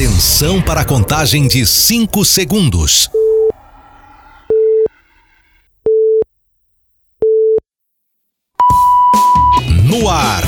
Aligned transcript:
Atenção 0.00 0.62
para 0.62 0.80
a 0.80 0.84
contagem 0.86 1.46
de 1.46 1.66
5 1.66 2.24
segundos. 2.24 3.10
No 9.84 10.08
ar, 10.08 10.42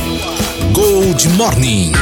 Gold 0.73 1.29
Morning. 1.37 1.93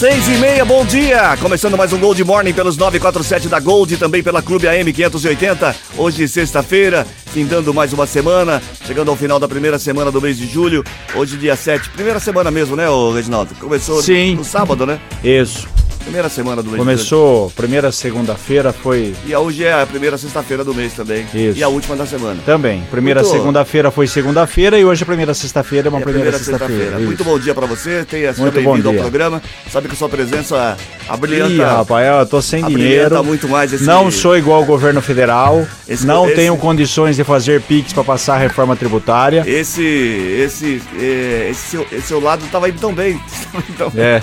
Seis 0.00 0.26
e 0.28 0.38
meia, 0.38 0.64
bom 0.64 0.82
dia! 0.86 1.36
Começando 1.42 1.76
mais 1.76 1.92
um 1.92 1.98
Gold 1.98 2.24
Morning 2.24 2.54
pelos 2.54 2.78
947 2.78 3.48
da 3.48 3.60
Gold 3.60 3.98
também 3.98 4.22
pela 4.22 4.40
Clube 4.40 4.66
AM 4.66 4.90
580. 4.90 5.76
Hoje, 5.98 6.26
sexta-feira, 6.26 7.06
findando 7.30 7.72
mais 7.72 7.92
uma 7.92 8.06
semana, 8.06 8.62
chegando 8.84 9.10
ao 9.10 9.16
final 9.16 9.38
da 9.38 9.48
primeira 9.48 9.78
semana 9.78 10.10
do 10.10 10.20
mês 10.20 10.36
de 10.36 10.46
julho. 10.46 10.84
Hoje, 11.14 11.36
dia 11.36 11.56
7, 11.56 11.90
primeira 11.90 12.20
semana 12.20 12.50
mesmo, 12.50 12.76
né, 12.76 12.88
ô 12.88 13.12
Reginaldo? 13.12 13.54
Começou 13.54 14.02
Sim. 14.02 14.34
no 14.34 14.44
sábado, 14.44 14.84
né? 14.84 15.00
Isso. 15.22 15.68
Primeira 16.04 16.28
semana 16.28 16.60
do 16.62 16.70
mês 16.70 16.78
Começou, 16.78 17.50
primeira 17.54 17.92
segunda-feira 17.92 18.72
foi. 18.72 19.14
E 19.24 19.34
hoje 19.36 19.64
é 19.64 19.72
a 19.80 19.86
primeira 19.86 20.18
sexta-feira 20.18 20.64
do 20.64 20.74
mês 20.74 20.92
também. 20.94 21.24
Isso. 21.32 21.58
E 21.58 21.62
a 21.62 21.68
última 21.68 21.94
da 21.94 22.04
semana. 22.06 22.40
também. 22.44 22.82
Primeira 22.90 23.20
Muito- 23.22 23.36
segunda-feira 23.36 23.90
foi 23.92 24.06
segunda-feira 24.08 24.78
e 24.78 24.84
hoje 24.84 25.02
a 25.02 25.06
primeira 25.06 25.34
sexta-feira 25.34 25.86
é 25.86 25.90
uma 25.90 26.00
É 26.00 26.02
primeira, 26.02 26.30
primeira 26.30 26.44
sexta-feira. 26.44 26.82
sexta-feira. 26.82 27.06
Muito 27.06 27.22
bom 27.22 27.38
dia 27.38 27.54
pra 27.54 27.66
você, 27.66 28.04
tenha 28.04 28.32
bom 28.32 28.50
bem-vindo 28.50 28.88
ao 28.88 28.94
programa. 28.94 29.42
Sabe 29.70 29.86
que 29.88 29.94
a 29.94 29.96
sua 29.96 30.08
presença 30.08 30.76
abrilhanta. 31.08 31.52
Ih, 31.52 31.58
rapaz, 31.60 32.06
eu 32.20 32.26
tô 32.26 32.42
sem 32.42 32.64
dinheiro. 32.64 33.22
muito 33.22 33.46
mais 33.48 33.72
esse- 33.72 33.84
Não 33.84 34.10
sou 34.10 34.36
igual 34.36 34.58
ao 34.60 34.64
governo 34.64 35.00
federal. 35.02 35.64
Esse- 35.86 36.06
não 36.06 36.26
esse- 36.26 36.34
tenho 36.34 36.56
condições 36.56 37.14
de 37.16 37.22
fazer 37.24 37.60
PIX 37.60 37.92
para 37.92 38.02
passar 38.04 38.34
a 38.34 38.38
reforma 38.38 38.74
tributária. 38.74 39.44
Esse, 39.46 39.82
esse, 39.84 40.82
é, 40.98 41.48
esse, 41.50 41.60
seu, 41.70 41.86
esse 41.92 42.08
seu 42.08 42.20
lado 42.20 42.42
tava 42.50 42.68
indo 42.68 42.80
tão 42.80 42.92
bem. 42.92 43.20
Tava 43.52 43.64
indo 43.68 43.76
tão 43.78 43.90
bem. 43.90 44.02
É. 44.04 44.22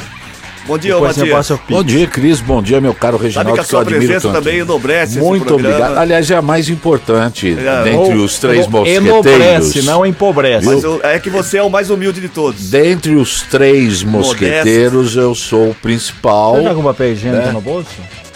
Bom 0.68 0.77
dia, 0.77 0.93
Depois 0.96 1.15
Matias. 1.18 1.49
o. 1.51 1.60
Bom 1.70 1.82
dia, 1.84 2.07
Cris. 2.07 2.41
Bom 2.41 2.62
dia, 2.62 2.82
meu 2.82 2.93
caro 2.93 3.13
Sabe 3.13 3.23
Reginaldo, 3.27 3.54
que 3.54 3.60
a 3.60 3.63
que 3.63 3.68
eu 3.68 3.70
sua 3.70 3.82
admiro 3.82 3.99
presença 4.05 4.27
tanto. 4.27 4.37
também 4.43 4.60
enobrece 4.60 5.18
Muito 5.20 5.54
obrigado. 5.54 5.98
Aliás, 5.98 6.29
é 6.29 6.35
a 6.35 6.41
mais 6.41 6.68
importante 6.70 7.57
É, 7.57 7.84
dentre 7.84 8.18
Ou- 8.18 8.26
os 8.26 8.37
três 8.37 8.68
mosqueteiros. 8.68 9.07
Enobrece, 9.07 9.82
não 9.84 10.05
empobrece. 10.05 10.65
Mas 10.65 10.84
o- 10.84 10.99
é 11.04 11.18
que 11.20 11.29
você 11.29 11.57
é 11.57 11.63
o 11.63 11.70
mais 11.70 11.90
humilde 11.90 12.20
de 12.20 12.27
todos. 12.27 12.70
Dentre 12.70 13.15
os 13.15 13.43
três 13.43 14.04
mosqueteiros, 14.04 15.15
eu 15.15 15.34
sou 15.34 15.70
o 15.70 15.76
principal. 15.76 16.55
Você 16.57 16.63
tá 16.63 16.76
com 16.76 16.84
papel 16.84 17.12
higiênico 17.13 17.48
É. 17.48 17.52
no 17.54 17.62
bolso? 17.62 17.87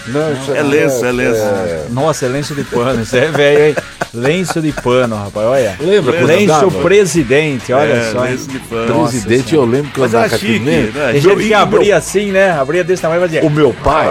Não, 0.07 0.33
isso 0.33 0.51
É 0.53 0.61
lenço, 0.61 1.05
é 1.05 1.11
lenço. 1.11 1.41
Nossa, 1.89 2.25
é 2.25 2.29
lenço 2.29 2.55
de 2.55 2.63
pano. 2.63 3.01
Isso 3.01 3.15
é 3.15 3.27
velho, 3.27 3.65
hein? 3.65 3.75
lenço 4.13 4.61
de 4.61 4.71
pano, 4.71 5.15
rapaz. 5.15 5.47
Olha. 5.47 5.75
Lembra 5.79 6.21
Lenço 6.21 6.71
presidente, 6.81 7.71
olha 7.71 7.93
É, 7.93 8.11
só. 8.11 8.21
lenço 8.23 8.47
de 8.49 8.59
pano. 8.59 8.93
Nossa 8.93 9.11
Presidente, 9.11 9.55
eu 9.55 9.65
lembro 9.65 9.91
que 9.91 9.99
eu 9.99 10.03
andava 10.05 10.25
aqui 10.25 10.59
né? 10.59 10.91
Tem 11.11 11.21
gente 11.21 11.43
que 11.47 11.53
abria 11.53 11.97
assim, 11.97 12.31
né? 12.31 12.51
Abria 12.51 12.83
desse 12.83 13.01
tamanho 13.01 13.19
e 13.19 13.21
fazia. 13.21 13.43
O 13.43 13.49
meu 13.49 13.73
pai, 13.83 14.07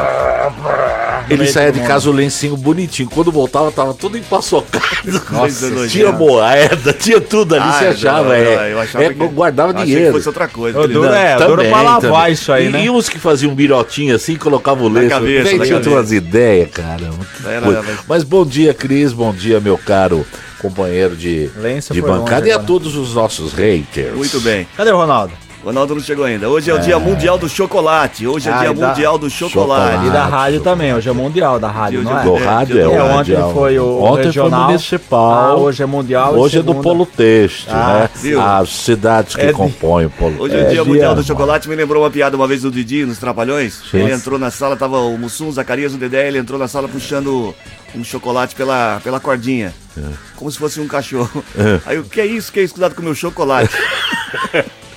ele 1.33 1.47
saía 1.47 1.73
de 1.73 1.79
mundo. 1.79 1.89
casa 1.89 2.11
o 2.11 2.13
lencinho 2.13 2.57
bonitinho. 2.57 3.09
Quando 3.09 3.31
voltava, 3.33 3.71
tava 3.73 3.95
tudo 3.95 4.17
empaçocado. 4.19 4.85
Nojenta. 5.31 5.89
tinha 5.89 6.13
moeda, 6.13 6.93
tinha 6.93 7.21
tudo 7.21 7.55
ali, 7.55 7.65
Ah, 7.67 7.73
você 7.73 7.87
achava. 7.87 8.37
é, 8.37 8.73
eu 8.73 8.81
achava 8.81 9.05
é, 9.05 9.09
que- 9.13 9.27
guardava 9.29 9.73
Achei 9.73 9.85
que 9.85 9.91
dinheiro. 9.93 10.13
fosse 10.15 10.29
outra 10.29 10.49
coisa. 10.49 10.79
Querido. 10.81 11.01
duro 11.03 11.13
é, 11.15 11.37
duro 11.37 11.65
pra 11.65 11.83
lavar 11.83 12.01
também. 12.01 12.33
isso 12.33 12.53
aí, 12.53 12.67
e, 12.67 12.71
né? 12.71 12.85
E 12.85 12.91
uns 12.91 13.09
que 13.09 13.19
faziam 13.19 13.53
um 13.53 13.55
birotinho 13.55 14.15
assim, 14.15 14.37
colocavam 14.37 14.87
o 14.87 14.91
Na 14.91 15.01
lenço. 15.01 15.15
cabeça, 15.15 15.59
tinha 15.81 15.95
umas 15.95 16.13
ideias, 16.13 16.71
que 16.71 16.81
Era- 16.81 17.67
era- 17.67 17.85
Mas 18.09 18.23
bom 18.25 18.45
dia, 18.45 18.75
Cris. 18.75 19.13
Bom 19.13 19.33
dia, 19.33 19.61
meu 19.61 19.79
caro 19.79 20.25
companheiro 20.61 21.17
de, 21.17 21.47
de 21.49 21.51
foi 21.53 22.01
longe 22.03 22.03
bancada. 22.03 22.47
E 22.49 22.53
a 22.53 22.59
todos 22.59 22.95
os 22.97 23.15
nossos 23.15 23.53
haters. 23.55 24.15
Muito 24.15 24.41
bem. 24.41 24.67
Cadê 24.77 24.91
o 24.91 24.97
Ronaldo? 24.97 25.33
O 25.63 25.67
Ronaldo 25.67 25.95
não 25.95 26.01
chegou 26.03 26.25
ainda. 26.25 26.49
Hoje 26.49 26.71
é 26.71 26.75
o 26.75 26.79
dia 26.79 26.99
mundial 26.99 27.37
do 27.37 27.47
chocolate. 27.47 28.27
Hoje 28.27 28.49
é 28.49 28.53
Ah, 28.53 28.59
dia 28.61 28.73
da- 28.73 28.89
mundial 28.89 29.19
do 29.19 29.29
chocolate. 29.29 29.91
Chocolate. 29.93 30.07
E 30.07 30.11
da 30.11 30.25
rádio 30.25 30.55
show. 30.57 30.65
também, 30.65 30.95
hoje 30.95 31.09
é 31.11 31.13
mundial 31.13 31.59
da 31.61 31.69
rádio, 31.69 32.03
não 32.03 32.17
é? 32.19 32.21
de- 32.23 32.27
Do 32.31 32.37
É, 32.39 32.45
rádio 32.45 32.79
é, 32.79 32.83
É, 32.83 32.87
ontem 33.03 33.17
mundial. 33.35 33.53
foi 33.53 33.79
o 33.79 34.03
Ontem 34.03 34.25
regional. 34.25 34.61
foi 34.61 34.67
municipal. 34.69 35.33
Ah, 35.35 35.57
hoje 35.57 35.83
é 35.83 35.87
mundial. 35.87 36.35
Hoje 36.35 36.59
é 36.61 36.63
do 36.63 36.75
Polo 36.77 37.05
Texto, 37.05 37.69
Ah, 37.71 38.01
né? 38.01 38.11
viu? 38.17 38.41
As 38.41 38.71
cidades 38.71 39.35
que 39.37 39.43
É 39.43 39.53
compõem 39.53 40.07
o 40.07 40.11
Polo 40.11 40.43
Hoje 40.43 40.57
é 40.57 40.65
o 40.65 40.69
dia 40.71 40.81
É, 40.81 40.83
mundial 40.85 41.13
dia- 41.15 41.23
do 41.23 41.27
chocolate. 41.27 41.69
Me 41.69 41.77
lembrou 41.77 42.03
uma 42.03 42.11
piada 42.11 42.35
uma 42.37 42.47
vez 42.47 42.63
do 42.63 42.71
Didi 42.71 43.05
nos 43.05 43.19
Trapalhões. 43.19 43.83
Sim. 43.91 43.99
Ele 43.99 44.13
entrou 44.15 44.39
na 44.39 44.51
sala, 44.51 44.77
tava 44.79 44.99
o 44.99 45.19
Mussum, 45.19 45.49
o 45.49 45.53
Zacarias, 45.53 45.93
o 45.93 45.99
Dedé. 45.99 46.27
Ele 46.27 46.39
entrou 46.39 46.59
na 46.59 46.69
sala 46.69 46.89
puxando 46.89 47.55
um 47.95 48.03
chocolate 48.03 48.55
pela, 48.55 48.99
pela 49.05 49.21
cordinha. 49.21 49.75
Como 50.37 50.51
se 50.51 50.57
fosse 50.59 50.81
um 50.81 50.89
cachorro. 50.89 51.45
Aí 51.85 51.99
o 51.99 52.05
que 52.05 52.19
é 52.19 52.25
isso? 52.25 52.51
Que 52.51 52.61
é 52.61 52.63
isso? 52.63 52.73
Cuidado 52.73 52.95
com 52.95 53.03
o 53.03 53.05
meu 53.05 53.15
chocolate. 53.15 53.75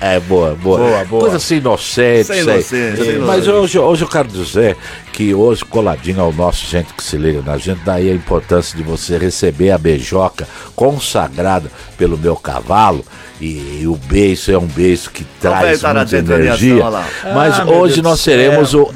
É, 0.00 0.18
boa, 0.18 0.54
boa. 0.54 0.78
Boa, 0.78 1.04
boa. 1.04 1.20
Coisa 1.22 1.36
assim 1.36 1.56
inocente. 1.56 2.24
Sem 2.24 2.40
inocente, 2.40 3.04
sem 3.04 3.18
Mas 3.18 3.46
hoje, 3.46 3.78
hoje 3.78 4.02
eu 4.02 4.08
quero 4.08 4.28
dizer 4.28 4.76
que 5.12 5.34
hoje, 5.34 5.62
coladinho 5.64 6.22
ao 6.22 6.32
nosso 6.32 6.64
gente 6.66 6.94
que 6.94 7.02
se 7.04 7.18
liga 7.18 7.42
na 7.42 7.58
gente, 7.58 7.80
daí 7.84 8.10
a 8.10 8.14
importância 8.14 8.74
de 8.76 8.82
você 8.82 9.18
receber 9.18 9.70
a 9.70 9.76
beijoca 9.78 10.48
consagrada 10.74 11.70
pelo 11.98 12.16
meu 12.16 12.34
cavalo. 12.34 13.04
E, 13.40 13.86
o 13.86 13.96
beijo 13.96 14.52
é 14.52 14.58
um 14.58 14.66
beijo 14.66 15.08
que 15.10 15.24
traz 15.40 15.82
muita 15.82 16.18
energia. 16.18 16.86
lá. 16.88 17.06
Mas 17.34 17.58
Ah, 17.58 17.64
hoje 17.64 18.02
nós 18.02 18.22
teremos 18.22 18.74
o 18.74 18.90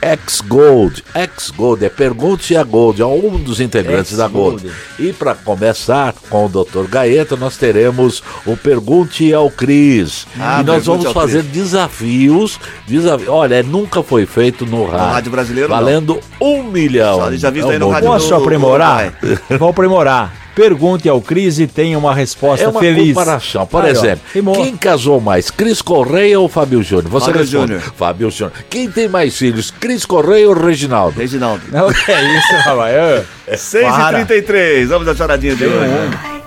X-Gold. 0.00 1.02
X-Gold 1.12 1.84
é 1.84 1.88
Pergunte 1.88 2.56
a 2.56 2.62
Gold, 2.62 3.02
é 3.02 3.06
um 3.06 3.38
dos 3.38 3.60
integrantes 3.60 4.16
da 4.16 4.28
Gold. 4.28 4.70
E 5.00 5.12
para 5.12 5.34
começar 5.34 6.14
com 6.30 6.46
o 6.46 6.48
Dr. 6.48 6.84
Gaeta, 6.88 7.34
nós 7.34 7.56
teremos 7.56 8.22
o 8.46 8.56
Pergunte 8.56 9.34
ao 9.34 9.50
Cris. 9.50 10.28
Ah, 10.38 10.47
e 10.60 10.64
nós 10.64 10.86
vamos 10.86 11.12
fazer 11.12 11.40
Cris. 11.42 11.52
desafios. 11.52 12.60
desafi- 12.86 13.28
Olha, 13.28 13.62
nunca 13.62 14.02
foi 14.02 14.26
feito 14.26 14.64
no 14.66 14.86
rádio. 14.86 15.06
rádio 15.06 15.30
brasileiro, 15.32 15.68
não. 15.68 15.76
Valendo 15.76 16.20
um 16.40 16.62
milhão. 16.62 17.18
Já- 17.32 17.36
já 17.36 17.50
vi 17.50 17.60
isso 17.60 17.68
É 17.68 17.72
aí 17.74 17.78
no 17.78 17.88
rádio 17.90 18.08
Posso 18.08 18.28
do- 18.28 18.34
aprimorar? 18.36 19.12
Vou 19.58 19.68
aprimorar. 19.70 20.32
Pergunte 20.54 21.08
ao 21.08 21.20
Cris 21.20 21.60
e 21.60 21.68
tenha 21.68 21.96
uma 21.96 22.12
resposta 22.12 22.64
É 22.64 22.68
uma 22.68 22.80
feliz. 22.80 23.08
comparação. 23.14 23.64
Por 23.64 23.84
Aí, 23.84 23.90
ó, 23.90 23.92
exemplo, 23.92 24.20
rimou. 24.34 24.54
quem 24.56 24.76
casou 24.76 25.20
mais, 25.20 25.52
Cris 25.52 25.80
Correia 25.80 26.40
ou 26.40 26.48
Fábio 26.48 26.82
Júnior? 26.82 27.08
Você 27.10 27.26
Fábio 27.26 27.40
responde. 27.42 27.66
Júnior. 27.74 27.92
Fábio 27.96 28.30
Júnior. 28.30 28.52
Quem 28.68 28.90
tem 28.90 29.06
mais 29.08 29.36
filhos, 29.36 29.70
Cris 29.70 30.04
Correia 30.04 30.48
ou 30.48 30.54
Reginaldo? 30.54 31.20
Reginaldo. 31.20 31.62
Não, 31.70 31.88
que 31.94 32.10
é 32.10 32.36
isso, 32.38 32.52
rapaz? 32.64 32.94
Ô, 33.46 33.52
6h33. 33.52 34.86
Vamos 34.88 35.06
à 35.06 35.14
charadinha 35.14 35.54
de 35.54 35.64
hoje. 35.64 36.37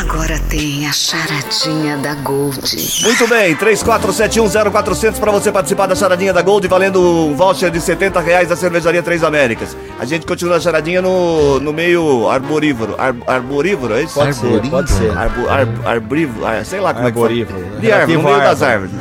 Agora 0.00 0.36
tem 0.50 0.86
a 0.88 0.92
charadinha 0.92 1.96
da 1.98 2.14
Gold. 2.14 2.58
Muito 3.04 3.28
bem, 3.28 3.54
34710400 3.56 5.20
para 5.20 5.30
você 5.30 5.52
participar 5.52 5.86
da 5.86 5.94
charadinha 5.94 6.32
da 6.32 6.42
Gold, 6.42 6.66
valendo 6.66 7.00
um 7.00 7.34
voucher 7.34 7.70
de 7.70 7.80
70 7.80 8.18
reais 8.20 8.48
da 8.48 8.56
cervejaria 8.56 9.02
Três 9.02 9.22
Américas. 9.22 9.76
A 9.98 10.04
gente 10.04 10.26
continua 10.26 10.56
a 10.56 10.60
charadinha 10.60 11.00
no, 11.00 11.60
no 11.60 11.72
meio 11.72 12.28
arborívoro. 12.28 12.96
Ar, 12.98 13.14
arborívoro, 13.26 13.94
é 13.94 14.02
isso? 14.02 14.14
Pode 14.14 14.34
ser, 14.34 14.60
pode 14.68 14.90
ser. 14.90 15.16
Arbo, 15.16 15.48
ar, 15.48 15.66
arbrívo, 15.86 16.44
ar- 16.44 16.64
sei 16.64 16.80
lá 16.80 16.92
como 16.92 17.06
Arborívoro. 17.06 17.58
é 17.58 17.62
que 17.62 17.68
fala. 17.68 17.80
De 17.80 17.92
árvore, 17.92 18.16
no 18.18 18.22
meio 18.24 18.38
das 18.38 18.62
árvores. 18.62 18.92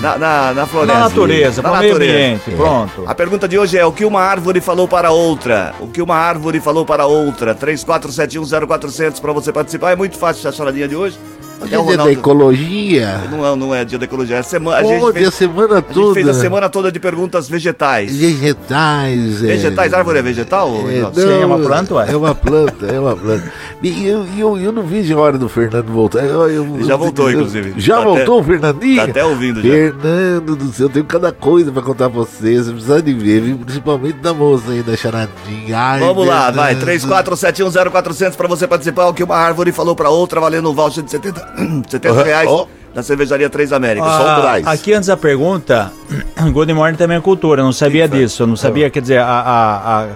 Na, 0.00 0.16
na, 0.16 0.54
na 0.54 0.66
floresta. 0.66 0.94
Na 0.98 1.08
natureza, 1.08 1.62
Na 1.62 1.70
natureza. 1.72 1.94
ambiente, 1.96 2.50
pronto. 2.52 3.02
A 3.06 3.14
pergunta 3.14 3.48
de 3.48 3.58
hoje 3.58 3.76
é: 3.76 3.84
o 3.84 3.90
que 3.92 4.04
uma 4.04 4.20
árvore 4.20 4.60
falou 4.60 4.86
para 4.86 5.10
outra? 5.10 5.74
O 5.80 5.88
que 5.88 6.00
uma 6.00 6.14
árvore 6.14 6.60
falou 6.60 6.86
para 6.86 7.06
outra? 7.06 7.52
34710400 7.54 9.20
para 9.20 9.32
você 9.32 9.52
participar. 9.52 9.90
É 9.92 9.96
muito 9.96 10.16
fácil 10.16 10.48
a 10.48 10.52
charadinha 10.52 10.86
de 10.86 10.94
hoje. 10.94 11.18
Até 11.60 11.78
o 11.78 11.82
Dia 11.86 11.96
da 11.96 12.02
Ronaldo- 12.04 12.10
ecologia. 12.12 13.20
não 13.30 13.46
é, 13.46 13.56
não 13.56 13.74
é 13.74 13.84
dia 13.84 13.98
da 13.98 14.04
ecologia, 14.04 14.36
é 14.36 14.42
semana. 14.42 14.76
A 14.78 14.82
gente, 14.82 15.02
Onde 15.02 15.12
fez, 15.14 15.28
a 15.28 15.30
semana 15.30 15.74
a 15.74 15.80
gente 15.80 15.92
toda. 15.94 16.14
fez 16.14 16.28
a 16.28 16.34
semana 16.34 16.68
toda 16.68 16.92
de 16.92 17.00
perguntas 17.00 17.48
vegetais. 17.48 18.16
Vegetais. 18.16 19.42
é. 19.42 19.46
Vegetais, 19.48 19.92
árvore 19.94 20.18
é 20.18 20.22
vegetal? 20.22 20.68
É, 20.68 20.82
Reginaldo? 20.82 21.20
Sim, 21.20 21.42
é 21.42 21.46
uma 21.46 21.58
planta, 21.58 21.94
ué? 21.94 22.06
É 22.12 22.16
uma 22.16 22.34
planta, 22.34 22.86
é 22.86 23.00
uma 23.00 23.16
planta. 23.16 23.52
E 23.82 24.06
eu, 24.06 24.26
eu, 24.36 24.58
eu 24.58 24.72
não 24.72 24.82
vejo 24.82 25.16
a 25.16 25.20
hora 25.20 25.38
do 25.38 25.48
Fernando 25.48 25.86
voltar. 25.86 26.24
Eu- 26.24 26.48
eu- 26.50 26.82
já 26.84 26.94
eu- 26.94 26.98
voltou, 26.98 27.30
eu- 27.30 27.38
inclusive. 27.40 27.74
Já 27.76 27.96
Tá 27.98 28.04
voltou 28.04 28.40
o 28.40 28.44
Fernandinho? 28.44 28.96
tá 28.96 29.04
até 29.04 29.24
ouvindo 29.24 29.62
já. 29.62 29.68
Fernando 29.68 30.56
do 30.56 30.72
céu, 30.72 30.86
eu 30.86 30.90
tenho 30.90 31.04
cada 31.04 31.32
coisa 31.32 31.70
pra 31.72 31.82
contar 31.82 32.08
pra 32.10 32.20
vocês. 32.20 32.66
Você 32.66 32.72
precisa 32.72 33.02
de 33.02 33.14
ver, 33.14 33.54
principalmente 33.56 34.18
da 34.18 34.32
moça 34.34 34.70
aí, 34.72 34.82
da 34.82 34.96
charadinha. 34.96 35.76
Ai, 35.76 36.00
Vamos 36.00 36.26
lá, 36.26 36.50
vai. 36.50 36.74
Fernando. 36.74 36.84
34710400 36.84 38.36
para 38.36 38.48
você 38.48 38.66
participar. 38.66 39.06
O 39.08 39.14
que 39.14 39.22
uma 39.22 39.36
árvore 39.36 39.72
falou 39.72 39.94
para 39.94 40.08
outra, 40.10 40.40
valendo 40.40 40.70
um 40.70 40.74
voucher 40.74 41.02
de 41.02 41.10
70, 41.10 41.47
70 41.88 42.22
reais 42.22 42.48
Ó. 42.50 42.66
da 42.94 43.02
cervejaria 43.02 43.48
Três 43.50 43.72
Américas. 43.72 44.08
Só 44.10 44.26
Ah, 44.28 44.40
Braz. 44.40 44.66
aqui 44.66 44.92
antes 44.92 45.08
da 45.08 45.16
pergunta, 45.16 45.92
Golden 46.52 46.74
Morning 46.76 46.96
também 46.96 47.16
é 47.16 47.20
cultura, 47.20 47.60
eu 47.60 47.64
não 47.64 47.72
sabia 47.72 48.08
disso, 48.08 48.42
eu 48.42 48.46
não 48.46 48.56
sabia, 48.56 48.90
quer 48.90 49.00
dizer, 49.02 49.18
a, 49.18 49.26
a, 49.26 50.02
a- 50.02 50.06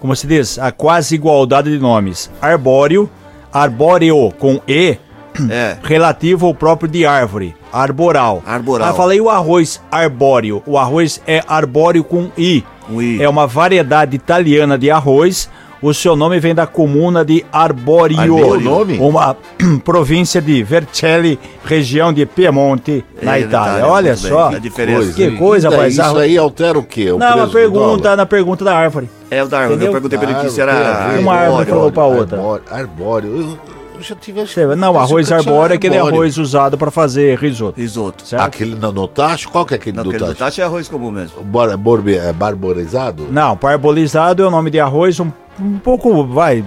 como 0.00 0.16
se 0.16 0.26
diz, 0.26 0.58
a 0.58 0.72
quase 0.72 1.14
igualdade 1.14 1.70
de 1.70 1.78
nomes. 1.78 2.30
Arbóreo, 2.40 3.08
arbóreo 3.52 4.30
com 4.38 4.60
E, 4.66 4.96
É. 5.50 5.76
relativo 5.82 6.46
ao 6.46 6.54
próprio 6.54 6.90
de 6.90 7.06
árvore, 7.06 7.54
arboral. 7.72 8.42
Arboral. 8.46 8.88
Ah, 8.88 8.92
falei 8.94 9.20
o 9.20 9.30
arroz 9.30 9.80
arbóreo, 9.90 10.62
o 10.66 10.76
arroz 10.76 11.20
é 11.26 11.42
arbóreo 11.46 12.02
com 12.02 12.30
I. 12.36 12.64
Um 12.90 13.00
I. 13.00 13.22
É 13.22 13.28
uma 13.28 13.46
variedade 13.46 14.16
italiana 14.16 14.76
de 14.76 14.90
arroz. 14.90 15.48
O 15.82 15.94
seu 15.94 16.14
nome 16.14 16.38
vem 16.38 16.54
da 16.54 16.66
comuna 16.66 17.24
de 17.24 17.42
Arborio, 17.50 18.20
Arborio. 18.20 18.60
Nome? 18.70 18.98
uma 18.98 19.34
província 19.82 20.40
de 20.40 20.62
Vercelli, 20.62 21.38
região 21.64 22.12
de 22.12 22.26
Piemonte, 22.26 23.02
na 23.22 23.36
É, 23.36 23.40
Itália. 23.40 23.78
Itália, 23.78 23.86
Olha 23.86 24.12
bem. 24.14 24.16
só. 24.16 24.50
Diferença. 24.58 25.12
Que 25.14 25.30
coisa, 25.30 25.70
rapaz. 25.70 25.94
Isso 25.96 26.16
aí 26.18 26.36
altera 26.36 26.78
o 26.78 26.82
quê? 26.82 27.10
O 27.10 27.18
Não, 27.18 27.26
preço 27.28 27.42
a 27.42 27.46
do 27.46 27.52
pergunta, 27.52 28.02
dólar? 28.02 28.16
na 28.16 28.26
pergunta 28.26 28.62
da 28.64 28.76
árvore. 28.76 29.08
É 29.30 29.42
o 29.42 29.48
Darwin, 29.48 29.68
Entendeu? 29.68 29.86
eu 29.86 29.92
perguntei 29.92 30.18
pra 30.18 30.30
ele 30.30 30.40
que 30.40 30.50
se 30.50 30.60
Ah, 30.60 30.64
era. 30.64 31.18
Uma 31.20 31.34
árvore 31.34 31.66
falou 31.66 31.90
pra 31.92 32.04
outra. 32.04 32.36
Arbóreo. 32.36 32.64
arbóreo. 32.70 33.58
Eu, 33.96 34.02
já 34.02 34.14
tive 34.14 34.42
Não, 34.76 34.98
arroz 34.98 35.30
arbóreo 35.32 35.74
é 35.74 35.76
aquele 35.76 35.96
arroz 35.96 36.36
usado 36.38 36.76
para 36.76 36.90
fazer 36.90 37.38
risoto. 37.38 37.78
Risoto. 37.80 38.26
Certo? 38.26 38.42
Aquele 38.42 38.74
no, 38.74 38.92
no 38.92 39.06
tacho? 39.08 39.48
Qual 39.50 39.64
que 39.64 39.74
é 39.74 39.76
aquele 39.76 39.96
Não, 39.96 40.04
do 40.04 40.10
aquele 40.10 40.24
do 40.24 40.28
tacho? 40.28 40.38
tacho 40.38 40.60
é 40.60 40.64
arroz 40.64 40.88
comum 40.88 41.10
mesmo. 41.10 41.42
Bor- 41.42 41.76
borbe- 41.76 42.16
é, 42.16 42.32
barborizado? 42.32 43.28
Não, 43.30 43.56
parbolizado 43.56 44.42
é 44.42 44.46
o 44.46 44.50
nome 44.50 44.70
de 44.70 44.80
arroz 44.80 45.20
um, 45.20 45.30
um 45.60 45.78
pouco, 45.78 46.24
vai, 46.26 46.64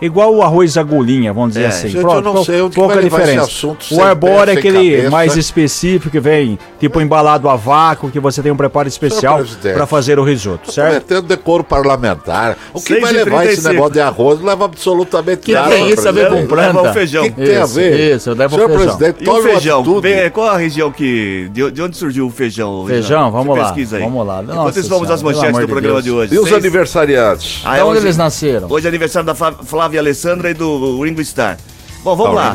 igual 0.00 0.34
o 0.34 0.42
arroz 0.42 0.76
agulhinha, 0.76 1.32
vamos 1.32 1.50
dizer 1.50 1.64
É, 1.64 1.68
assim. 1.68 1.88
gente, 1.88 2.04
eu 2.04 2.20
não 2.22 2.44
sei 2.44 2.60
onde 2.60 2.70
que 2.74 2.80
pouca 2.80 3.02
diferença. 3.02 3.42
assunto 3.42 3.86
o 3.94 4.02
arbóreo 4.02 4.54
é 4.54 4.58
aquele 4.58 4.90
cabeça. 4.96 5.10
mais 5.10 5.36
específico 5.36 6.10
que 6.10 6.20
vem, 6.20 6.58
tipo 6.78 7.00
embalado 7.00 7.48
a 7.48 7.56
vácuo, 7.56 8.10
que 8.10 8.20
você 8.20 8.42
tem 8.42 8.52
um 8.52 8.56
preparo 8.56 8.88
especial 8.88 9.40
para 9.74 9.86
fazer 9.86 10.18
o 10.18 10.24
risoto, 10.24 10.72
certo? 10.72 11.04
Prometendo 11.06 11.22
decoro 11.28 11.64
parlamentar. 11.64 12.56
O 12.72 12.80
que 12.80 13.00
vai 13.00 13.12
6h35? 13.12 13.24
levar 13.24 13.46
esse 13.46 13.68
negócio 13.68 13.92
de 13.92 14.00
arroz? 14.00 14.38
Não 14.40 14.46
leva 14.46 14.64
absolutamente 14.64 15.42
Que 15.42 15.52
nada. 15.52 15.70
tem 15.70 15.88
isso 15.90 16.08
a 16.08 16.12
ver 16.12 16.28
com 16.28 16.34
Leva 16.54 16.72
planta? 16.72 16.90
o 16.90 16.92
feijão. 16.92 17.22
O 17.24 17.26
que, 17.26 17.32
que 17.32 17.42
tem 17.46 17.56
a 17.56 17.64
Isso, 17.64 17.74
ver? 17.74 18.16
isso, 18.16 18.30
leva 18.34 18.54
o 18.54 18.58
feijão. 18.58 18.76
presidente, 18.96 19.24
E 19.24 19.28
o 19.28 19.42
feijão? 19.42 19.84
qual 20.32 20.48
a 20.48 20.56
região 20.56 20.90
que. 20.92 21.48
De, 21.52 21.70
de 21.70 21.82
onde 21.82 21.96
surgiu 21.96 22.26
o 22.26 22.30
feijão? 22.30 22.84
Feijão, 22.86 23.30
vamos 23.30 23.54
Você 23.56 23.60
lá, 23.62 23.66
Pesquisa 23.68 23.96
aí. 23.96 24.02
vamos 24.02 24.26
lá. 24.26 24.42
Enquanto 24.42 24.78
isso, 24.78 24.88
vamos 24.88 25.10
às 25.10 25.22
manchetes 25.22 25.58
do 25.58 25.68
programa 25.68 26.02
de 26.02 26.10
hoje. 26.10 26.34
E 26.34 26.38
os 26.38 26.52
aniversariantes? 26.52 27.62
Ah, 27.64 27.74
De 27.74 27.80
é 27.80 27.84
onde 27.84 27.98
eles 28.00 28.16
nasceram? 28.16 28.68
hoje 28.70 28.86
é 28.86 28.88
aniversário 28.88 29.26
da 29.26 29.34
Flá- 29.34 29.54
Flávia 29.86 30.00
Alessandra 30.00 30.50
e 30.50 30.54
do 30.54 31.00
Ringo 31.00 31.20
Starr. 31.20 31.58
Bom, 32.02 32.16
vamos 32.16 32.32
Ah, 32.38 32.52
lá. 32.52 32.54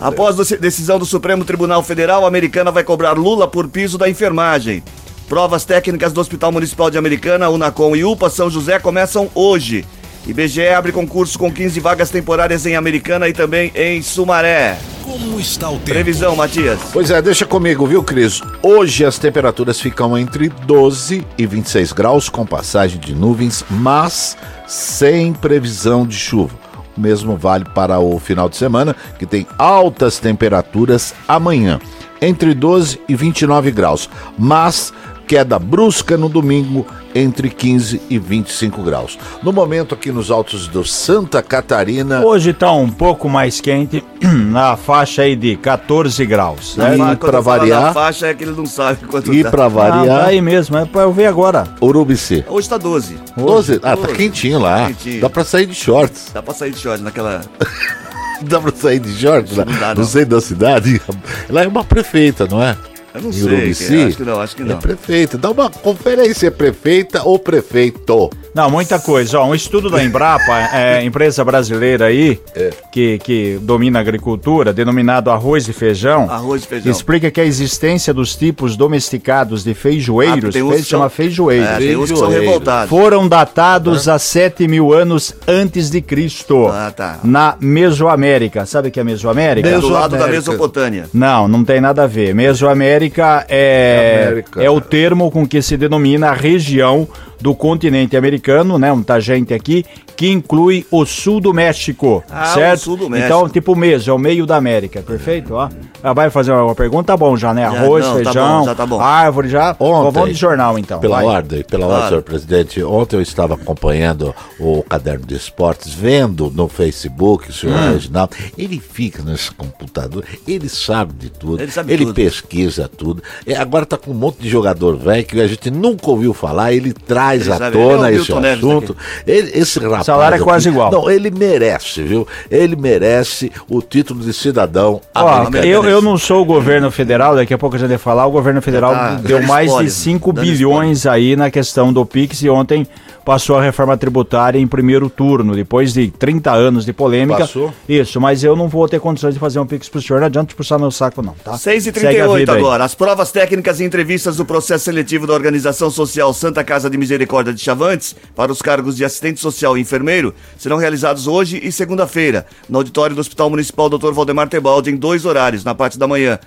Após 0.00 0.40
a 0.40 0.56
decisão 0.56 0.98
do 0.98 1.06
Supremo 1.06 1.44
Tribunal 1.44 1.84
Federal, 1.84 2.24
a 2.24 2.28
Americana 2.28 2.72
vai 2.72 2.82
cobrar 2.82 3.12
Lula 3.12 3.46
por 3.46 3.68
piso 3.68 3.96
da 3.96 4.08
enfermagem. 4.10 4.82
Provas 5.28 5.64
técnicas 5.64 6.12
do 6.12 6.20
Hospital 6.20 6.50
Municipal 6.50 6.90
de 6.90 6.98
Americana, 6.98 7.48
Unacom 7.48 7.94
e 7.94 8.04
UPA 8.04 8.28
São 8.28 8.50
José 8.50 8.80
começam 8.80 9.30
hoje. 9.36 9.86
IBGE 10.26 10.68
abre 10.68 10.92
concurso 10.92 11.36
com 11.38 11.52
15 11.52 11.80
vagas 11.80 12.10
temporárias 12.10 12.64
em 12.64 12.76
Americana 12.76 13.28
e 13.28 13.32
também 13.32 13.72
em 13.74 14.00
Sumaré. 14.02 14.78
Como 15.02 15.40
está 15.40 15.68
o 15.68 15.78
tempo? 15.78 15.90
Previsão, 15.90 16.36
Matias. 16.36 16.78
Pois 16.92 17.10
é, 17.10 17.20
deixa 17.20 17.44
comigo, 17.44 17.84
viu, 17.86 18.04
Cris? 18.04 18.40
Hoje 18.62 19.04
as 19.04 19.18
temperaturas 19.18 19.80
ficam 19.80 20.16
entre 20.16 20.48
12 20.48 21.26
e 21.36 21.44
26 21.44 21.92
graus, 21.92 22.28
com 22.28 22.46
passagem 22.46 23.00
de 23.00 23.14
nuvens, 23.14 23.64
mas 23.68 24.36
sem 24.66 25.32
previsão 25.32 26.06
de 26.06 26.16
chuva. 26.16 26.56
O 26.96 27.00
mesmo 27.00 27.36
vale 27.36 27.64
para 27.64 27.98
o 27.98 28.18
final 28.20 28.48
de 28.48 28.56
semana, 28.56 28.94
que 29.18 29.26
tem 29.26 29.44
altas 29.58 30.20
temperaturas 30.20 31.12
amanhã, 31.26 31.80
entre 32.20 32.54
12 32.54 33.00
e 33.08 33.16
29 33.16 33.72
graus, 33.72 34.08
mas 34.38 34.92
queda 35.26 35.58
brusca 35.58 36.16
no 36.16 36.28
domingo, 36.28 36.86
entre 37.14 37.50
15 37.50 38.00
e 38.08 38.18
25 38.18 38.82
graus. 38.82 39.18
No 39.42 39.52
momento, 39.52 39.94
aqui 39.94 40.10
nos 40.12 40.30
altos 40.30 40.68
do 40.68 40.84
Santa 40.84 41.42
Catarina. 41.42 42.24
Hoje 42.24 42.52
tá 42.52 42.72
um 42.72 42.88
pouco 42.90 43.28
mais 43.28 43.60
quente, 43.60 44.04
na 44.22 44.76
faixa 44.76 45.22
aí 45.22 45.36
de 45.36 45.56
14 45.56 46.24
graus. 46.26 46.72
E 46.76 47.16
pra 47.16 47.28
eu 47.28 47.32
falo 47.32 47.42
variar- 47.42 47.82
na 47.82 47.92
faixa 47.92 48.26
é 48.28 48.34
que 48.34 48.44
ele 48.44 48.52
não 48.52 48.66
sabe 48.66 49.06
quanto 49.06 49.32
E 49.32 49.42
tá. 49.42 49.50
para 49.50 49.64
Ah, 49.64 49.68
variar, 49.68 50.20
tá 50.22 50.26
aí 50.26 50.40
mesmo, 50.40 50.76
é 50.76 50.84
pra 50.84 51.02
eu 51.02 51.12
ver 51.12 51.26
agora. 51.26 51.64
Urubici. 51.80 52.44
Hoje 52.48 52.68
tá 52.68 52.76
12. 52.78 53.16
12? 53.36 53.80
Ah, 53.82 53.96
tá 53.96 54.02
Hoje. 54.08 54.14
quentinho 54.14 54.58
lá. 54.58 54.86
Quentinho. 54.88 55.20
Dá 55.20 55.30
pra 55.30 55.44
sair 55.44 55.66
de 55.66 55.74
shorts. 55.74 56.30
Dá 56.32 56.42
pra 56.42 56.54
sair 56.54 56.70
de 56.72 56.78
short 56.78 57.02
naquela. 57.02 57.42
Dá 58.42 58.60
pra 58.60 58.72
sair 58.74 58.98
de 58.98 59.12
shorts 59.14 59.56
lá. 59.56 59.64
Não 59.64 59.78
dá, 59.78 59.94
No 59.94 60.00
não. 60.00 60.04
centro 60.06 60.30
da 60.30 60.40
cidade. 60.40 61.00
Ela 61.48 61.62
é 61.62 61.68
uma 61.68 61.84
prefeita, 61.84 62.46
não 62.50 62.60
é? 62.60 62.76
Eu 63.14 63.22
não 63.22 63.30
Em 63.30 63.32
sei. 63.32 63.42
Urubici? 63.44 63.86
que- 63.88 64.02
acho 64.04 64.16
que 64.16 64.22
não, 64.24 64.40
acho 64.40 64.56
que 64.56 64.62
É 64.62 64.64
não. 64.64 64.78
prefeita. 64.78 65.36
Dá 65.38 65.50
uma 65.50 65.68
conferência, 65.70 66.46
é 66.46 66.50
prefeita 66.50 67.22
ou 67.24 67.38
prefeito? 67.38 68.30
Não, 68.54 68.70
muita 68.70 68.98
coisa. 68.98 69.40
Ó, 69.40 69.46
um 69.46 69.54
estudo 69.54 69.88
da 69.88 70.04
Embrapa, 70.04 70.58
é, 70.76 71.02
empresa 71.04 71.42
brasileira 71.42 72.06
aí, 72.06 72.38
É. 72.54 72.70
que, 72.92 73.18
que 73.18 73.58
domina 73.62 73.98
a 73.98 74.02
agricultura, 74.02 74.72
denominado 74.74 75.30
arroz 75.30 75.66
e 75.68 75.72
feijão, 75.72 76.28
Arroz 76.30 76.64
e 76.64 76.66
feijão. 76.66 76.92
explica 76.92 77.30
que 77.30 77.40
a 77.40 77.44
existência 77.44 78.12
dos 78.12 78.36
tipos 78.36 78.76
domesticados 78.76 79.64
de 79.64 79.72
feijoeiros, 79.72 80.54
Ah, 80.54 80.60
que 80.76 80.82
chama 80.82 81.04
são- 81.04 81.10
feijoeiro, 81.10 81.64
É, 81.64 81.76
tem 81.78 81.96
uns 81.96 82.10
que 82.10 82.18
são 82.18 82.28
revoltados. 82.28 82.90
foram 82.90 83.26
datados 83.26 84.06
a 84.06 84.18
7 84.18 84.68
mil 84.68 84.92
anos 84.92 85.34
antes 85.48 85.88
de 85.88 86.02
Cristo, 86.02 86.66
Ah, 86.68 86.92
tá. 86.94 87.20
na 87.24 87.56
Mesoamérica. 87.58 88.66
Sabe 88.66 88.88
o 88.88 88.90
que 88.90 89.00
é 89.00 89.04
Mesoamérica? 89.04 89.68
É 89.68 89.78
do 89.78 89.88
lado 89.88 90.16
da. 90.18 90.26
Mesopotâmia. 90.28 91.06
Não, 91.12 91.46
não 91.48 91.64
tem 91.64 91.80
nada 91.80 92.04
a 92.04 92.06
ver. 92.06 92.34
Mesoamérica 92.34 93.44
é, 93.48 94.24
América. 94.28 94.62
é 94.62 94.70
o 94.70 94.80
termo 94.80 95.30
com 95.30 95.46
que 95.46 95.60
se 95.62 95.76
denomina 95.76 96.28
a 96.30 96.32
região 96.34 97.06
do 97.42 97.54
continente 97.54 98.16
americano, 98.16 98.78
né? 98.78 98.92
Um 98.92 99.02
gente 99.20 99.52
aqui, 99.52 99.84
que 100.16 100.30
inclui 100.30 100.86
o 100.90 101.04
sul 101.04 101.40
do 101.40 101.52
México, 101.52 102.22
Ah, 102.30 102.46
certo? 102.46 102.78
o 102.78 102.82
sul 102.84 102.96
do 102.96 103.10
México. 103.10 103.26
Então, 103.26 103.48
tipo 103.48 103.74
meso, 103.74 104.10
é 104.10 104.14
o 104.14 104.18
meio 104.18 104.46
da 104.46 104.56
América, 104.56 105.02
perfeito? 105.02 105.54
Ó. 105.54 105.68
Ah, 106.02 106.12
vai 106.12 106.30
fazer 106.30 106.52
uma 106.52 106.74
pergunta? 106.74 107.08
Tá 107.08 107.16
bom 107.16 107.36
já, 107.36 107.52
né? 107.52 107.62
Já, 107.62 107.68
Arroz, 107.82 108.04
não, 108.06 108.12
tá 108.12 108.22
feijão, 108.24 108.58
bom, 108.60 108.64
já 108.64 108.74
tá 108.74 108.86
bom. 108.86 109.00
árvore, 109.00 109.48
já. 109.48 109.76
Ontem, 109.78 110.12
Vamos 110.12 110.28
de 110.30 110.34
jornal, 110.36 110.78
então. 110.78 111.00
Pela 111.00 111.16
vai. 111.16 111.24
ordem, 111.26 111.62
pela 111.64 111.84
Claro. 111.86 111.94
ordem, 111.94 112.08
senhor 112.10 112.22
presidente. 112.22 112.82
Ontem 112.82 113.16
eu 113.16 113.22
estava 113.22 113.54
acompanhando 113.54 114.34
o 114.60 114.82
caderno 114.84 115.26
de 115.26 115.34
esportes, 115.34 115.92
vendo 115.92 116.50
no 116.54 116.68
Facebook 116.68 117.50
o 117.50 117.52
senhor 117.52 117.76
Hum. 117.76 117.92
Reginaldo. 117.92 118.36
Ele 118.56 118.78
fica 118.80 119.22
nesse 119.22 119.50
computador, 119.52 120.24
ele 120.46 120.68
sabe 120.68 121.12
de 121.14 121.30
tudo, 121.30 121.60
Ele 121.62 121.70
sabe 121.72 121.96
tudo. 121.96 122.14
pesquisa 122.14 122.88
tudo. 122.88 123.22
E 123.46 123.54
agora 123.54 123.84
tá 123.84 123.96
com 123.98 124.12
um 124.12 124.14
monte 124.14 124.38
de 124.40 124.48
jogador 124.48 124.96
velho 124.96 125.24
que 125.24 125.40
a 125.40 125.46
gente 125.48 125.70
nunca 125.70 126.08
ouviu 126.10 126.32
falar, 126.32 126.72
ele 126.72 126.92
traz 126.92 127.31
Ele 127.34 127.52
à 127.52 127.56
ele 127.56 127.64
é 127.64 127.68
o 127.68 127.72
tona 127.86 128.10
esse 128.12 128.32
assunto. 128.32 128.96
Ele- 129.26 129.50
esse 129.54 129.78
rapaz. 129.78 130.06
Salário 130.06 130.34
é 130.34 130.36
aqui- 130.36 130.44
quase 130.44 130.68
igual. 130.68 130.90
Não, 130.90 131.10
ele 131.10 131.30
merece, 131.30 132.02
viu? 132.02 132.26
Ele 132.50 132.76
merece 132.76 133.50
o 133.68 133.80
título 133.80 134.20
de 134.20 134.32
cidadão 134.32 135.00
Ó, 135.14 135.48
eu, 135.62 135.84
eu 135.84 136.02
não 136.02 136.16
sou 136.18 136.42
o 136.42 136.44
governo 136.44 136.90
federal, 136.90 137.34
daqui 137.34 137.54
a 137.54 137.58
pouco 137.58 137.76
a 137.76 137.78
gente 137.78 137.88
vai 137.88 137.98
falar, 137.98 138.26
o 138.26 138.30
governo 138.30 138.60
federal 138.60 138.92
tá 138.92 139.14
deu 139.22 139.42
mais 139.42 139.66
spoiler, 139.66 139.86
de 139.90 139.94
5 139.94 140.32
dando 140.32 140.44
bilhões 140.44 141.06
aí 141.06 141.36
na 141.36 141.50
questão 141.50 141.92
do 141.92 142.04
Pix 142.04 142.42
e 142.42 142.50
ontem 142.50 142.86
passou 143.24 143.56
a 143.56 143.62
reforma 143.62 143.96
tributária 143.96 144.58
em 144.58 144.66
primeiro 144.66 145.08
turno, 145.08 145.54
depois 145.54 145.92
de 145.92 146.10
30 146.10 146.52
anos 146.52 146.84
de 146.84 146.92
polêmica. 146.92 147.40
Passou? 147.40 147.72
Isso, 147.88 148.20
mas 148.20 148.42
eu 148.44 148.56
não 148.56 148.68
vou 148.68 148.88
ter 148.88 149.00
condições 149.00 149.34
de 149.34 149.40
fazer 149.40 149.58
um 149.58 149.66
Pix 149.66 149.88
pro 149.88 150.00
senhor, 150.00 150.20
não 150.20 150.26
adianta 150.26 150.54
puxar 150.54 150.78
meu 150.78 150.90
saco 150.90 151.22
não, 151.22 151.34
tá? 151.34 151.56
6 151.56 151.86
e 151.86 151.92
Segue 151.92 151.98
a 151.98 152.10
38 152.10 152.38
vida 152.38 152.52
aí. 152.52 152.58
agora. 152.58 152.84
As 152.84 152.94
provas 152.94 153.30
técnicas 153.32 153.80
e 153.80 153.84
entrevistas 153.84 154.36
do 154.36 154.44
processo 154.44 154.84
seletivo 154.84 155.26
da 155.26 155.34
Organização 155.34 155.90
Social 155.90 156.32
Santa 156.34 156.64
Casa 156.64 156.88
de 156.90 156.96
Misericórdia 156.96 157.52
de 157.52 157.60
Chavantes 157.60 158.14
para 158.34 158.50
os 158.52 158.60
cargos 158.60 158.96
de 158.96 159.04
assistente 159.04 159.40
social 159.40 159.76
e 159.76 159.80
enfermeiro 159.80 160.34
serão 160.58 160.76
realizados 160.76 161.26
hoje 161.26 161.60
e 161.62 161.70
segunda-feira, 161.70 162.46
no 162.68 162.78
auditório 162.78 163.14
do 163.14 163.20
Hospital 163.20 163.50
Municipal 163.50 163.88
Dr. 163.88 164.12
Valdemar 164.12 164.48
Tebaldi, 164.48 164.90
em 164.90 164.96
dois 164.96 165.24
horários, 165.24 165.64
na 165.64 165.74
parte 165.74 165.98
da 165.98 166.06
manhã. 166.08 166.38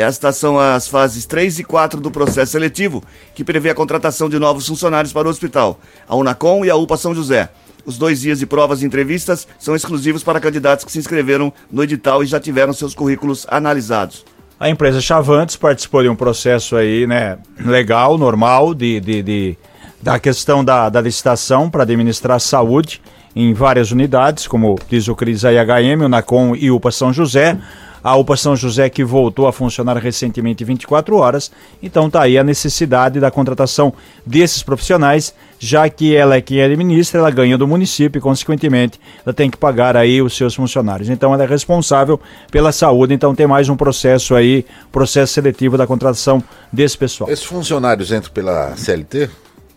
Estas 0.00 0.36
são 0.36 0.60
as 0.60 0.86
fases 0.86 1.26
3 1.26 1.58
e 1.58 1.64
4 1.64 2.00
do 2.00 2.08
processo 2.08 2.52
seletivo, 2.52 3.02
que 3.34 3.42
prevê 3.42 3.70
a 3.70 3.74
contratação 3.74 4.28
de 4.28 4.38
novos 4.38 4.64
funcionários 4.68 5.12
para 5.12 5.26
o 5.26 5.30
hospital, 5.30 5.80
a 6.08 6.14
Unacom 6.14 6.64
e 6.64 6.70
a 6.70 6.76
UPA 6.76 6.96
São 6.96 7.12
José. 7.12 7.48
Os 7.84 7.98
dois 7.98 8.20
dias 8.20 8.38
de 8.38 8.46
provas 8.46 8.80
e 8.80 8.86
entrevistas 8.86 9.48
são 9.58 9.74
exclusivos 9.74 10.22
para 10.22 10.38
candidatos 10.38 10.84
que 10.84 10.92
se 10.92 11.00
inscreveram 11.00 11.52
no 11.68 11.82
edital 11.82 12.22
e 12.22 12.26
já 12.26 12.38
tiveram 12.38 12.72
seus 12.72 12.94
currículos 12.94 13.44
analisados. 13.50 14.24
A 14.60 14.68
empresa 14.70 15.00
Chavantes 15.00 15.56
participou 15.56 16.00
de 16.04 16.08
um 16.08 16.14
processo 16.14 16.76
aí, 16.76 17.04
né, 17.04 17.36
legal, 17.58 18.16
normal, 18.16 18.74
de, 18.74 19.00
de, 19.00 19.20
de- 19.22 19.58
da 20.00 20.20
questão 20.20 20.64
da, 20.64 20.88
da 20.88 21.00
licitação 21.00 21.68
para 21.68 21.82
administrar 21.82 22.38
saúde 22.40 23.02
em 23.34 23.52
várias 23.52 23.90
unidades, 23.90 24.46
como 24.46 24.78
diz 24.88 25.08
o 25.08 25.16
Cris 25.16 25.44
aí, 25.44 25.56
HM, 25.56 26.04
o 26.04 26.08
NACOM 26.08 26.54
e 26.54 26.70
UPA 26.70 26.92
São 26.92 27.12
José. 27.12 27.58
A 28.08 28.16
UPA 28.16 28.38
São 28.38 28.56
José 28.56 28.88
que 28.88 29.04
voltou 29.04 29.46
a 29.46 29.52
funcionar 29.52 29.98
recentemente 29.98 30.64
24 30.64 31.14
horas, 31.18 31.52
então 31.82 32.08
tá 32.08 32.22
aí 32.22 32.38
a 32.38 32.42
necessidade 32.42 33.20
da 33.20 33.30
contratação 33.30 33.92
desses 34.24 34.62
profissionais, 34.62 35.34
já 35.58 35.86
que 35.90 36.16
ela 36.16 36.34
é 36.34 36.40
quem 36.40 36.62
administra, 36.62 37.20
ela 37.20 37.30
ganha 37.30 37.58
do 37.58 37.68
município 37.68 38.18
e, 38.18 38.22
consequentemente, 38.22 38.98
ela 39.26 39.34
tem 39.34 39.50
que 39.50 39.58
pagar 39.58 39.94
aí 39.94 40.22
os 40.22 40.34
seus 40.34 40.54
funcionários. 40.54 41.10
Então 41.10 41.34
ela 41.34 41.44
é 41.44 41.46
responsável 41.46 42.18
pela 42.50 42.72
saúde, 42.72 43.12
então 43.12 43.34
tem 43.34 43.46
mais 43.46 43.68
um 43.68 43.76
processo 43.76 44.34
aí, 44.34 44.64
processo 44.90 45.34
seletivo 45.34 45.76
da 45.76 45.86
contratação 45.86 46.42
desse 46.72 46.96
pessoal. 46.96 47.28
Esses 47.28 47.44
funcionários 47.44 48.10
entram 48.10 48.32
pela 48.32 48.74
CLT? 48.74 49.28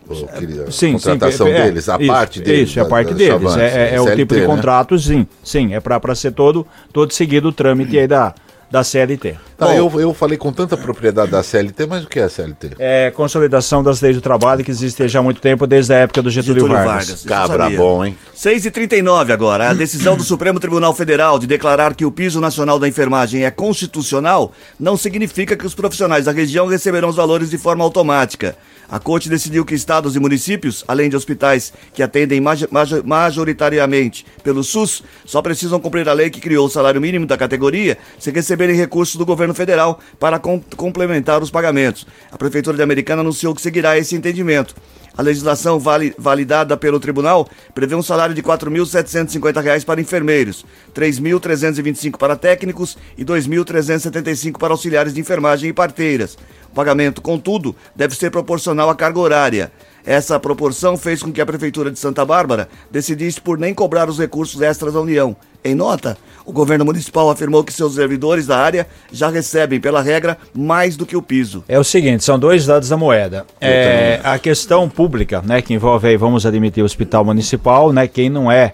Ou 0.08 0.26
queria- 0.28 0.70
Sim, 0.70 0.92
contratação 0.94 1.46
sim, 1.46 1.52
é, 1.52 1.62
deles, 1.64 1.88
a 1.88 1.96
isso, 1.98 2.06
parte 2.12 2.40
deles. 2.40 2.68
Isso, 2.70 2.78
é 2.78 2.82
a 2.82 2.84
da- 2.84 2.90
parte 2.90 3.14
deles. 3.14 3.32
Chavantes, 3.32 3.56
É, 3.58 3.66
é- 3.90 3.94
é 3.94 4.00
o 4.00 4.04
CLT, 4.04 4.16
tipo 4.22 4.34
de 4.34 4.40
né? 4.40 4.46
contrato, 4.46 4.98
sim. 4.98 5.26
Sim, 5.42 5.74
é 5.74 5.80
para 5.80 6.14
ser 6.14 6.32
todo, 6.32 6.66
todo 6.92 7.12
seguido 7.12 7.48
o 7.48 7.52
trâmite 7.52 7.98
aí 7.98 8.06
da, 8.06 8.34
da 8.70 8.82
CLT. 8.82 9.36
Tá, 9.56 9.66
Bom, 9.66 9.72
eu, 9.74 10.00
eu 10.00 10.14
falei 10.14 10.36
com 10.36 10.50
tanta 10.52 10.76
propriedade 10.76 11.30
da 11.30 11.42
CLT, 11.42 11.86
mas 11.86 12.04
o 12.04 12.08
que 12.08 12.18
é 12.18 12.24
a 12.24 12.28
CLT? 12.28 12.70
É 12.78 13.10
consolidação 13.12 13.82
das 13.82 14.00
leis 14.00 14.16
do 14.16 14.22
trabalho 14.22 14.64
que 14.64 14.70
existe 14.70 15.06
já 15.06 15.20
há 15.20 15.22
muito 15.22 15.40
tempo, 15.40 15.66
desde 15.66 15.92
a 15.92 15.98
época 15.98 16.20
do 16.22 16.30
Getúlio, 16.30 16.62
Getúlio 16.62 16.76
Vargas. 16.84 17.22
Vargas. 17.22 17.24
Cabra 17.24 17.70
bom, 17.70 18.04
hein? 18.04 18.16
6 18.34 18.64
e 18.66 18.70
39 18.70 19.32
agora. 19.32 19.68
A 19.70 19.74
decisão 19.74 20.16
do 20.16 20.24
Supremo 20.24 20.58
Tribunal 20.58 20.92
Federal 20.94 21.38
de 21.38 21.46
declarar 21.46 21.94
que 21.94 22.04
o 22.04 22.10
piso 22.10 22.40
nacional 22.40 22.78
da 22.78 22.88
enfermagem 22.88 23.44
é 23.44 23.50
constitucional 23.52 24.52
não 24.80 24.96
significa 24.96 25.56
que 25.56 25.66
os 25.66 25.74
profissionais 25.74 26.24
da 26.24 26.32
região 26.32 26.66
receberão 26.66 27.08
os 27.10 27.16
valores 27.16 27.50
de 27.50 27.58
forma 27.58 27.84
automática. 27.84 28.56
A 28.88 28.98
Corte 28.98 29.28
decidiu 29.30 29.64
que 29.64 29.74
estados 29.74 30.14
e 30.16 30.20
municípios, 30.20 30.84
além 30.86 31.08
de 31.08 31.16
hospitais 31.16 31.72
que 31.94 32.02
atendem 32.02 32.40
majo- 32.40 32.68
majo- 32.70 33.02
majoritariamente 33.04 34.26
pelo 34.44 34.62
SUS, 34.62 35.02
só 35.24 35.40
precisam 35.40 35.80
cumprir 35.80 36.08
a 36.08 36.12
lei 36.12 36.28
que 36.28 36.40
criou 36.40 36.66
o 36.66 36.70
salário 36.70 37.00
mínimo 37.00 37.24
da 37.26 37.36
categoria 37.38 37.96
se 38.18 38.30
receberem 38.30 38.76
recursos 38.76 39.16
do 39.16 39.24
governo 39.24 39.54
federal 39.54 39.98
para 40.20 40.38
com- 40.38 40.60
complementar 40.76 41.42
os 41.42 41.50
pagamentos. 41.50 42.06
A 42.30 42.36
Prefeitura 42.36 42.76
de 42.76 42.82
Americana 42.82 43.22
anunciou 43.22 43.54
que 43.54 43.62
seguirá 43.62 43.96
esse 43.96 44.14
entendimento. 44.14 44.74
A 45.16 45.20
legislação 45.20 45.78
vali- 45.78 46.14
validada 46.18 46.74
pelo 46.76 46.98
tribunal 46.98 47.46
prevê 47.74 47.94
um 47.94 48.02
salário 48.02 48.34
de 48.34 48.42
4.750 48.42 49.60
reais 49.62 49.84
para 49.84 50.00
enfermeiros, 50.00 50.64
R$ 50.86 50.92
3.325 50.94 52.16
para 52.18 52.34
técnicos 52.36 52.96
e 53.16 53.20
R$ 53.22 53.26
2.375 53.26 54.58
para 54.58 54.72
auxiliares 54.72 55.12
de 55.12 55.20
enfermagem 55.20 55.68
e 55.70 55.72
parteiras. 55.72 56.36
Pagamento, 56.74 57.20
contudo, 57.20 57.74
deve 57.94 58.14
ser 58.14 58.30
proporcional 58.30 58.88
à 58.88 58.94
carga 58.94 59.18
horária. 59.18 59.72
Essa 60.04 60.38
proporção 60.40 60.96
fez 60.96 61.22
com 61.22 61.32
que 61.32 61.40
a 61.40 61.46
Prefeitura 61.46 61.90
de 61.90 61.98
Santa 61.98 62.24
Bárbara 62.24 62.68
decidisse 62.90 63.40
por 63.40 63.58
nem 63.58 63.72
cobrar 63.72 64.08
os 64.08 64.18
recursos 64.18 64.60
extras 64.60 64.94
da 64.94 65.00
União. 65.00 65.36
Em 65.64 65.76
nota, 65.76 66.18
o 66.44 66.52
governo 66.52 66.84
municipal 66.84 67.30
afirmou 67.30 67.62
que 67.62 67.72
seus 67.72 67.94
servidores 67.94 68.48
da 68.48 68.58
área 68.58 68.86
já 69.12 69.28
recebem, 69.28 69.80
pela 69.80 70.02
regra, 70.02 70.36
mais 70.52 70.96
do 70.96 71.06
que 71.06 71.16
o 71.16 71.22
piso. 71.22 71.62
É 71.68 71.78
o 71.78 71.84
seguinte, 71.84 72.24
são 72.24 72.36
dois 72.36 72.66
lados 72.66 72.88
da 72.88 72.96
moeda. 72.96 73.46
É, 73.60 74.20
a 74.24 74.38
questão 74.40 74.88
pública, 74.88 75.40
né, 75.46 75.62
que 75.62 75.72
envolve 75.72 76.08
aí, 76.08 76.16
vamos 76.16 76.44
admitir, 76.44 76.82
o 76.82 76.84
hospital 76.84 77.24
municipal, 77.24 77.92
né, 77.92 78.08
quem 78.08 78.28
não 78.28 78.50
é, 78.50 78.72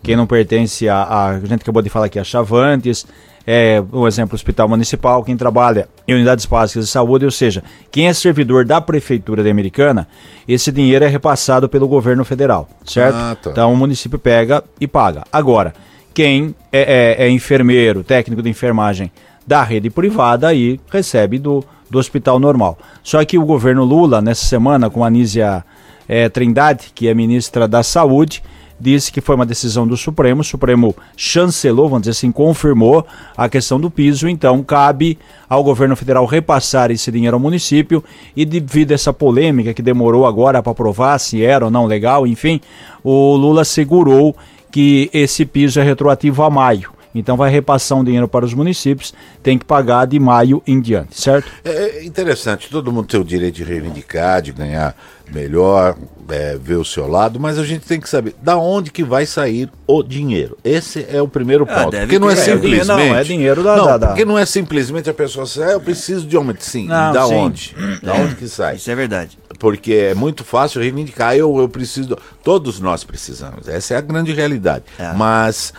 quem 0.00 0.14
não 0.14 0.28
pertence 0.28 0.88
a, 0.88 1.02
a, 1.02 1.28
a 1.30 1.40
gente 1.40 1.62
acabou 1.62 1.82
de 1.82 1.88
falar 1.88 2.06
aqui, 2.06 2.20
a 2.20 2.24
Chavantes, 2.24 3.04
é, 3.50 3.82
o 3.92 4.06
exemplo, 4.06 4.34
hospital 4.34 4.68
municipal, 4.68 5.24
quem 5.24 5.34
trabalha 5.34 5.88
em 6.06 6.12
unidades 6.12 6.44
básicas 6.44 6.84
de 6.84 6.90
saúde, 6.90 7.24
ou 7.24 7.30
seja, 7.30 7.64
quem 7.90 8.06
é 8.06 8.12
servidor 8.12 8.66
da 8.66 8.78
prefeitura 8.78 9.42
de 9.42 9.48
Americana, 9.48 10.06
esse 10.46 10.70
dinheiro 10.70 11.02
é 11.02 11.08
repassado 11.08 11.66
pelo 11.66 11.88
governo 11.88 12.26
federal, 12.26 12.68
certo? 12.84 13.16
Ah, 13.16 13.34
tá. 13.42 13.50
Então 13.50 13.72
o 13.72 13.76
município 13.76 14.18
pega 14.18 14.62
e 14.78 14.86
paga. 14.86 15.24
Agora, 15.32 15.72
quem 16.12 16.54
é, 16.70 17.16
é- 17.22 17.24
é 17.26 17.30
enfermeiro, 17.30 18.04
técnico 18.04 18.42
de 18.42 18.50
enfermagem 18.50 19.10
da 19.46 19.62
rede 19.62 19.88
privada, 19.88 20.48
aí 20.48 20.78
recebe 20.92 21.38
do, 21.38 21.64
do 21.88 21.98
hospital 21.98 22.38
normal. 22.38 22.76
Só 23.02 23.24
que 23.24 23.38
o 23.38 23.46
governo 23.46 23.82
Lula, 23.82 24.20
nessa 24.20 24.44
semana, 24.44 24.90
com 24.90 25.02
a 25.02 25.06
Anísia 25.06 25.64
eh, 26.06 26.28
Trindade, 26.28 26.92
que 26.94 27.08
é 27.08 27.14
ministra 27.14 27.66
da 27.66 27.82
Saúde, 27.82 28.42
disse 28.80 29.10
que 29.10 29.20
foi 29.20 29.34
uma 29.34 29.46
decisão 29.46 29.86
do 29.86 29.96
Supremo. 29.96 30.40
O 30.40 30.44
Supremo 30.44 30.94
chancelou, 31.16 31.88
vamos 31.88 32.02
dizer 32.02 32.12
assim, 32.12 32.30
confirmou 32.30 33.06
a 33.36 33.48
questão 33.48 33.80
do 33.80 33.90
piso. 33.90 34.28
Então, 34.28 34.62
cabe 34.62 35.18
ao 35.48 35.64
governo 35.64 35.96
federal 35.96 36.24
repassar 36.26 36.90
esse 36.90 37.10
dinheiro 37.10 37.36
ao 37.36 37.40
município. 37.40 38.02
E 38.36 38.44
devido 38.44 38.92
a 38.92 38.94
essa 38.94 39.12
polêmica 39.12 39.74
que 39.74 39.82
demorou 39.82 40.26
agora 40.26 40.62
para 40.62 40.72
aprovar 40.72 41.18
se 41.18 41.42
era 41.42 41.64
ou 41.64 41.70
não 41.70 41.86
legal, 41.86 42.26
enfim, 42.26 42.60
o 43.02 43.36
Lula 43.36 43.64
segurou 43.64 44.36
que 44.70 45.10
esse 45.12 45.44
piso 45.44 45.80
é 45.80 45.82
retroativo 45.82 46.42
a 46.42 46.50
maio. 46.50 46.97
Então 47.18 47.36
vai 47.36 47.50
repassar 47.50 47.98
um 47.98 48.04
dinheiro 48.04 48.28
para 48.28 48.44
os 48.44 48.54
municípios, 48.54 49.12
tem 49.42 49.58
que 49.58 49.64
pagar 49.64 50.06
de 50.06 50.18
maio 50.18 50.62
em 50.66 50.80
diante, 50.80 51.20
certo? 51.20 51.50
É 51.64 52.04
interessante, 52.04 52.68
todo 52.70 52.92
mundo 52.92 53.06
tem 53.08 53.20
o 53.20 53.24
direito 53.24 53.56
de 53.56 53.64
reivindicar, 53.64 54.40
de 54.42 54.52
ganhar 54.52 54.94
melhor, 55.32 55.94
é, 56.30 56.56
ver 56.60 56.76
o 56.76 56.84
seu 56.84 57.06
lado, 57.06 57.38
mas 57.38 57.58
a 57.58 57.64
gente 57.64 57.84
tem 57.86 58.00
que 58.00 58.08
saber 58.08 58.34
da 58.42 58.56
onde 58.56 58.90
que 58.90 59.04
vai 59.04 59.26
sair 59.26 59.68
o 59.86 60.02
dinheiro. 60.02 60.56
Esse 60.64 61.06
é 61.10 61.20
o 61.20 61.28
primeiro 61.28 61.66
Ah, 61.68 61.74
ponto. 61.84 61.90
deve 61.90 62.06
porque 62.06 62.18
não 62.18 62.30
é 62.30 62.34
ter. 62.34 62.40
É, 62.40 62.44
simplesmente. 62.54 62.86
não, 62.86 62.98
é 63.16 63.22
dinheiro 63.24 63.62
da- 63.62 63.76
Não, 63.76 63.84
da- 63.84 63.96
da- 63.98 64.06
porque 64.08 64.24
não 64.24 64.38
é 64.38 64.46
simplesmente 64.46 65.08
a 65.10 65.14
pessoa 65.14 65.44
sai, 65.46 65.68
"Ah, 65.70 65.72
eu 65.72 65.80
preciso 65.80 66.26
de 66.26 66.34
aumento. 66.36 66.64
Sim, 66.64 66.86
Não, 66.86 67.12
da 67.12 67.26
sim. 67.26 67.34
onde? 67.34 67.76
Da 68.02 68.14
onde 68.14 68.36
que 68.36 68.48
sai? 68.48 68.76
Isso 68.76 68.90
é 68.90 68.94
verdade. 68.94 69.38
Porque 69.58 69.92
é 69.92 70.14
muito 70.14 70.44
fácil 70.44 70.80
reivindicar, 70.80 71.34
eu, 71.36 71.58
eu 71.58 71.68
preciso. 71.68 72.16
Todos 72.42 72.80
nós 72.80 73.04
precisamos. 73.04 73.68
Essa 73.68 73.94
é 73.94 73.96
a 73.96 74.00
grande 74.00 74.32
realidade. 74.32 74.84
É. 74.98 75.12
Mas 75.12 75.72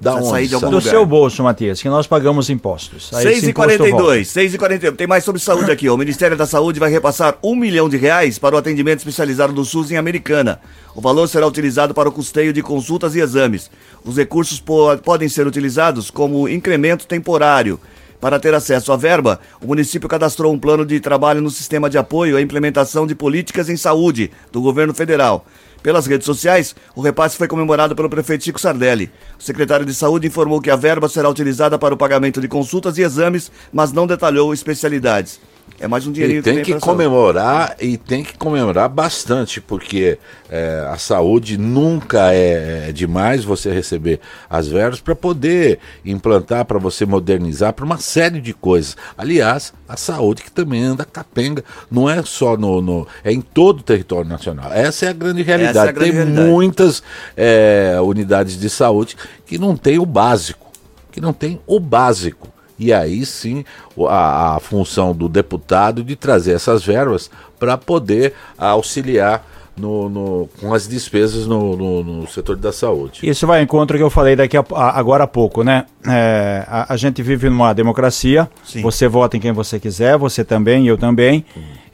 da 0.00 0.12
Precisa 0.12 0.28
onde 0.30 0.38
sair 0.38 0.48
de 0.48 0.54
algum? 0.54 0.70
Do 0.70 0.76
lugar. 0.76 0.90
seu 0.90 1.06
bolso, 1.06 1.42
Matias, 1.42 1.80
que 1.80 1.88
nós 1.88 2.06
pagamos 2.06 2.50
impostos. 2.50 3.10
Aí 3.14 3.22
6 3.22 3.36
esse 3.38 3.46
e 3.46 3.50
imposto 3.50 3.78
42, 3.78 4.28
6 4.28 4.54
e 4.54 4.58
41. 4.58 4.94
Tem 4.96 5.06
mais 5.06 5.24
sobre 5.24 5.40
saúde 5.40 5.70
aqui. 5.70 5.88
O 5.88 5.96
Ministério 5.96 6.36
da 6.36 6.46
Saúde 6.46 6.78
vai 6.78 6.90
repassar 6.90 7.36
um 7.42 7.54
milhão 7.56 7.88
de 7.88 7.96
reais 7.96 8.38
para 8.38 8.54
o 8.54 8.58
atendimento 8.58 8.98
especializado 8.98 9.52
do 9.52 9.64
SUS 9.64 9.90
em 9.90 9.96
Americana. 9.96 10.60
O 10.94 11.00
valor 11.00 11.26
será 11.28 11.46
utilizado 11.46 11.94
para 11.94 12.08
o 12.08 12.12
custeio 12.12 12.52
de 12.52 12.62
consultas 12.62 13.14
e 13.14 13.20
exames. 13.20 13.70
Os 14.04 14.16
recursos 14.16 14.60
po- 14.60 14.96
podem 14.98 15.28
ser 15.28 15.46
utilizados 15.46 16.10
como 16.10 16.48
incremento 16.48 17.06
temporário. 17.06 17.80
Para 18.20 18.40
ter 18.40 18.54
acesso 18.54 18.92
à 18.92 18.96
verba, 18.96 19.38
o 19.62 19.66
município 19.66 20.08
cadastrou 20.08 20.50
um 20.52 20.58
plano 20.58 20.86
de 20.86 20.98
trabalho 21.00 21.42
no 21.42 21.50
sistema 21.50 21.88
de 21.90 21.98
apoio 21.98 22.36
à 22.38 22.40
implementação 22.40 23.06
de 23.06 23.14
políticas 23.14 23.68
em 23.68 23.76
saúde 23.76 24.30
do 24.50 24.62
governo 24.62 24.94
federal. 24.94 25.44
Pelas 25.86 26.04
redes 26.04 26.26
sociais, 26.26 26.74
o 26.96 27.00
repasse 27.00 27.36
foi 27.36 27.46
comemorado 27.46 27.94
pelo 27.94 28.10
prefeito 28.10 28.42
Chico 28.42 28.60
Sardelli. 28.60 29.08
O 29.38 29.42
secretário 29.44 29.86
de 29.86 29.94
Saúde 29.94 30.26
informou 30.26 30.60
que 30.60 30.68
a 30.68 30.74
verba 30.74 31.08
será 31.08 31.28
utilizada 31.28 31.78
para 31.78 31.94
o 31.94 31.96
pagamento 31.96 32.40
de 32.40 32.48
consultas 32.48 32.98
e 32.98 33.02
exames, 33.02 33.52
mas 33.72 33.92
não 33.92 34.04
detalhou 34.04 34.52
especialidades. 34.52 35.38
É 35.78 35.86
mais 35.86 36.06
um 36.06 36.12
dinheirinho 36.12 36.38
E 36.40 36.42
tem 36.42 36.62
que 36.62 36.70
pra 36.70 36.80
saúde. 36.80 36.96
comemorar 36.96 37.76
e 37.78 37.98
tem 37.98 38.24
que 38.24 38.38
comemorar 38.38 38.88
bastante, 38.88 39.60
porque 39.60 40.18
é, 40.48 40.86
a 40.90 40.96
saúde 40.96 41.58
nunca 41.58 42.32
é, 42.32 42.86
é 42.88 42.92
demais 42.92 43.44
você 43.44 43.70
receber 43.70 44.18
as 44.48 44.68
verbas 44.68 45.00
para 45.00 45.14
poder 45.14 45.78
implantar, 46.02 46.64
para 46.64 46.78
você 46.78 47.04
modernizar, 47.04 47.74
para 47.74 47.84
uma 47.84 47.98
série 47.98 48.40
de 48.40 48.54
coisas. 48.54 48.96
Aliás, 49.18 49.74
a 49.86 49.98
saúde 49.98 50.42
que 50.44 50.50
também 50.50 50.82
anda 50.82 51.04
capenga, 51.04 51.62
não 51.90 52.08
é 52.08 52.22
só 52.22 52.56
no, 52.56 52.80
no- 52.80 53.06
é 53.22 53.30
em 53.30 53.42
todo 53.42 53.80
o 53.80 53.82
território 53.82 54.28
nacional. 54.30 54.72
Essa 54.72 55.04
é 55.04 55.08
a 55.10 55.12
grande 55.12 55.42
realidade. 55.42 55.76
É 55.88 55.90
a 55.90 55.92
grande 55.92 56.10
tem 56.12 56.12
realidade. 56.20 56.48
muitas 56.48 57.02
é, 57.36 57.98
unidades 58.02 58.58
de 58.58 58.70
saúde 58.70 59.14
que 59.44 59.58
não 59.58 59.76
tem 59.76 59.98
o 59.98 60.06
básico, 60.06 60.72
que 61.12 61.20
não 61.20 61.34
tem 61.34 61.60
o 61.66 61.78
básico. 61.78 62.48
E 62.78 62.92
aí 62.92 63.24
sim 63.24 63.64
a, 64.08 64.56
a 64.56 64.60
função 64.60 65.14
do 65.14 65.28
deputado 65.28 66.04
de 66.04 66.14
trazer 66.16 66.52
essas 66.52 66.84
verbas 66.84 67.30
para 67.58 67.76
poder 67.78 68.34
auxiliar 68.58 69.44
no, 69.76 70.08
no- 70.08 70.48
com 70.58 70.72
as 70.72 70.88
despesas 70.88 71.46
no, 71.46 71.76
no- 71.76 72.02
no 72.02 72.26
setor 72.28 72.56
da 72.56 72.72
saúde. 72.72 73.20
Isso 73.28 73.46
vai 73.46 73.60
em 73.60 73.64
encontro 73.64 73.94
ao 73.94 73.98
que 73.98 74.02
eu 74.04 74.08
falei 74.10 74.34
daqui 74.34 74.56
a, 74.56 74.64
a- 74.74 74.98
agora 74.98 75.24
há 75.24 75.26
pouco, 75.26 75.62
né? 75.62 75.84
É, 76.06 76.64
a, 76.66 76.94
a 76.94 76.96
gente 76.96 77.22
vive 77.22 77.48
numa 77.50 77.74
democracia, 77.74 78.48
Sim. 78.64 78.80
você 78.80 79.06
vota 79.06 79.36
em 79.36 79.40
quem 79.40 79.52
você 79.52 79.78
quiser, 79.78 80.16
você 80.16 80.42
também, 80.44 80.86
eu 80.86 80.96
também. 80.96 81.44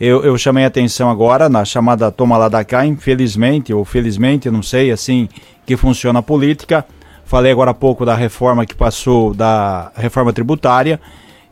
Eu, 0.00 0.22
eu 0.24 0.36
chamei 0.38 0.62
a 0.64 0.68
atenção 0.68 1.10
agora 1.10 1.48
na 1.48 1.64
chamada 1.64 2.10
toma 2.10 2.36
lá 2.36 2.48
da 2.48 2.64
cá, 2.64 2.86
infelizmente, 2.86 3.72
ou 3.74 3.84
felizmente, 3.84 4.48
não 4.50 4.62
sei, 4.62 4.90
assim 4.92 5.28
que 5.66 5.76
funciona 5.76 6.20
a 6.20 6.22
política. 6.22 6.84
Falei 7.24 7.52
agora 7.52 7.70
há 7.70 7.74
pouco 7.74 8.04
da 8.04 8.14
reforma 8.14 8.66
que 8.66 8.74
passou, 8.74 9.32
da 9.32 9.90
reforma 9.96 10.32
tributária. 10.32 11.00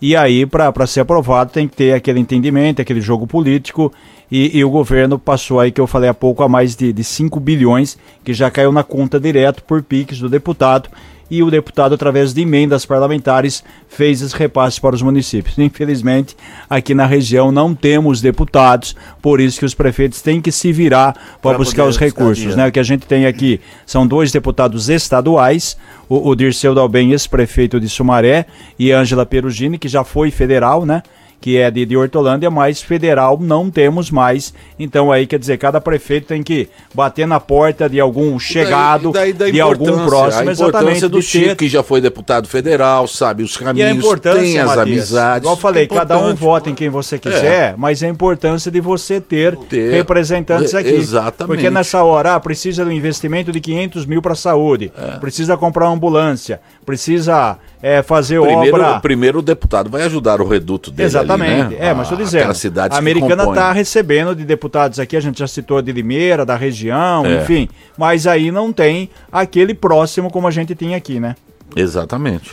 E 0.02 0.16
aí, 0.16 0.46
para 0.46 0.86
ser 0.86 1.00
aprovado, 1.00 1.52
tem 1.52 1.68
que 1.68 1.76
ter 1.76 1.92
aquele 1.92 2.20
entendimento, 2.20 2.80
aquele 2.80 3.00
jogo 3.00 3.26
político. 3.26 3.92
E, 4.30 4.58
e 4.58 4.64
o 4.64 4.70
governo 4.70 5.18
passou 5.18 5.60
aí, 5.60 5.70
que 5.70 5.80
eu 5.80 5.86
falei 5.86 6.08
há 6.08 6.14
pouco, 6.14 6.42
a 6.42 6.48
mais 6.48 6.74
de, 6.74 6.92
de 6.92 7.04
5 7.04 7.38
bilhões, 7.38 7.98
que 8.24 8.32
já 8.32 8.50
caiu 8.50 8.72
na 8.72 8.82
conta 8.82 9.20
direto 9.20 9.62
por 9.64 9.82
PIX 9.82 10.20
do 10.20 10.28
deputado. 10.28 10.88
E 11.30 11.42
o 11.42 11.50
deputado, 11.50 11.94
através 11.94 12.34
de 12.34 12.42
emendas 12.42 12.84
parlamentares, 12.84 13.62
fez 13.88 14.20
esse 14.20 14.36
repasse 14.36 14.80
para 14.80 14.94
os 14.94 15.02
municípios. 15.02 15.56
Infelizmente, 15.58 16.36
aqui 16.68 16.94
na 16.94 17.06
região 17.06 17.52
não 17.52 17.74
temos 17.74 18.20
deputados, 18.20 18.96
por 19.22 19.40
isso 19.40 19.58
que 19.58 19.64
os 19.64 19.74
prefeitos 19.74 20.20
têm 20.20 20.40
que 20.40 20.50
se 20.50 20.72
virar 20.72 21.38
para 21.40 21.56
buscar 21.56 21.84
os 21.84 21.96
recursos. 21.96 22.56
Né? 22.56 22.66
O 22.66 22.72
que 22.72 22.80
a 22.80 22.84
gente 22.84 23.06
tem 23.06 23.26
aqui 23.26 23.60
são 23.86 24.06
dois 24.06 24.32
deputados 24.32 24.88
estaduais, 24.88 25.76
o, 26.08 26.30
o 26.30 26.34
Dirceu 26.34 26.74
Dalben, 26.74 27.12
ex-prefeito 27.12 27.78
de 27.78 27.88
Sumaré, 27.88 28.46
e 28.78 28.90
Ângela 28.90 29.24
Perugini, 29.24 29.78
que 29.78 29.88
já 29.88 30.02
foi 30.02 30.30
federal, 30.30 30.84
né? 30.84 31.02
Que 31.40 31.56
é 31.56 31.70
de, 31.70 31.86
de 31.86 31.96
Hortolândia, 31.96 32.50
mas 32.50 32.82
federal 32.82 33.38
não 33.40 33.70
temos 33.70 34.10
mais. 34.10 34.52
Então 34.78 35.10
aí 35.10 35.26
quer 35.26 35.38
dizer, 35.38 35.56
cada 35.58 35.80
prefeito 35.80 36.26
tem 36.26 36.42
que 36.42 36.68
bater 36.94 37.26
na 37.26 37.40
porta 37.40 37.88
de 37.88 37.98
algum 37.98 38.38
chegado, 38.38 39.10
daí- 39.10 39.32
daí 39.32 39.50
da 39.50 39.54
de 39.54 39.60
algum 39.60 40.04
próximo, 40.06 40.48
A 40.48 40.52
exatamente. 40.52 40.62
importância 40.62 41.08
do 41.08 41.20
de 41.20 41.26
ter- 41.26 41.38
Chico, 41.44 41.56
que 41.56 41.68
já 41.68 41.82
foi 41.82 42.00
deputado 42.00 42.46
federal, 42.46 43.06
sabe 43.08 43.42
os 43.42 43.56
a 43.56 43.60
caminhos, 43.64 44.04
tem 44.20 44.58
as 44.58 44.66
Matias, 44.66 44.78
amizades. 44.78 45.40
Igual 45.42 45.54
eu 45.56 45.60
falei, 45.60 45.84
é 45.84 45.86
cada 45.86 46.18
um 46.18 46.34
vota 46.34 46.68
em 46.68 46.74
quem 46.74 46.88
você 46.90 47.18
quiser, 47.18 47.74
mas 47.78 48.02
a 48.02 48.08
importância 48.08 48.70
de 48.70 48.80
você 48.80 49.20
ter, 49.20 49.56
Ter. 49.56 49.92
representantes 49.92 50.72
E- 50.72 50.76
aqui. 50.76 50.90
exatamente. 50.90 51.54
Porque 51.56 51.70
nessa 51.70 52.02
hora, 52.02 52.34
ah, 52.34 52.40
precisa 52.40 52.84
de 52.84 52.90
um 52.90 52.92
investimento 52.92 53.50
de 53.50 53.60
500 53.60 54.04
mil 54.04 54.20
para 54.20 54.34
saúde, 54.34 54.92
É. 54.96 55.16
precisa 55.18 55.56
comprar 55.56 55.86
uma 55.86 55.94
ambulância, 55.94 56.60
precisa 56.84 57.56
é, 57.82 58.02
fazer 58.02 58.38
Primeiro, 58.42 58.76
obra... 58.76 59.00
primeiro 59.00 59.38
o 59.38 59.42
deputado 59.42 59.88
vai 59.88 60.02
ajudar 60.02 60.40
o 60.42 60.46
reduto 60.46 60.90
dele 60.90 61.06
Exatamente. 61.06 61.29
Ali, 61.34 61.42
né? 61.44 61.76
É, 61.78 61.92
mas 61.94 62.06
estou 62.10 62.18
A- 62.18 62.22
dizendo. 62.22 62.52
A 62.92 62.96
americana 62.98 63.44
está 63.44 63.72
recebendo 63.72 64.34
de 64.34 64.44
deputados 64.44 64.98
aqui, 64.98 65.16
a 65.16 65.20
gente 65.20 65.38
já 65.38 65.46
citou 65.46 65.80
de 65.82 65.92
Limeira, 65.92 66.44
da 66.46 66.56
região, 66.56 67.24
É. 67.26 67.42
enfim. 67.42 67.68
Mas 67.96 68.26
aí 68.26 68.50
não 68.50 68.72
tem 68.72 69.10
aquele 69.30 69.74
próximo 69.74 70.30
como 70.30 70.46
a 70.46 70.50
gente 70.50 70.74
tinha 70.74 70.96
aqui, 70.96 71.18
né? 71.20 71.34
Exatamente. 71.74 72.52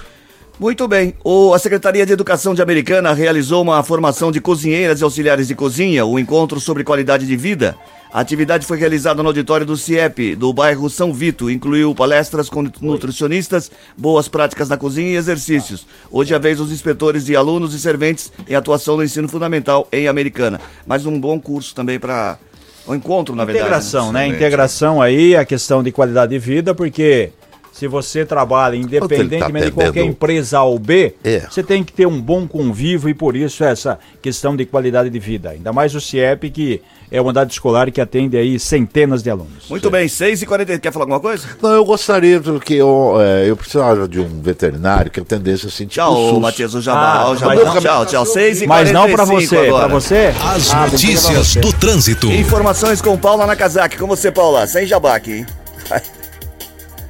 Muito 0.59 0.87
bem. 0.87 1.13
O, 1.23 1.53
a 1.53 1.59
Secretaria 1.59 2.03
de 2.05 2.11
Educação 2.13 2.55
de 2.55 2.61
Americana 2.63 3.13
realizou 3.13 3.61
uma 3.61 3.83
formação 3.83 4.31
de 4.31 4.41
cozinheiras 4.41 5.01
e 5.01 5.03
auxiliares 5.03 5.47
de 5.47 5.53
cozinha, 5.53 6.03
o 6.03 6.17
encontro 6.17 6.59
sobre 6.59 6.83
qualidade 6.83 7.27
de 7.27 7.35
vida. 7.35 7.75
A 8.11 8.21
atividade 8.21 8.65
foi 8.65 8.77
realizada 8.77 9.21
no 9.21 9.29
auditório 9.29 9.65
do 9.65 9.75
CIEP, 9.75 10.35
do 10.35 10.53
bairro 10.53 10.89
São 10.89 11.13
Vito. 11.13 11.49
Incluiu 11.49 11.93
palestras 11.93 12.49
com 12.49 12.69
nutricionistas, 12.81 13.69
boas 13.97 14.27
práticas 14.27 14.69
na 14.69 14.77
cozinha 14.77 15.09
e 15.09 15.15
exercícios. 15.15 15.85
Hoje 16.09 16.33
é 16.33 16.37
a 16.37 16.39
vez 16.39 16.57
dos 16.57 16.71
inspetores 16.71 17.25
de 17.25 17.35
alunos 17.35 17.73
e 17.73 17.79
serventes 17.79 18.31
em 18.47 18.55
atuação 18.55 18.95
no 18.95 19.03
ensino 19.03 19.27
fundamental 19.27 19.87
em 19.91 20.07
Americana. 20.07 20.59
Mais 20.85 21.05
um 21.05 21.19
bom 21.19 21.39
curso 21.39 21.75
também 21.75 21.99
para 21.99 22.39
o 22.87 22.95
encontro, 22.95 23.35
na 23.35 23.43
verdade. 23.43 23.65
Integração, 23.65 24.11
né? 24.13 24.27
Integração 24.27 25.01
aí, 25.01 25.35
a 25.35 25.43
questão 25.43 25.83
de 25.83 25.91
qualidade 25.91 26.31
de 26.31 26.39
vida, 26.39 26.73
porque 26.73 27.31
se 27.77 27.87
você 27.87 28.25
trabalha 28.25 28.75
independentemente 28.75 29.65
tá 29.65 29.65
de 29.65 29.71
qualquer 29.71 30.03
empresa 30.03 30.57
A 30.59 30.63
ou 30.63 30.79
B, 30.79 31.13
É. 31.23 31.41
você 31.49 31.61
tem 31.61 31.83
que 31.83 31.93
ter 31.93 32.07
um 32.07 32.19
bom 32.19 32.47
convívio 32.47 33.07
e 33.09 33.13
por 33.13 33.35
isso 33.35 33.63
essa 33.63 33.99
questão 34.21 34.55
de 34.55 34.65
qualidade 34.65 35.09
de 35.09 35.19
vida. 35.19 35.51
Ainda 35.51 35.71
mais 35.71 35.93
o 35.93 36.01
CIEP, 36.01 36.49
que 36.49 36.81
é 37.11 37.21
uma 37.21 37.27
unidade 37.27 37.53
escolar 37.53 37.91
que 37.91 38.01
atende 38.01 38.35
aí 38.35 38.59
centenas 38.59 39.21
de 39.21 39.29
alunos. 39.29 39.69
Muito 39.69 39.89
bem, 39.91 40.07
6h40. 40.07 40.79
Quer 40.79 40.91
falar 40.91 41.03
alguma 41.03 41.19
coisa? 41.19 41.47
Não, 41.61 41.71
eu 41.71 41.85
gostaria, 41.85 42.41
porque 42.41 42.73
eu, 42.73 43.15
é, 43.21 43.49
eu 43.49 43.55
precisava 43.55 44.07
de 44.07 44.19
um 44.19 44.41
veterinário 44.41 45.09
que 45.11 45.19
atendesse 45.19 45.67
assim, 45.67 45.85
tipo 45.85 45.93
Tchau. 46.03 46.39
Matias, 46.39 46.73
o 46.73 46.81
Jabá. 46.81 47.13
Ah, 47.21 47.29
o 47.29 47.35
Jabá. 47.37 47.55
mas 47.55 47.63
não- 47.73 47.79
tchau, 47.81 48.05
tchau. 48.07 48.25
6 48.25 48.61
e 48.63 48.67
Mas 48.67 48.91
não 48.91 49.05
para 49.07 49.25
45 49.25 49.55
você, 49.61 49.71
para 49.71 49.87
você. 49.87 50.33
As 50.53 50.73
Ah, 50.73 50.87
notícias 50.87 51.55
era 51.55 51.65
do 51.65 51.71
trânsito. 51.73 52.27
Informações 52.31 53.01
com 53.01 53.15
Paula 53.17 53.45
Nakazaki. 53.45 53.97
Com 53.97 54.07
você, 54.07 54.31
Paula. 54.31 54.65
Sem 54.67 54.85
jabá 54.87 55.15
aqui, 55.15 55.31
hein? 55.33 55.45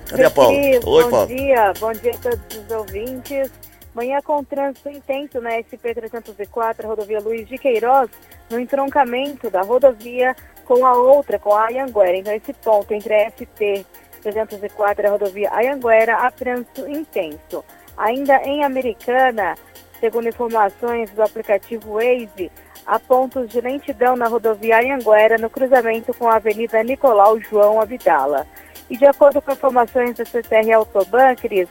Cadê 0.10 0.24
a 0.24 0.32
Paula? 0.32 0.58
Oi, 0.58 0.80
bom 0.80 1.10
Paula. 1.10 1.28
dia, 1.28 1.74
bom 1.80 1.92
dia 1.92 2.12
a 2.12 2.18
todos 2.18 2.58
os 2.58 2.72
ouvintes. 2.72 3.52
Manhã 3.94 4.20
com 4.24 4.44
trânsito 4.44 4.90
intenso 4.90 5.42
na 5.42 5.52
SP-304, 5.58 6.86
rodovia 6.86 7.20
Luiz 7.20 7.48
de 7.48 7.58
Queiroz, 7.58 8.10
no 8.50 8.60
entroncamento 8.60 9.50
da 9.50 9.62
rodovia 9.62 10.36
com 10.66 10.86
a 10.86 10.94
outra, 10.94 11.40
com 11.40 11.54
a 11.54 11.66
Ayanguera. 11.66 12.16
Então, 12.16 12.34
esse 12.34 12.54
ponto 12.54 12.94
entre 12.94 13.14
a 13.14 13.32
SP-304 13.32 15.00
e 15.00 15.06
a 15.06 15.10
rodovia 15.10 15.50
Ayanguera, 15.52 16.16
há 16.16 16.32
trânsito 16.32 16.88
intenso. 16.88 17.66
Ainda 17.98 18.36
em 18.44 18.64
Americana, 18.64 19.56
segundo 20.00 20.30
informações 20.30 21.10
do 21.12 21.24
aplicativo 21.24 21.96
Waze, 21.96 22.52
há 22.86 23.00
pontos 23.00 23.50
de 23.50 23.60
lentidão 23.60 24.16
na 24.16 24.28
rodovia 24.28 24.80
Anhanguera, 24.80 25.38
no 25.38 25.50
cruzamento 25.50 26.14
com 26.14 26.28
a 26.28 26.36
Avenida 26.36 26.82
Nicolau 26.84 27.40
João 27.40 27.82
Abdala. 27.82 28.48
E 28.89 28.98
de 28.98 29.06
acordo 29.06 29.41
com 29.41 29.51
informações 29.51 30.15
da 30.15 30.25
CCR 30.25 30.72
Autoban, 30.74 31.36
Cris, 31.36 31.67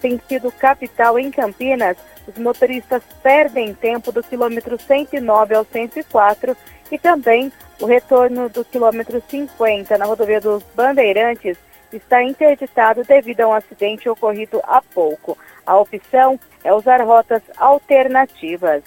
tem 0.00 0.20
sido 0.28 0.52
capital 0.52 1.18
em 1.18 1.30
Campinas, 1.30 1.96
os 2.26 2.36
motoristas 2.38 3.02
perdem 3.22 3.72
tempo 3.74 4.10
do 4.10 4.22
quilômetro 4.22 4.78
109 4.80 5.54
ao 5.54 5.64
104 5.64 6.56
e 6.90 6.98
também 6.98 7.52
o 7.80 7.86
retorno 7.86 8.48
do 8.48 8.64
quilômetro 8.64 9.22
50 9.28 9.96
na 9.96 10.04
rodovia 10.04 10.40
dos 10.40 10.62
Bandeirantes 10.74 11.56
está 11.92 12.22
interditado 12.22 13.04
devido 13.04 13.42
a 13.42 13.48
um 13.48 13.52
acidente 13.52 14.08
ocorrido 14.08 14.60
há 14.64 14.82
pouco. 14.82 15.38
A 15.64 15.76
opção 15.78 16.38
é 16.64 16.72
usar 16.72 17.00
rotas 17.02 17.42
alternativas. 17.56 18.82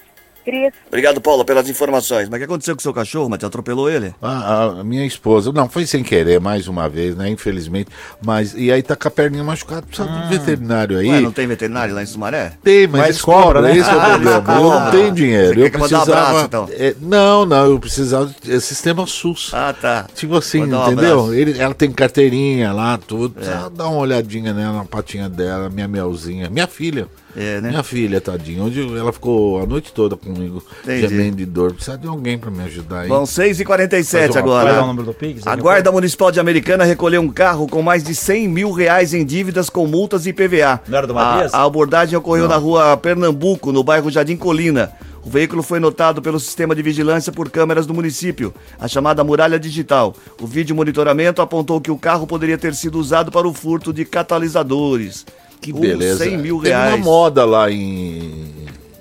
Cris, 0.49 0.73
Obrigado, 0.87 1.21
Paula, 1.21 1.45
pelas 1.45 1.69
informações. 1.69 2.27
Mas 2.27 2.37
o 2.37 2.39
que 2.39 2.45
aconteceu 2.45 2.75
com 2.75 2.79
o 2.79 2.81
seu 2.81 2.93
cachorro, 2.93 3.29
Matheus? 3.29 3.49
Atropelou 3.49 3.89
ele? 3.89 4.13
A, 4.21 4.79
a 4.79 4.83
minha 4.83 5.05
esposa, 5.05 5.51
não, 5.51 5.69
foi 5.69 5.85
sem 5.85 6.03
querer, 6.03 6.39
mais 6.39 6.67
uma 6.67 6.89
vez, 6.89 7.15
né? 7.15 7.29
Infelizmente. 7.29 7.89
Mas, 8.25 8.53
e 8.55 8.71
aí 8.71 8.81
tá 8.81 8.95
com 8.95 9.07
a 9.07 9.11
perninha 9.11 9.43
machucada, 9.43 9.83
precisa 9.83 10.07
de 10.07 10.13
um 10.17 10.29
veterinário 10.29 10.97
aí. 10.97 11.09
Ué, 11.09 11.21
não 11.21 11.31
tem 11.31 11.45
veterinário 11.45 11.93
lá 11.93 12.01
em 12.01 12.05
Sumaré? 12.05 12.53
Tem, 12.63 12.87
mas, 12.87 13.01
Mas 13.01 13.21
cobra, 13.21 13.61
né? 13.61 13.77
esse 13.77 13.89
é 13.89 13.93
o 13.95 13.99
Ah, 14.01 14.09
problema. 14.09 14.37
eles 14.39 14.63
Eu 14.63 14.69
não 14.79 14.91
tenho 14.91 15.11
dinheiro. 15.11 15.53
Você 15.53 15.59
eu 15.59 15.63
quer 15.63 15.69
que 15.69 15.75
eu 15.75 15.79
mandar 15.81 15.97
um 15.97 16.03
precisava. 16.05 16.27
abraço, 16.29 16.45
então? 16.45 16.69
é, 16.71 16.95
não, 16.99 17.45
não, 17.45 17.65
eu 17.65 17.79
precisava 17.79 18.33
é, 18.47 18.59
sistema 18.59 19.05
SUS. 19.05 19.51
Ah, 19.53 19.73
tá. 19.79 20.05
Tipo 20.15 20.35
assim, 20.37 20.63
um 20.63 20.85
entendeu? 20.87 21.33
Ele, 21.33 21.59
ela 21.59 21.73
tem 21.73 21.91
carteirinha 21.91 22.71
lá, 22.73 22.97
tudo. 22.97 23.35
É. 23.39 23.43
Precisa 23.43 23.69
dar 23.69 23.87
uma 23.89 23.99
olhadinha 23.99 24.53
nela, 24.53 24.77
na 24.77 24.85
patinha 24.85 25.29
dela, 25.29 25.69
minha 25.69 25.87
melzinha. 25.87 26.49
Minha 26.49 26.67
filha. 26.67 27.07
É, 27.35 27.61
né? 27.61 27.69
Minha 27.69 27.83
filha, 27.83 28.19
tadinha. 28.19 28.63
Onde 28.63 28.81
ela 28.97 29.13
ficou 29.13 29.61
a 29.61 29.65
noite 29.65 29.93
toda 29.93 30.17
comigo, 30.17 30.63
Entendi. 30.83 31.01
gemendo 31.07 31.37
de 31.37 31.45
dor. 31.45 31.73
Precisa 31.73 31.97
de 31.97 32.07
alguém 32.07 32.37
pra 32.37 32.49
me 32.49 32.63
ajudar 32.63 33.01
aí. 33.01 33.07
Bom, 33.07 33.23
6h47 33.23 34.03
Faz 34.19 34.29
uma- 34.31 34.39
agora. 34.39 34.65
Vai 34.65 34.75
dar 34.75 34.83
o 34.83 34.87
número 34.87 35.05
do 35.05 35.13
Pix? 35.13 35.45
A 35.45 35.55
Guarda 35.55 35.91
Municipal 35.91 36.31
de 36.31 36.39
Americana 36.39 36.83
recolheu 36.83 37.21
um 37.21 37.29
carro 37.29 37.67
com 37.67 37.81
mais 37.81 38.03
de 38.03 38.15
100 38.15 38.47
mil 38.47 38.71
reais 38.71 39.13
em 39.13 39.23
dívidas 39.25 39.69
com 39.69 39.85
multas 39.85 40.25
e 40.25 40.33
PVA. 40.33 40.81
Não 40.87 40.97
era 40.97 41.05
do 41.07 41.13
a, 41.17 41.23
Matias? 41.23 41.53
a 41.53 41.63
abordagem 41.63 42.17
ocorreu 42.17 42.47
na 42.47 42.57
rua 42.57 42.97
Pernambuco, 42.97 43.71
no 43.71 43.83
bairro 43.83 44.09
Jardim 44.09 44.35
Colina. 44.35 44.91
O 45.23 45.29
veículo 45.29 45.61
foi 45.61 45.79
notado 45.79 46.21
pelo 46.21 46.39
sistema 46.39 46.73
de 46.73 46.81
vigilância 46.81 47.31
por 47.31 47.49
câmeras 47.49 47.85
do 47.85 47.93
município, 47.93 48.53
a 48.79 48.87
chamada 48.87 49.23
muralha 49.23 49.59
digital. 49.59 50.15
O 50.41 50.47
vídeo 50.47 50.75
monitoramento 50.75 51.41
apontou 51.41 51.79
que 51.79 51.91
o 51.91 51.97
carro 51.97 52.25
poderia 52.25 52.57
ter 52.57 52.73
sido 52.73 52.97
usado 52.97 53.29
para 53.31 53.47
o 53.47 53.53
furto 53.53 53.91
de 53.93 54.05
catalisadores. 54.05 55.25
Que 55.61 55.73
beleza. 55.73 56.23
100 56.23 56.37
mil 56.37 56.61
Tem 56.61 56.71
reais. 56.71 56.95
uma 56.95 57.03
moda 57.03 57.43
lá 57.45 57.69
em, 57.69 58.45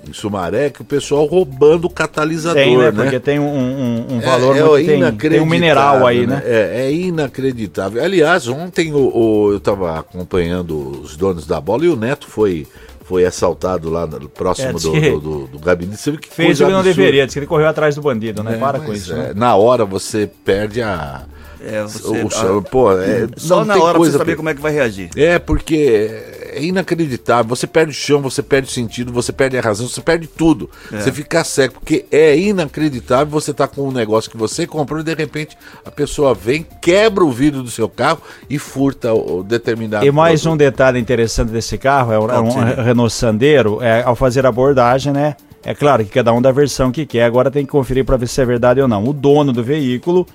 em 0.07 0.13
Sumaré 0.13 0.69
que 0.69 0.81
o 0.81 0.85
pessoal 0.85 1.25
roubando 1.25 1.85
o 1.85 1.89
catalisador, 1.89 2.61
Tem, 2.61 2.77
né? 2.77 2.85
né? 2.85 2.91
Porque 2.91 3.19
tem 3.19 3.39
um, 3.39 3.45
um- 3.47 4.05
um 4.15 4.19
valor 4.19 4.57
é, 4.57 4.61
muito, 4.63 4.91
é 4.91 5.11
tem, 5.11 5.29
tem 5.31 5.39
um 5.39 5.45
mineral 5.45 6.05
aí, 6.05 6.27
né? 6.27 6.41
É, 6.45 6.87
é 6.87 6.91
inacreditável. 6.93 8.03
Aliás, 8.03 8.47
ontem 8.47 8.93
o, 8.93 8.97
o- 9.15 9.51
eu 9.51 9.57
estava 9.57 9.99
acompanhando 9.99 11.01
os 11.01 11.15
donos 11.15 11.45
da 11.47 11.61
bola 11.61 11.85
e 11.85 11.89
o 11.89 11.95
Neto 11.95 12.27
foi, 12.27 12.67
foi 13.05 13.23
assaltado 13.25 13.89
lá 13.89 14.05
no- 14.05 14.27
próximo 14.27 14.69
É, 14.69 14.73
do, 14.73 14.79
do, 14.91 15.19
do- 15.19 15.47
do 15.47 15.59
gabinete. 15.59 16.01
Você 16.01 16.11
viu 16.11 16.19
que 16.19 16.29
Fez 16.29 16.59
o 16.59 16.65
que 16.65 16.71
não 16.71 16.83
deveria, 16.83 17.25
disse 17.25 17.35
que 17.35 17.39
ele 17.39 17.47
correu 17.47 17.67
atrás 17.67 17.95
do 17.95 18.01
bandido, 18.01 18.43
né? 18.43 18.55
É, 18.55 18.57
Para 18.57 18.79
com 18.79 18.91
isso. 18.93 19.13
é, 19.13 19.15
né? 19.15 19.31
Na 19.35 19.55
hora 19.55 19.85
você 19.85 20.29
perde 20.43 20.81
a. 20.81 21.21
É, 21.61 21.83
você- 21.83 22.07
o, 22.07 22.27
ah, 22.57 22.61
pô, 22.69 22.91
é, 22.93 23.27
Só 23.35 23.57
não 23.57 23.65
na 23.65 23.73
tem 23.73 23.83
hora 23.83 23.91
pra 23.91 23.97
coisa 23.99 24.11
você 24.13 24.17
saber 24.17 24.31
pior. 24.31 24.37
como 24.37 24.49
é 24.49 24.53
que 24.55 24.61
vai 24.61 24.71
reagir. 24.71 25.09
É, 25.15 25.37
porque 25.37 26.09
é 26.53 26.63
inacreditável. 26.63 27.49
Você 27.49 27.67
perde 27.67 27.91
o 27.91 27.93
chão, 27.95 28.21
você 28.21 28.41
perde 28.41 28.67
o 28.67 28.71
sentido, 28.71 29.11
você 29.11 29.31
perde 29.31 29.57
a 29.57 29.61
razão, 29.61 29.87
você 29.87 30.01
perde 30.01 30.27
tudo. 30.27 30.69
Você 30.91 31.11
fica 31.11 31.43
cego, 31.43 31.75
porque 31.75 32.05
é 32.11 32.37
inacreditável 32.37 33.27
você 33.27 33.53
tá 33.53 33.67
com 33.67 33.87
um 33.87 33.91
negócio 33.91 34.29
que 34.29 34.37
você 34.37 34.65
comprou 34.65 34.99
e 35.01 35.03
de 35.03 35.13
repente 35.13 35.57
a 35.85 35.91
pessoa 35.91 36.33
vem, 36.33 36.65
quebra 36.81 37.23
o 37.23 37.31
vidro 37.31 37.63
do 37.63 37.69
seu 37.69 37.87
carro 37.87 38.21
e 38.49 38.57
furta 38.57 39.13
o, 39.13 39.43
determinado. 39.43 40.05
E 40.05 40.11
mais 40.11 40.41
um 40.41 40.51
produto. 40.51 40.59
detalhe 40.59 40.99
interessante 40.99 41.49
desse 41.51 41.77
carro, 41.77 42.11
é 42.11 42.19
um, 42.19 42.29
é 42.29 42.39
um 42.39 42.49
que 42.49 42.81
Renault 42.81 43.13
Sandero, 43.13 43.81
é, 43.81 44.03
ao 44.03 44.15
fazer 44.15 44.45
a 44.45 44.49
abordagem, 44.49 45.13
né? 45.13 45.35
É 45.63 45.73
claro 45.73 46.03
que 46.05 46.11
cada 46.11 46.31
um 46.33 46.41
da 46.41 46.51
versão 46.51 46.91
que 46.91 47.05
quer, 47.05 47.23
agora 47.23 47.51
tem 47.51 47.65
que 47.65 47.71
conferir 47.71 48.05
para 48.05 48.17
ver 48.17 48.27
se 48.27 48.41
é 48.41 48.45
verdade 48.45 48.81
ou 48.81 48.87
não. 48.87 49.03
O 49.03 49.13
dono 49.13 49.51
do 49.51 49.63
veículo 49.63 50.25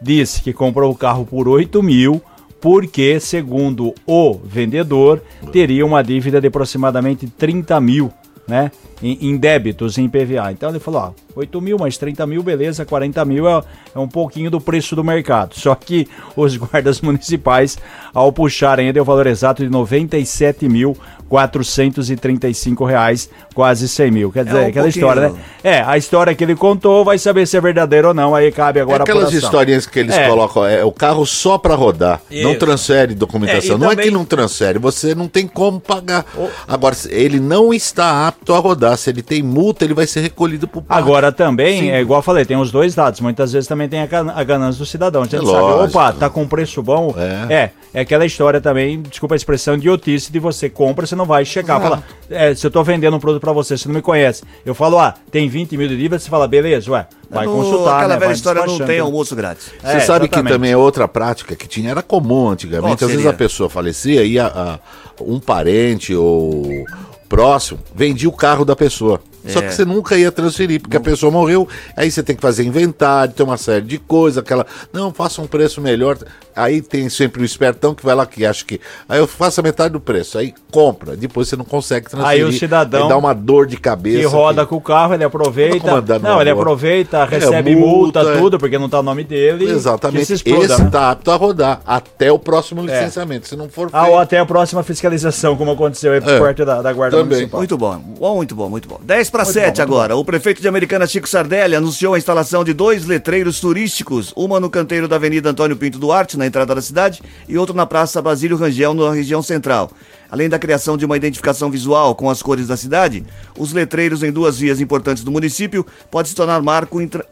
disse 0.00 0.42
que 0.42 0.52
comprou 0.52 0.90
o 0.90 0.94
carro 0.94 1.24
por 1.24 1.48
8 1.48 1.82
mil, 1.82 2.22
porque, 2.66 3.20
segundo 3.20 3.94
o 4.04 4.40
vendedor, 4.42 5.22
teria 5.52 5.86
uma 5.86 6.02
dívida 6.02 6.40
de 6.40 6.48
aproximadamente 6.48 7.28
30 7.28 7.80
mil, 7.80 8.12
né? 8.48 8.72
Em, 9.00 9.28
em 9.28 9.36
débitos 9.36 9.98
em 9.98 10.08
PVA. 10.08 10.50
Então 10.50 10.70
ele 10.70 10.80
falou: 10.80 11.00
ó, 11.00 11.12
8 11.36 11.60
mil 11.60 11.78
mais 11.78 11.96
30 11.96 12.26
mil, 12.26 12.42
beleza, 12.42 12.84
40 12.84 13.24
mil 13.24 13.48
é, 13.48 13.62
é 13.94 13.98
um 14.00 14.08
pouquinho 14.08 14.50
do 14.50 14.60
preço 14.60 14.96
do 14.96 15.04
mercado. 15.04 15.54
Só 15.54 15.76
que 15.76 16.08
os 16.34 16.56
guardas 16.58 17.00
municipais, 17.00 17.78
ao 18.12 18.32
puxarem, 18.32 18.92
deu 18.92 19.04
o 19.04 19.06
valor 19.06 19.28
exato 19.28 19.62
de 19.62 19.70
97 19.70 20.68
mil. 20.68 20.96
435 21.28 22.84
reais, 22.84 23.28
quase 23.54 23.88
100 23.88 24.10
mil. 24.10 24.32
Quer 24.32 24.44
dizer, 24.44 24.56
um 24.58 24.66
aquela 24.66 24.84
pouquinho- 24.84 24.88
história, 24.88 25.28
né? 25.30 25.34
É, 25.62 25.80
a 25.82 25.96
história 25.96 26.34
que 26.34 26.44
ele 26.44 26.54
contou, 26.54 27.04
vai 27.04 27.18
saber 27.18 27.46
se 27.46 27.56
é 27.56 27.60
verdadeiro 27.60 28.08
ou 28.08 28.14
não, 28.14 28.34
aí 28.34 28.50
cabe 28.52 28.78
É 28.78 28.82
agora 28.82 29.00
a 29.00 29.02
aquelas 29.04 29.32
historinhas 29.32 29.86
que 29.86 29.98
eles 29.98 30.14
É. 30.14 30.28
colocam, 30.28 30.64
é 30.66 30.84
o 30.84 30.92
carro 30.92 31.26
só 31.26 31.58
para 31.58 31.74
rodar, 31.74 32.20
não 32.30 32.50
Isso. 32.50 32.58
transfere 32.58 33.12
É, 33.12 33.16
documentação. 33.16 33.76
e 33.76 33.78
não 33.78 33.86
é 33.86 33.90
também- 33.90 34.04
que 34.06 34.10
não 34.12 34.24
transfere, 34.24 34.78
você 34.78 35.14
não 35.14 35.28
tem 35.28 35.46
como 35.46 35.80
pagar. 35.80 36.24
Agora, 36.68 36.96
ele 37.08 37.40
não 37.40 37.72
está 37.72 38.28
apto 38.28 38.54
a 38.54 38.58
rodar. 38.58 38.96
Se 38.96 39.10
ele 39.10 39.22
tem 39.22 39.42
multa, 39.42 39.84
ele 39.84 39.94
vai 39.94 40.06
ser 40.06 40.20
recolhido 40.20 40.66
pro 40.68 40.82
pátio. 40.82 41.02
Agora 41.02 41.32
também, 41.32 41.80
Sim. 41.80 41.90
é 41.90 42.00
igual 42.00 42.18
eu 42.20 42.22
falei, 42.22 42.44
tem 42.44 42.56
os 42.56 42.70
dois 42.70 42.94
lados. 42.96 43.20
Muitas 43.20 43.52
vezes 43.52 43.68
também 43.68 43.88
tem 43.88 44.00
a, 44.00 44.08
a 44.34 44.44
ganância 44.44 44.78
do 44.78 44.86
cidadão. 44.86 45.22
A 45.22 45.24
gente 45.24 45.36
É 45.36 45.38
sabe, 45.38 45.50
opa, 45.84 46.12
tá 46.12 46.30
com 46.30 46.46
preço 46.46 46.82
bom. 46.82 47.14
É. 47.16 47.54
É. 47.56 47.70
é, 47.94 48.00
aquela 48.00 48.24
história 48.26 48.60
também, 48.60 49.00
desculpa 49.02 49.34
a 49.34 49.36
expressão, 49.36 49.74
idiotice 49.74 50.30
de 50.30 50.38
você 50.38 50.68
compra, 50.68 51.06
você 51.06 51.15
não 51.16 51.24
vai 51.24 51.44
chegar 51.44 51.78
e 51.80 51.82
falar, 51.82 52.02
é, 52.30 52.54
se 52.54 52.66
eu 52.66 52.70
tô 52.70 52.82
vendendo 52.84 53.16
um 53.16 53.20
produto 53.20 53.40
pra 53.40 53.52
você, 53.52 53.76
você 53.76 53.88
não 53.88 53.94
me 53.96 54.02
conhece. 54.02 54.42
Eu 54.64 54.74
falo, 54.74 54.98
ah, 54.98 55.14
tem 55.30 55.48
20 55.48 55.76
mil 55.76 55.88
de 55.88 55.96
dívida, 55.96 56.18
você 56.18 56.28
fala, 56.28 56.46
beleza, 56.46 56.90
ué, 56.90 57.06
vai 57.30 57.46
No- 57.46 57.52
consultar, 57.52 57.96
Aquela 57.96 58.08
né, 58.08 58.14
velha 58.14 58.26
vai 58.26 58.34
história 58.34 58.66
não 58.66 58.78
tem 58.78 59.00
almoço 59.00 59.34
grátis. 59.34 59.70
Você 59.80 59.96
É, 59.96 60.00
sabe 60.00 60.28
que 60.28 60.34
exatamente. 60.36 60.52
também 60.52 60.72
é 60.72 60.76
outra 60.76 61.08
prática 61.08 61.56
que 61.56 61.66
tinha, 61.66 61.90
era 61.90 62.02
comum 62.02 62.48
antigamente. 62.50 63.04
Às 63.04 63.10
vezes 63.10 63.26
a 63.26 63.32
pessoa 63.32 63.68
falecia 63.70 64.22
e 64.24 64.38
a- 64.38 64.46
a- 64.46 64.78
um 65.20 65.40
parente 65.40 66.14
ou 66.14 66.84
próximo 67.28 67.80
vendia 67.94 68.28
o 68.28 68.32
carro 68.32 68.64
da 68.64 68.76
pessoa. 68.76 69.20
Só 69.48 69.60
É. 69.60 69.62
que 69.62 69.74
você 69.74 69.84
nunca 69.84 70.16
ia 70.18 70.32
transferir, 70.32 70.80
porque 70.80 70.96
a 70.96 71.00
pessoa 71.00 71.30
morreu, 71.30 71.68
aí 71.96 72.10
você 72.10 72.20
tem 72.20 72.34
que 72.34 72.42
fazer 72.42 72.64
inventário, 72.64 73.32
tem 73.32 73.46
uma 73.46 73.56
série 73.56 73.84
de 73.84 73.96
coisas, 73.96 74.38
aquela. 74.38 74.66
Não, 74.92 75.12
faça 75.12 75.40
um 75.40 75.46
preço 75.46 75.80
melhor. 75.80 76.18
Aí 76.56 76.80
tem 76.80 77.08
sempre 77.08 77.42
o 77.42 77.44
espertão 77.44 77.94
que 77.94 78.04
vai 78.04 78.14
lá 78.14 78.24
que 78.26 78.44
acha 78.46 78.64
que. 78.64 78.80
Aí 79.08 79.18
eu 79.18 79.26
faço 79.26 79.60
a 79.60 79.62
metade 79.62 79.92
do 79.92 80.00
preço, 80.00 80.38
aí 80.38 80.54
compra, 80.70 81.14
depois 81.16 81.48
você 81.48 81.56
não 81.56 81.64
consegue 81.64 82.08
transferir. 82.08 82.26
Aí 82.42 82.42
o 82.44 82.52
cidadão 82.52 83.02
Aí 83.04 83.08
dá 83.10 83.16
uma 83.16 83.34
dor 83.34 83.66
de 83.66 83.76
cabeça. 83.76 84.18
Que 84.18 84.24
roda 84.24 84.62
que- 84.62 84.70
com 84.70 84.76
o 84.76 84.80
carro, 84.80 85.14
ele 85.14 85.24
aproveita. 85.24 85.86
Não, 85.86 85.94
mandando 85.94 86.22
Não, 86.26 86.36
na 86.36 86.40
ele 86.42 86.50
rua. 86.52 86.62
aproveita, 86.62 87.24
recebe 87.24 87.72
É, 87.72 87.76
multa, 87.76 88.20
multa, 88.22 88.32
é. 88.32 88.38
tudo, 88.40 88.58
porque 88.58 88.78
não 88.78 88.88
tá 88.88 89.00
o 89.00 89.02
nome 89.02 89.22
dele. 89.24 89.70
Exatamente. 89.70 90.20
que 90.20 90.26
se 90.26 90.32
Esse 90.34 90.48
exploda, 90.48 90.78
né? 90.78 90.84
está 90.86 91.10
apto 91.10 91.30
a 91.30 91.36
rodar 91.36 91.80
até 91.86 92.32
o 92.32 92.38
próximo 92.38 92.80
licenciamento. 92.82 93.46
Se 93.48 93.56
não 93.56 93.68
for 93.68 93.90
Ah, 93.92 94.02
feito, 94.02 94.12
ou 94.14 94.18
até 94.18 94.38
a 94.38 94.46
próxima 94.46 94.82
fiscalização, 94.82 95.56
como 95.56 95.72
aconteceu 95.72 96.12
aí 96.12 96.20
por 96.20 96.30
É, 96.32 96.38
parte 96.38 96.64
da, 96.64 96.80
da 96.80 96.92
Guarda 96.92 97.16
também. 97.18 97.36
Municipal. 97.36 97.60
Muito 97.60 97.76
bom, 97.76 97.98
bom, 98.18 98.34
muito 98.36 98.54
bom, 98.54 98.68
muito 98.70 98.88
bom. 98.88 98.98
10 99.02 99.28
para 99.30 99.44
Muito 99.44 99.52
7 99.54 99.76
bom, 99.76 99.82
agora. 99.82 100.16
O 100.16 100.24
prefeito 100.24 100.62
de 100.62 100.68
Americana, 100.68 101.06
Chico 101.06 101.28
Sardelli, 101.28 101.74
anunciou 101.76 102.14
a 102.14 102.18
instalação 102.18 102.64
de 102.64 102.72
dois 102.72 103.04
letreiros 103.06 103.60
turísticos, 103.60 104.32
uma 104.34 104.58
no 104.58 104.70
canteiro 104.70 105.06
da 105.06 105.16
Avenida 105.16 105.50
Antônio 105.50 105.76
Pinto 105.76 105.98
Duarte, 105.98 106.38
na 106.38 106.45
entrada 106.46 106.74
da 106.74 106.82
cidade, 106.82 107.22
e 107.48 107.58
outro 107.58 107.74
na 107.74 107.84
Praça 107.86 108.22
Basílio 108.22 108.56
Rangel, 108.56 108.94
na 108.94 109.12
região 109.12 109.42
central. 109.42 109.90
Além 110.28 110.48
da 110.48 110.58
criação 110.58 110.96
de 110.96 111.04
uma 111.04 111.16
identificação 111.16 111.70
visual 111.70 112.14
com 112.16 112.28
as 112.28 112.42
cores 112.42 112.66
da 112.66 112.76
cidade, 112.76 113.24
os 113.56 113.72
letreiros 113.72 114.24
em 114.24 114.32
duas 114.32 114.58
vias 114.58 114.80
importantes 114.80 115.22
do 115.22 115.30
município 115.30 115.86
podem 116.10 116.28
se 116.30 116.34
tornar 116.34 116.60
marco 116.62 117.00
intra- 117.00 117.24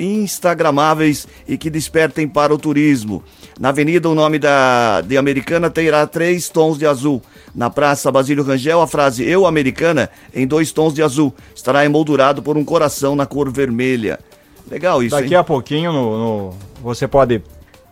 instagramáveis 0.45 1.27
e 1.49 1.57
que 1.57 1.71
despertem 1.71 2.29
para 2.29 2.55
o 2.55 2.59
turismo. 2.59 3.23
Na 3.59 3.71
avenida, 3.71 4.09
o 4.09 4.15
nome 4.15 4.39
da, 4.39 5.01
de 5.01 5.17
Americana 5.17 5.71
terá 5.71 6.07
três 6.07 6.49
tons 6.49 6.79
de 6.79 6.87
azul. 6.87 7.21
Na 7.55 7.69
Praça 7.71 8.13
Basílio 8.13 8.45
Rangel, 8.45 8.81
a 8.81 8.87
frase 8.87 9.25
Eu 9.25 9.47
Americana, 9.47 10.09
em 10.35 10.47
dois 10.47 10.71
tons 10.71 10.95
de 10.95 11.03
azul, 11.03 11.35
estará 11.55 11.85
emoldurado 11.85 12.43
por 12.43 12.57
um 12.57 12.65
coração 12.65 13.17
na 13.17 13.27
cor 13.27 13.51
vermelha. 13.51 14.19
Legal 14.71 15.03
isso, 15.03 15.15
Daqui 15.17 15.35
hein? 15.35 15.41
a 15.41 15.45
pouquinho 15.45 15.93
no, 15.93 16.19
no- 16.19 16.55
você 16.83 17.07
pode 17.09 17.43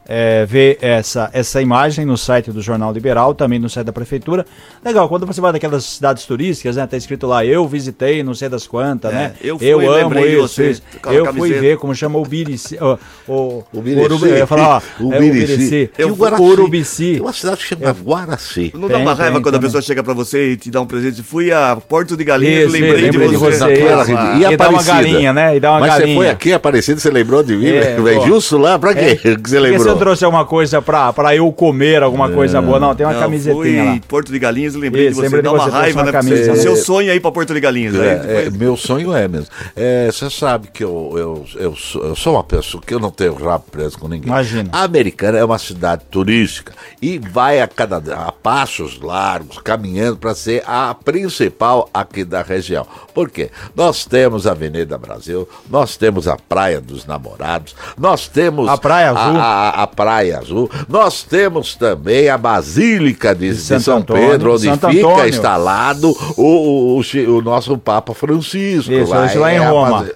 é, 0.06 0.44
ver 0.46 0.78
essa, 0.80 1.30
essa 1.32 1.60
imagem 1.62 2.04
no 2.04 2.16
site 2.16 2.50
do 2.50 2.60
Jornal 2.60 2.92
Liberal, 2.92 3.34
também 3.34 3.58
no 3.58 3.68
site 3.68 3.86
da 3.86 3.92
Prefeitura. 3.92 4.44
Legal, 4.84 5.08
quando 5.08 5.26
você 5.26 5.40
vai 5.40 5.52
naquelas 5.52 5.84
cidades 5.84 6.24
turísticas, 6.24 6.76
né? 6.76 6.86
Tá 6.86 6.96
escrito 6.96 7.26
lá, 7.26 7.44
eu 7.44 7.66
visitei 7.68 8.22
não 8.22 8.34
sei 8.34 8.48
das 8.48 8.66
quantas, 8.66 9.12
É, 9.12 9.14
né? 9.14 9.32
eu 9.42 9.58
fui, 9.58 9.74
lembrei 9.88 10.30
de 10.30 10.36
você, 10.36 10.70
isso. 10.70 10.82
a 11.04 11.12
Eu 11.12 11.32
fui 11.32 11.52
ver 11.52 11.76
como 11.78 11.94
chamou 11.94 12.22
o 12.22 12.26
Birici. 12.26 12.76
O, 12.80 12.98
o, 13.32 13.64
O 13.72 13.80
Birici. 13.80 14.04
Urubi- 14.06 14.28
eu 14.30 14.36
ia 14.38 14.46
falar, 14.46 14.82
ó, 15.00 15.04
O 15.04 15.12
é, 15.14 15.18
Birici. 15.20 15.90
Eu 15.96 16.08
E 16.08 16.10
o 16.10 16.14
Guaraci. 16.14 16.42
Urubici. 16.42 17.12
Tem 17.12 17.20
uma 17.20 17.32
cidade 17.32 17.56
que 17.58 17.64
chama 17.66 17.90
Guaraci. 17.92 18.72
Não 18.74 18.88
dá 18.88 18.94
Tem, 18.94 19.02
uma 19.02 19.14
raiva 19.14 19.34
tem 19.34 19.42
quando 19.42 19.54
a 19.54 19.58
também. 19.58 19.68
pessoa 19.68 19.82
chega 19.82 20.02
pra 20.02 20.14
você 20.14 20.52
e 20.52 20.56
te 20.56 20.70
dá 20.70 20.80
um 20.80 20.86
presente? 20.86 21.22
Fui 21.22 21.52
a 21.52 21.76
Porto 21.76 22.16
de 22.16 22.24
Galinha, 22.24 22.64
Isso, 22.64 22.72
lembrei, 22.72 22.92
lembrei 23.02 23.28
de 23.28 23.34
de 23.34 23.36
você. 23.36 23.56
você. 23.58 23.64
Ah, 23.64 24.02
Isso. 24.02 24.16
ah, 24.16 24.34
E 24.50 24.52
E 24.52 24.56
dá 24.56 24.68
uma 24.68 24.80
Aparecida? 24.80 24.94
galinha, 24.94 25.32
né? 25.32 25.56
E 25.56 25.60
dá 25.60 25.70
uma 25.72 25.80
Mas 25.80 25.92
você 25.94 25.98
galinha. 26.00 26.16
foi 26.16 26.28
aqui, 26.28 26.52
Aparecido, 26.52 27.00
você 27.00 27.10
lembrou 27.10 27.42
de 27.42 27.56
mim? 27.56 27.68
É, 27.68 27.96
Vem 28.00 28.18
pô. 28.18 28.26
justo 28.26 28.58
lá, 28.58 28.78
pra 28.78 28.94
quê 28.94 29.00
É. 29.00 29.16
que 29.36 29.48
você 29.48 29.60
lembrou? 29.60 29.91
Eu 29.92 29.98
trouxe 29.98 30.24
alguma 30.24 30.44
coisa 30.44 30.80
pra, 30.82 31.12
pra 31.12 31.34
eu 31.36 31.50
comer, 31.52 32.02
alguma 32.02 32.28
coisa 32.30 32.60
boa, 32.60 32.78
não, 32.80 32.94
tem 32.94 33.06
uma 33.06 33.12
Não, 33.12 33.20
camisetinha 33.20 33.54
fui 33.56 33.76
lá. 33.76 33.94
em 33.94 34.00
Porto 34.00 34.32
de 34.32 34.38
Galinhas 34.38 34.74
e 34.74 34.78
lembrei 34.78 35.08
Isso, 35.08 35.20
de 35.22 35.28
você. 35.28 35.42
Dá 35.42 35.52
uma 35.52 35.64
você, 35.64 35.70
raiva, 35.70 35.98
uma 36.00 36.06
né? 36.06 36.12
camisa, 36.12 36.36
Você- 36.44 36.50
né? 36.50 36.56
Seu 36.56 36.76
sonho 36.76 37.10
é 37.10 37.14
ir 37.14 37.20
pra 37.20 37.30
Porto 37.32 37.52
de 37.54 37.60
Galinhas. 37.60 37.94
aí 37.94 38.06
É, 38.08 38.44
é, 38.46 38.50
meu 38.50 38.76
sonho 38.76 39.14
é 39.14 39.28
mesmo. 39.28 39.46
É, 39.76 40.10
Você 40.10 40.28
sabe 40.30 40.68
que 40.72 40.82
eu, 40.84 41.12
eu, 41.16 41.44
eu, 41.56 41.76
sou, 41.76 42.04
eu 42.04 42.16
sou 42.16 42.34
uma 42.34 42.44
pessoa 42.44 42.82
que 42.84 42.92
eu 42.94 43.00
não 43.00 43.10
tenho 43.10 43.34
rabo 43.34 43.64
preso 43.70 43.98
com 43.98 44.08
ninguém. 44.08 44.28
Imagina. 44.28 44.68
A 44.72 44.82
Americana 44.82 45.38
é 45.38 45.44
uma 45.44 45.58
cidade 45.58 46.02
turística 46.10 46.72
e 47.00 47.18
vai 47.18 47.60
a 47.60 47.68
cada 47.68 47.98
a 48.14 48.32
passos 48.32 49.00
largos, 49.00 49.58
caminhando 49.58 50.16
para 50.16 50.34
ser 50.34 50.62
a 50.66 50.94
principal 50.94 51.88
aqui 51.92 52.24
da 52.24 52.42
região. 52.42 52.86
Por 53.14 53.30
quê? 53.30 53.50
Nós 53.76 54.04
temos 54.04 54.46
a 54.46 54.52
Avenida 54.52 54.96
Brasil, 54.98 55.48
nós 55.70 55.96
temos 55.96 56.26
a 56.28 56.36
Praia 56.36 56.80
dos 56.80 57.06
Namorados, 57.06 57.74
nós 57.98 58.28
temos 58.28 58.68
A 58.68 58.76
Praia 58.76 59.10
Azul. 59.10 59.38
a, 59.40 59.68
a- 59.81 59.81
a 59.82 59.86
Praia 59.86 60.38
Azul, 60.38 60.70
nós 60.88 61.22
temos 61.22 61.74
também 61.74 62.28
a 62.28 62.38
Basílica 62.38 63.34
de, 63.34 63.50
de 63.50 63.80
São 63.80 63.98
Antônio, 63.98 64.30
Pedro, 64.30 64.54
onde 64.54 64.62
Santo 64.64 64.88
fica 64.88 65.06
Antônio. 65.08 65.28
instalado 65.28 66.16
o, 66.36 66.42
o, 66.42 67.00
o 67.00 67.36
o 67.36 67.42
nosso 67.42 67.76
Papa 67.78 68.14
Francisco. 68.14 68.92
Isso, 68.92 69.14
isso 69.26 69.38
lá 69.38 69.52
em 69.52 69.58
a 69.58 69.68
Roma. 69.70 69.90
base- 70.00 70.14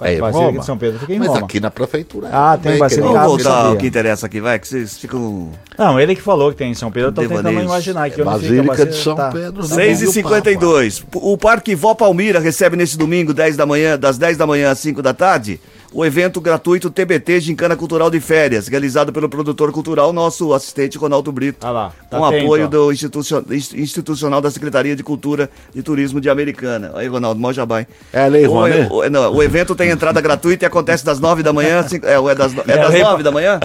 É, 0.00 0.14
em 0.16 0.20
Basílica 0.20 0.46
Roma. 0.46 0.58
de 0.60 0.66
São 0.66 0.76
Pedro 0.76 0.98
fica 0.98 1.12
em 1.14 1.18
Mas 1.20 1.28
Roma. 1.28 1.40
aqui 1.40 1.60
na 1.60 1.70
prefeitura. 1.70 2.28
Ah, 2.32 2.58
tem 2.60 2.76
Basílica. 2.78 3.06
que 3.08 3.14
Vamos 3.14 3.24
Ah, 3.24 3.26
voltar 3.28 3.44
sabia. 3.44 3.70
ao 3.70 3.76
que 3.76 3.86
interessa 3.86 4.26
aqui, 4.26 4.40
vai, 4.40 4.58
que 4.58 4.66
vocês 4.68 4.98
ficam... 4.98 5.50
Não, 5.78 6.00
ele 6.00 6.16
que 6.16 6.20
falou 6.22 6.50
que 6.50 6.56
tem 6.56 6.72
em 6.72 6.74
São 6.74 6.90
Pedro, 6.90 7.10
eu 7.10 7.12
tô 7.12 7.20
tentando 7.22 7.36
Devaneios. 7.38 7.64
imaginar 7.70 8.04
aqui 8.06 8.20
É 8.20 8.24
Basílica 8.24 8.72
fica 8.74 8.86
de 8.86 8.96
São 8.96 9.14
tá. 9.14 9.30
Pedro. 9.30 9.62
né? 9.62 9.68
6 9.68 10.00
e 10.02 10.04
Não 10.06 10.12
viu, 10.12 10.22
52 10.22 11.04
O 11.14 11.38
Parque 11.38 11.74
Vó 11.76 11.94
Palmira 11.94 12.40
recebe 12.40 12.76
nesse 12.76 12.98
domingo, 12.98 13.32
10 13.32 13.56
da 13.56 13.64
manhã, 13.64 13.96
das 13.98 14.18
10 14.18 14.36
da 14.36 14.46
manhã 14.46 14.70
às 14.72 14.78
5 14.80 15.00
da 15.00 15.14
tarde, 15.14 15.60
o 15.94 16.04
evento 16.04 16.40
gratuito 16.40 16.90
TBT 16.90 17.40
Gincana 17.40 17.76
Cultural 17.76 18.10
de 18.10 18.18
Férias, 18.20 18.66
realizado 18.66 19.12
pelo 19.12 19.28
produtor 19.28 19.70
cultural, 19.72 20.12
nosso 20.12 20.52
assistente 20.52 20.98
Ronaldo 20.98 21.30
Brito. 21.30 21.64
Ah 21.64 21.70
lá, 21.70 21.92
tá 22.10 22.18
com 22.18 22.24
atento, 22.24 22.44
apoio 22.44 22.64
ó. 22.64 22.68
do 22.68 22.92
institucio- 22.92 23.44
institucional 23.74 24.40
da 24.40 24.50
Secretaria 24.50 24.96
de 24.96 25.02
Cultura 25.04 25.48
e 25.74 25.82
Turismo 25.82 26.20
de 26.20 26.28
Americana. 26.28 26.90
Aí, 26.96 27.06
Ronaldo, 27.06 27.40
mó 27.40 27.52
jabá, 27.52 27.86
É 28.12 28.24
a 28.24 28.26
Lei 28.26 28.46
o, 28.46 28.50
Rouanet? 28.50 28.88
o- 28.92 29.08
não, 29.08 29.32
o 29.34 29.42
evento 29.42 29.74
tem 29.74 29.90
entrada 29.90 30.20
gratuita 30.20 30.64
e 30.64 30.66
acontece 30.66 31.04
das 31.04 31.20
9 31.20 31.42
da 31.42 31.52
manhã. 31.52 31.78
às 31.78 31.86
cinco- 31.86 32.06
é, 32.06 32.14
é 32.14 32.34
das, 32.34 32.52
é 32.56 32.60
É, 32.66 32.76
das 32.76 32.90
Lei- 32.90 33.02
9 33.02 33.22
da 33.22 33.30
manhã? 33.30 33.60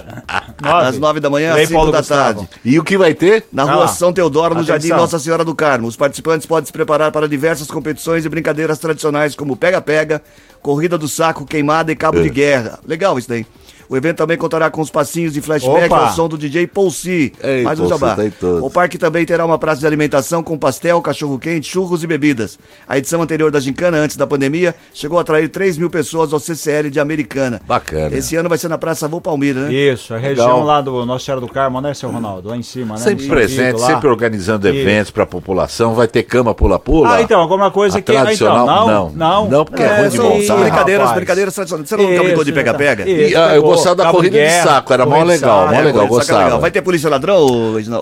Nove. 0.62 0.84
Das 0.84 0.98
9 0.98 1.20
da 1.20 1.30
manhã 1.30 1.54
às 1.54 1.60
5 1.66 1.72
Paulo 1.74 1.90
da 1.92 1.98
Gustavo. 1.98 2.40
tarde. 2.42 2.48
E 2.64 2.78
o 2.78 2.84
que 2.84 2.96
vai 2.96 3.12
ter? 3.14 3.44
Na 3.52 3.62
Ah 3.62 3.66
rua 3.66 3.76
lá. 3.82 3.88
São 3.88 4.12
Teodoro, 4.12 4.54
no 4.54 4.62
Jardim. 4.62 4.88
Nossa 4.90 5.18
Senhora 5.18 5.44
do 5.44 5.54
Carmo. 5.54 5.88
Os 5.88 5.96
participantes 5.96 6.46
podem 6.46 6.66
se 6.66 6.72
preparar 6.72 7.10
para 7.10 7.28
diversas 7.28 7.66
competições 7.68 8.24
e 8.24 8.28
brincadeiras 8.28 8.78
tradicionais, 8.78 9.34
como 9.34 9.56
pega-pega, 9.56 10.22
corrida 10.62 10.96
do 10.98 11.08
saco, 11.08 11.44
queimada 11.46 11.90
e 11.92 11.96
cabo 11.96 12.18
É. 12.18 12.22
de 12.22 12.30
guerra. 12.30 12.78
Legal 12.86 13.18
isso 13.18 13.28
daí. 13.28 13.46
O 13.90 13.96
evento 13.96 14.18
também 14.18 14.38
contará 14.38 14.70
com 14.70 14.80
os 14.80 14.88
passinhos 14.88 15.32
de 15.32 15.40
flashback 15.40 15.86
Opa! 15.86 16.06
ao 16.06 16.12
som 16.12 16.28
do 16.28 16.38
DJ 16.38 16.64
Paulsi. 16.68 17.32
Ei, 17.42 17.64
Mais 17.64 17.80
um 17.80 17.88
jabá. 17.88 18.14
tá. 18.14 18.46
O 18.62 18.70
parque 18.70 18.96
também 18.96 19.26
terá 19.26 19.44
uma 19.44 19.58
praça 19.58 19.80
de 19.80 19.86
alimentação 19.86 20.44
com 20.44 20.56
pastel, 20.56 21.02
cachorro-quente, 21.02 21.68
churros 21.68 22.04
e 22.04 22.06
bebidas. 22.06 22.56
A 22.86 22.96
edição 22.98 23.20
anterior 23.20 23.50
da 23.50 23.58
Gincana, 23.58 23.96
antes 23.96 24.16
da 24.16 24.28
pandemia, 24.28 24.76
chegou 24.94 25.18
a 25.18 25.22
atrair 25.22 25.48
3 25.48 25.76
mil 25.76 25.90
pessoas 25.90 26.32
ao 26.32 26.38
CCL 26.38 26.88
de 26.88 27.00
Americana. 27.00 27.60
Bacana. 27.66 28.16
Esse 28.16 28.36
ano 28.36 28.48
vai 28.48 28.58
ser 28.58 28.68
na 28.68 28.78
Praça 28.78 29.08
Vô 29.08 29.20
Palmira, 29.20 29.62
né? 29.62 29.74
Isso, 29.74 30.14
a 30.14 30.18
região 30.18 30.46
Legal. 30.46 30.64
lá 30.64 30.80
do 30.80 31.04
Nossa 31.04 31.24
Senhora 31.24 31.40
do 31.40 31.48
Carmo, 31.48 31.80
né, 31.80 31.92
seu 31.92 32.12
Ronaldo? 32.12 32.48
Lá 32.48 32.56
em 32.56 32.62
cima, 32.62 32.94
né? 32.94 33.00
Sempre 33.00 33.26
presente, 33.26 33.80
sempre 33.80 34.06
organizando 34.06 34.68
Isso. 34.68 34.78
eventos 34.78 35.10
para 35.10 35.24
a 35.24 35.26
população. 35.26 35.94
Vai 35.94 36.06
ter 36.06 36.22
cama 36.22 36.54
pula-pula? 36.54 37.16
Ah, 37.16 37.22
então, 37.22 37.40
alguma 37.40 37.72
coisa 37.72 37.98
A 37.98 38.00
que. 38.00 38.14
ah, 38.14 38.20
tradicional, 38.20 38.66
então, 38.66 38.86
não, 38.86 39.10
não. 39.10 39.42
não. 39.42 39.50
Não, 39.50 39.64
porque 39.64 39.82
é 39.82 39.98
ruim 39.98 40.10
de 40.10 40.16
são, 40.16 40.30
montar. 40.30 40.56
brincadeiras, 40.62 41.12
brincadeiras 41.12 41.54
tradicionais. 41.56 41.88
Você 41.88 41.96
nunca 41.96 42.22
brincou 42.22 42.44
de 42.44 42.52
pega-pega? 42.52 43.10
E, 43.10 43.34
ah, 43.34 43.56
eu 43.56 43.79
gostava 43.80 43.96
da 43.96 44.04
cabo 44.04 44.16
corrida 44.18 44.38
de 44.38 44.44
guerra, 44.44 44.64
saco, 44.64 44.92
era 44.92 45.06
mó 45.06 45.18
de 45.18 45.24
legal, 45.24 45.66
mó 45.66 45.72
É, 45.72 45.82
legal, 45.82 46.06
gostava. 46.06 46.44
legal. 46.44 46.60
Vai 46.60 46.70
ter 46.70 46.82
polícia 46.82 47.10
ladrão, 47.10 47.46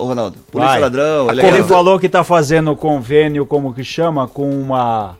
Ronaldo? 0.05 0.37
Polícia 0.51 0.71
Vai. 0.73 0.79
ladrão, 0.81 1.29
é 1.29 1.47
Ele 1.47 1.63
falou 1.63 1.99
que 1.99 2.07
tá 2.07 2.23
fazendo 2.23 2.75
convênio, 2.75 3.45
como 3.45 3.73
que 3.73 3.83
chama, 3.83 4.27
com 4.27 4.49
uma. 4.49 5.17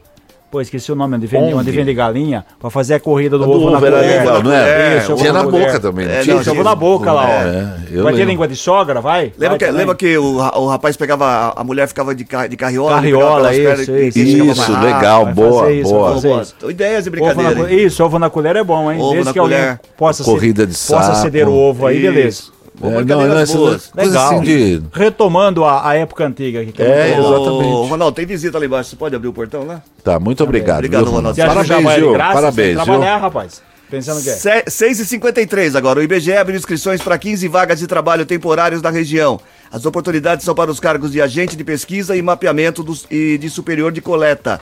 Pô, 0.51 0.59
esqueci 0.59 0.91
o 0.91 0.95
nome, 0.95 1.15
onde 1.15 1.27
vende, 1.27 1.53
Onde? 1.53 1.69
vende 1.69 1.93
galinha, 1.93 2.43
pra 2.59 2.71
fazer 2.71 2.95
a 2.95 2.99
corrida 2.99 3.38
do, 3.38 3.43
Do 3.45 3.51
ovo 3.51 3.69
na 3.69 3.77
ovo 3.77 3.85
era 3.85 3.97
colher. 3.97 4.19
legal, 4.19 4.41
não 4.43 4.51
é? 4.51 4.97
Isso, 4.97 5.12
ovo 5.13 5.21
Tinha 5.21 5.31
na 5.33 5.43
boca 5.43 5.79
também, 5.79 6.07
É, 6.07 6.21
tinha? 6.21 6.35
ovo 6.38 6.63
na 6.63 6.73
boca 6.73 7.12
lá, 7.12 7.23
ó. 7.27 7.95
É, 7.97 8.01
vai 8.01 8.13
ter 8.15 8.25
língua 8.25 8.47
de 8.47 8.55
sogra, 8.55 8.99
vai? 8.99 9.31
Lembra 9.38 9.49
Vai 9.49 9.57
que, 9.59 9.71
lembra 9.77 9.95
que 9.95 10.17
o, 10.17 10.38
o 10.38 10.67
rapaz 10.67 10.97
pegava, 10.97 11.53
a- 11.55 11.63
mulher 11.63 11.88
ficava 11.88 12.15
de, 12.15 12.23
de 12.23 12.57
carriola, 12.57 12.95
Carriola, 12.95 13.53
isso, 13.53 13.91
e- 13.91 14.07
isso. 14.07 14.17
e 14.19 14.47
Isso, 14.49 14.71
legal, 14.81 15.27
boa, 15.27 15.71
isso, 15.71 15.91
boa. 15.93 16.43
Ideias 16.67 17.03
de 17.03 17.09
Ovo 17.12 17.19
na 17.19 17.33
brincadeira. 17.33 17.55
colher. 17.55 17.79
Isso, 17.85 18.03
ovo 18.03 18.17
na 18.17 18.29
colher 18.31 18.55
é 18.55 18.63
bom, 18.63 18.91
hein? 18.91 18.99
Ovo 18.99 19.09
Desde 19.12 19.25
na 19.25 19.33
que 19.33 19.39
alguém 19.39 19.57
colher. 19.59 19.79
possa, 19.95 20.23
Corrida 20.23 20.65
de 20.65 20.73
possa 20.73 21.03
saco. 21.13 21.15
ceder 21.17 21.47
o 21.47 21.53
ovo 21.53 21.85
aí, 21.85 21.99
beleza. 22.01 22.45
Pô, 22.79 22.87
É, 22.87 23.03
não, 23.03 23.37
essas 23.37 23.55
boas. 23.55 23.87
coisas 23.87 24.13
Legal. 24.13 24.25
assim 24.33 24.41
de... 24.41 24.81
Retomando 24.93 25.65
a, 25.65 25.89
a 25.89 25.95
época 25.95 26.25
antiga 26.25 26.61
aqui. 26.61 26.71
Que 26.71 26.81
É, 26.81 27.15
bom. 27.15 27.19
exatamente. 27.19 27.73
Ô, 27.73 27.83
Ronaldo, 27.85 28.15
tem 28.15 28.25
visita 28.25 28.57
ali 28.57 28.67
embaixo. 28.67 28.89
Você 28.91 28.95
pode 28.95 29.15
abrir 29.15 29.27
o 29.27 29.33
portão 29.33 29.65
lá? 29.65 29.81
Tá, 30.03 30.19
muito 30.19 30.43
obrigado. 30.43 30.77
Obrigado, 30.77 31.03
viu, 31.05 31.13
Ronaldo. 31.13 31.37
Parabéns, 31.37 31.95
viu? 31.95 32.13
graça? 32.13 32.33
Parabéns, 32.33 32.75
viu? 32.75 32.83
trabalhar, 32.85 33.17
rapaz. 33.17 33.61
Pensando 33.89 34.21
que 34.21 34.29
é. 34.29 34.33
Se- 34.33 34.63
6h53 34.67 35.75
agora. 35.75 35.99
O 35.99 36.03
IBGE 36.03 36.33
abriu 36.33 36.55
inscrições 36.55 37.01
para 37.01 37.17
15 37.17 37.47
vagas 37.47 37.79
de 37.79 37.87
trabalho 37.87 38.25
temporários 38.25 38.81
da 38.81 38.89
região. 38.91 39.39
As 39.71 39.83
oportunidades 39.85 40.45
são 40.45 40.53
para 40.55 40.69
os 40.71 40.79
cargos 40.79 41.11
de 41.11 41.19
agente 41.21 41.55
de 41.57 41.63
pesquisa 41.63 42.15
e 42.15 42.21
mapeamento 42.21 42.83
dos- 42.83 43.05
e 43.09 43.37
de 43.39 43.49
superior 43.49 43.91
de 43.91 43.99
coleta. 43.99 44.61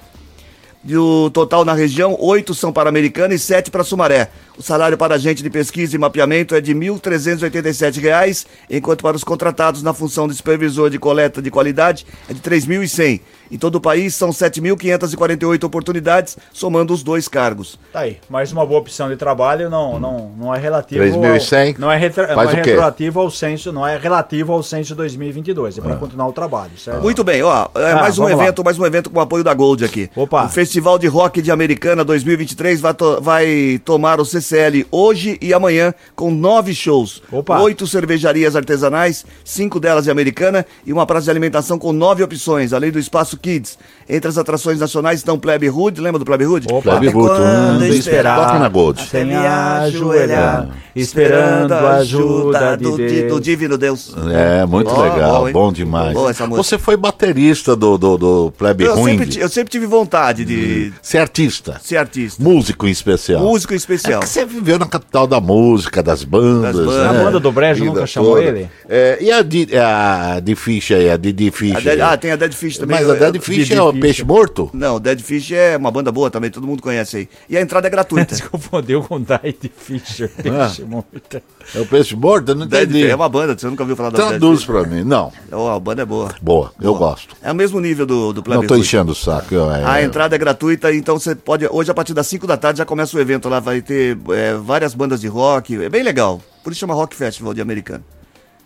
Do 0.83 1.29
total 1.31 1.65
na 1.65 1.73
região, 1.73 2.15
oito 2.19 2.53
são 2.55 2.71
para 2.71 2.87
Americana 2.89 3.33
e 3.33 3.39
sete 3.39 3.69
para 3.69 3.83
Sumaré. 3.83 4.29
O 4.57 4.63
salário 4.63 4.97
para 4.97 5.13
agente 5.15 5.43
de 5.43 5.49
pesquisa 5.49 5.95
e 5.95 5.99
mapeamento 5.99 6.55
é 6.55 6.61
de 6.61 6.73
R$ 6.73 6.79
1.387, 6.79 8.45
enquanto 8.69 9.01
para 9.03 9.15
os 9.15 9.23
contratados 9.23 9.83
na 9.83 9.93
função 9.93 10.27
de 10.27 10.33
supervisor 10.35 10.89
de 10.89 10.97
coleta 10.97 11.41
de 11.41 11.51
qualidade 11.51 12.05
é 12.29 12.33
de 12.33 12.39
R$ 12.41 12.57
3.100. 12.59 13.21
Em 13.49 13.57
todo 13.57 13.75
o 13.75 13.81
país 13.81 14.13
são 14.13 14.29
7.548 14.29 15.63
oportunidades, 15.63 16.37
somando 16.51 16.93
os 16.93 17.01
dois 17.01 17.29
cargos. 17.29 17.79
Tá 17.93 18.01
aí, 18.01 18.17
mais 18.29 18.51
uma 18.51 18.65
boa 18.65 18.81
opção 18.81 19.07
de 19.07 19.15
trabalho, 19.15 19.69
não, 19.69 19.97
não, 19.97 20.31
não 20.37 20.53
é 20.53 20.59
relativo 20.59 21.01
3.100? 21.01 21.75
ao, 21.75 21.79
não 21.79 21.89
é, 21.91 21.95
retra, 21.97 22.35
não 22.35 22.41
é 22.41 22.53
retroativo 22.53 23.19
ao 23.21 23.31
censo, 23.31 23.71
não 23.71 23.87
é 23.87 23.97
relativo 23.97 24.51
ao 24.51 24.61
censo 24.61 24.89
de 24.89 24.95
2022, 24.95 25.77
é 25.77 25.81
para 25.81 25.95
continuar 25.95 26.27
o 26.27 26.33
trabalho, 26.33 26.77
certo? 26.77 27.01
Muito 27.01 27.23
bem, 27.23 27.41
ó, 27.41 27.69
é 27.75 27.91
Ah, 27.91 27.95
mais 27.95 28.17
um 28.19 28.23
vamos 28.23 28.37
lá. 28.37 28.43
evento, 28.43 28.63
mais 28.65 28.77
um 28.79 28.85
evento 28.85 29.09
com 29.09 29.17
o 29.17 29.21
apoio 29.21 29.45
da 29.45 29.53
Gold 29.53 29.85
aqui. 29.85 30.09
Opa. 30.13 30.43
O 30.45 30.49
Festival 30.49 30.99
de 30.99 31.07
Rock 31.07 31.41
de 31.41 31.49
Americana 31.49 32.03
2023 32.03 32.81
vai, 32.81 32.93
to- 32.93 33.21
vai 33.21 33.79
tomar 33.85 34.19
o 34.19 34.25
CCL 34.47 34.85
hoje 34.91 35.37
e 35.41 35.53
amanhã 35.53 35.93
com 36.15 36.31
nove 36.31 36.73
shows. 36.73 37.21
Opa. 37.31 37.59
Oito 37.59 37.85
cervejarias 37.85 38.55
artesanais, 38.55 39.25
cinco 39.43 39.79
delas 39.79 40.05
de 40.05 40.11
Americana 40.11 40.65
e 40.85 40.93
uma 40.93 41.05
praça 41.05 41.25
de 41.25 41.31
alimentação 41.31 41.77
com 41.77 41.91
nove 41.91 42.23
opções, 42.23 42.71
além 42.73 42.91
do 42.91 42.97
Espaço 42.99 43.37
Kids. 43.37 43.77
Entre 44.07 44.27
as 44.29 44.37
atrações 44.37 44.79
nacionais 44.79 45.19
estão 45.19 45.37
Plebe 45.37 45.69
Hood, 45.69 45.99
lembra 45.99 46.17
do 46.19 46.25
Plebe 46.25 46.45
Hood? 46.45 46.67
Opa. 46.71 46.91
Plebe 46.91 47.09
Até 47.09 47.17
Hood, 47.17 47.27
quando 47.29 47.81
um, 47.81 47.85
esperar? 47.85 48.37
Toca 48.47 48.59
na 48.59 48.69
Gold. 48.69 49.01
Sem 49.07 49.25
me 49.25 49.35
ajoelhar, 49.35 50.69
esperando 50.95 51.73
a 51.73 51.95
ajuda 51.97 52.77
de 52.77 52.83
do, 52.83 52.91
do 52.91 52.97
Deus. 52.97 53.41
Divino 53.41 53.77
Deus. 53.77 54.15
É, 54.31 54.65
muito 54.65 54.89
Bom, 54.93 55.01
legal, 55.01 55.45
bom, 55.45 55.51
bom 55.51 55.71
demais. 55.73 56.13
Boa 56.13 56.29
essa 56.31 56.45
música. 56.47 56.63
Você 56.63 56.77
foi 56.77 56.95
baterista 56.97 57.75
do, 57.75 57.97
do, 57.97 58.17
do 58.17 58.53
Plebe 58.57 58.83
Eu 58.85 58.95
sempre, 59.03 59.25
ti- 59.27 59.39
eu 59.39 59.49
sempre 59.49 59.71
tive 59.71 59.85
vontade 59.85 60.43
de 60.45 60.91
Ser 61.01 61.19
artista. 61.19 61.79
ser 61.83 61.97
artista. 61.97 62.41
Músico 62.43 62.87
em 62.87 62.91
especial. 62.91 63.41
Músico 63.41 63.73
em 63.73 63.75
É 63.75 63.77
especial. 63.77 64.19
que 64.21 64.27
você 64.37 64.45
viveu 64.45 64.77
na 64.79 64.85
capital 64.85 65.25
da 65.27 65.39
música, 65.41 66.01
das 66.03 66.23
bandas. 66.23 66.75
Das 66.75 66.85
bandas. 66.85 67.11
né? 67.13 67.19
A 67.19 67.23
banda 67.23 67.39
do 67.39 67.51
Brejo 67.51 67.85
nunca 67.85 68.05
chamou 68.05 68.35
toda. 68.35 68.43
ele? 68.47 68.69
É, 68.87 69.17
e 69.21 69.31
a, 69.31 69.41
Di, 69.41 69.67
a 69.75 70.39
Di 70.39 70.55
Fish 70.55 70.91
aí, 70.91 71.09
a 71.09 71.17
Didi 71.17 71.49
Fish. 71.51 71.75
A 71.75 71.79
Dead- 71.79 72.01
ah, 72.01 72.17
tem 72.17 72.31
a 72.31 72.35
Dead 72.35 72.53
Fish 72.53 72.77
também. 72.77 72.97
Mas 72.97 73.09
a 73.09 73.13
Eu- 73.13 73.19
Dead 73.31 73.41
Fish 73.41 73.71
é 73.71 73.81
o 73.81 73.91
Fish. 73.91 74.01
peixe 74.01 74.23
morto? 74.23 74.69
Não, 74.73 74.99
Dead 74.99 75.19
Fish 75.21 75.51
é 75.51 75.75
uma 75.77 75.89
banda 75.91 76.11
boa 76.11 76.29
também, 76.29 76.49
todo 76.51 76.67
mundo 76.67 76.81
conhece 76.81 77.17
aí. 77.17 77.29
E 77.49 77.57
a 77.57 77.61
entrada 77.61 77.87
é 77.87 77.89
gratuita. 77.89 78.35
Se 78.35 78.43
confundeu 78.43 79.01
com 79.03 79.19
Diet 79.19 79.71
Fisher, 79.77 80.29
peixe 80.29 80.83
morto. 80.83 81.41
É 81.75 81.79
o 81.79 81.85
peixe 81.85 82.15
morto? 82.15 82.49
Eu 82.51 82.55
não 82.55 82.67
Dead 82.67 82.89
entendi. 82.89 83.07
é 83.07 83.15
uma 83.15 83.27
banda, 83.29 83.57
você 83.57 83.67
nunca 83.67 83.83
ouviu 83.83 83.95
falar 83.95 84.09
da 84.11 84.17
Dead 84.17 84.27
Traduz 84.29 84.59
Fish? 84.59 84.67
pra 84.67 84.83
mim. 84.83 85.03
Não. 85.03 85.31
Oh, 85.51 85.67
a 85.69 85.79
banda 85.79 86.03
é 86.03 86.05
boa. 86.05 86.29
Boa, 86.41 86.71
eu 86.79 86.93
Boa. 86.95 87.09
gosto. 87.11 87.35
É 87.41 87.51
o 87.51 87.55
mesmo 87.55 87.79
nível 87.79 88.05
do, 88.05 88.33
do 88.33 88.43
Não 88.47 88.65
tô 88.65 88.75
enchendo 88.75 89.11
o 89.11 89.15
saco. 89.15 89.53
eu- 89.53 89.71
é- 89.71 89.83
A 89.85 90.03
entrada 90.03 90.35
é 90.35 90.39
gratuita, 90.39 90.93
então 90.93 91.17
você 91.19 91.35
pode. 91.35 91.67
Hoje, 91.71 91.89
a 91.91 91.93
partir 91.93 92.13
das 92.13 92.27
5 92.27 92.45
da 92.47 92.55
tarde, 92.57 92.77
já 92.79 92.85
começa 92.85 93.17
o 93.17 93.19
evento 93.19 93.49
lá. 93.49 93.59
Vai 93.59 93.81
ter 93.81 94.15
é, 94.33 94.53
várias 94.55 94.93
bandas 94.93 95.21
de 95.21 95.27
rock. 95.27 95.81
É 95.83 95.89
bem 95.89 96.03
legal. 96.03 96.41
Por 96.63 96.71
isso 96.71 96.79
chama 96.79 96.93
Rock 96.93 97.15
Festival 97.15 97.53
de 97.53 97.61
Americano. 97.61 98.03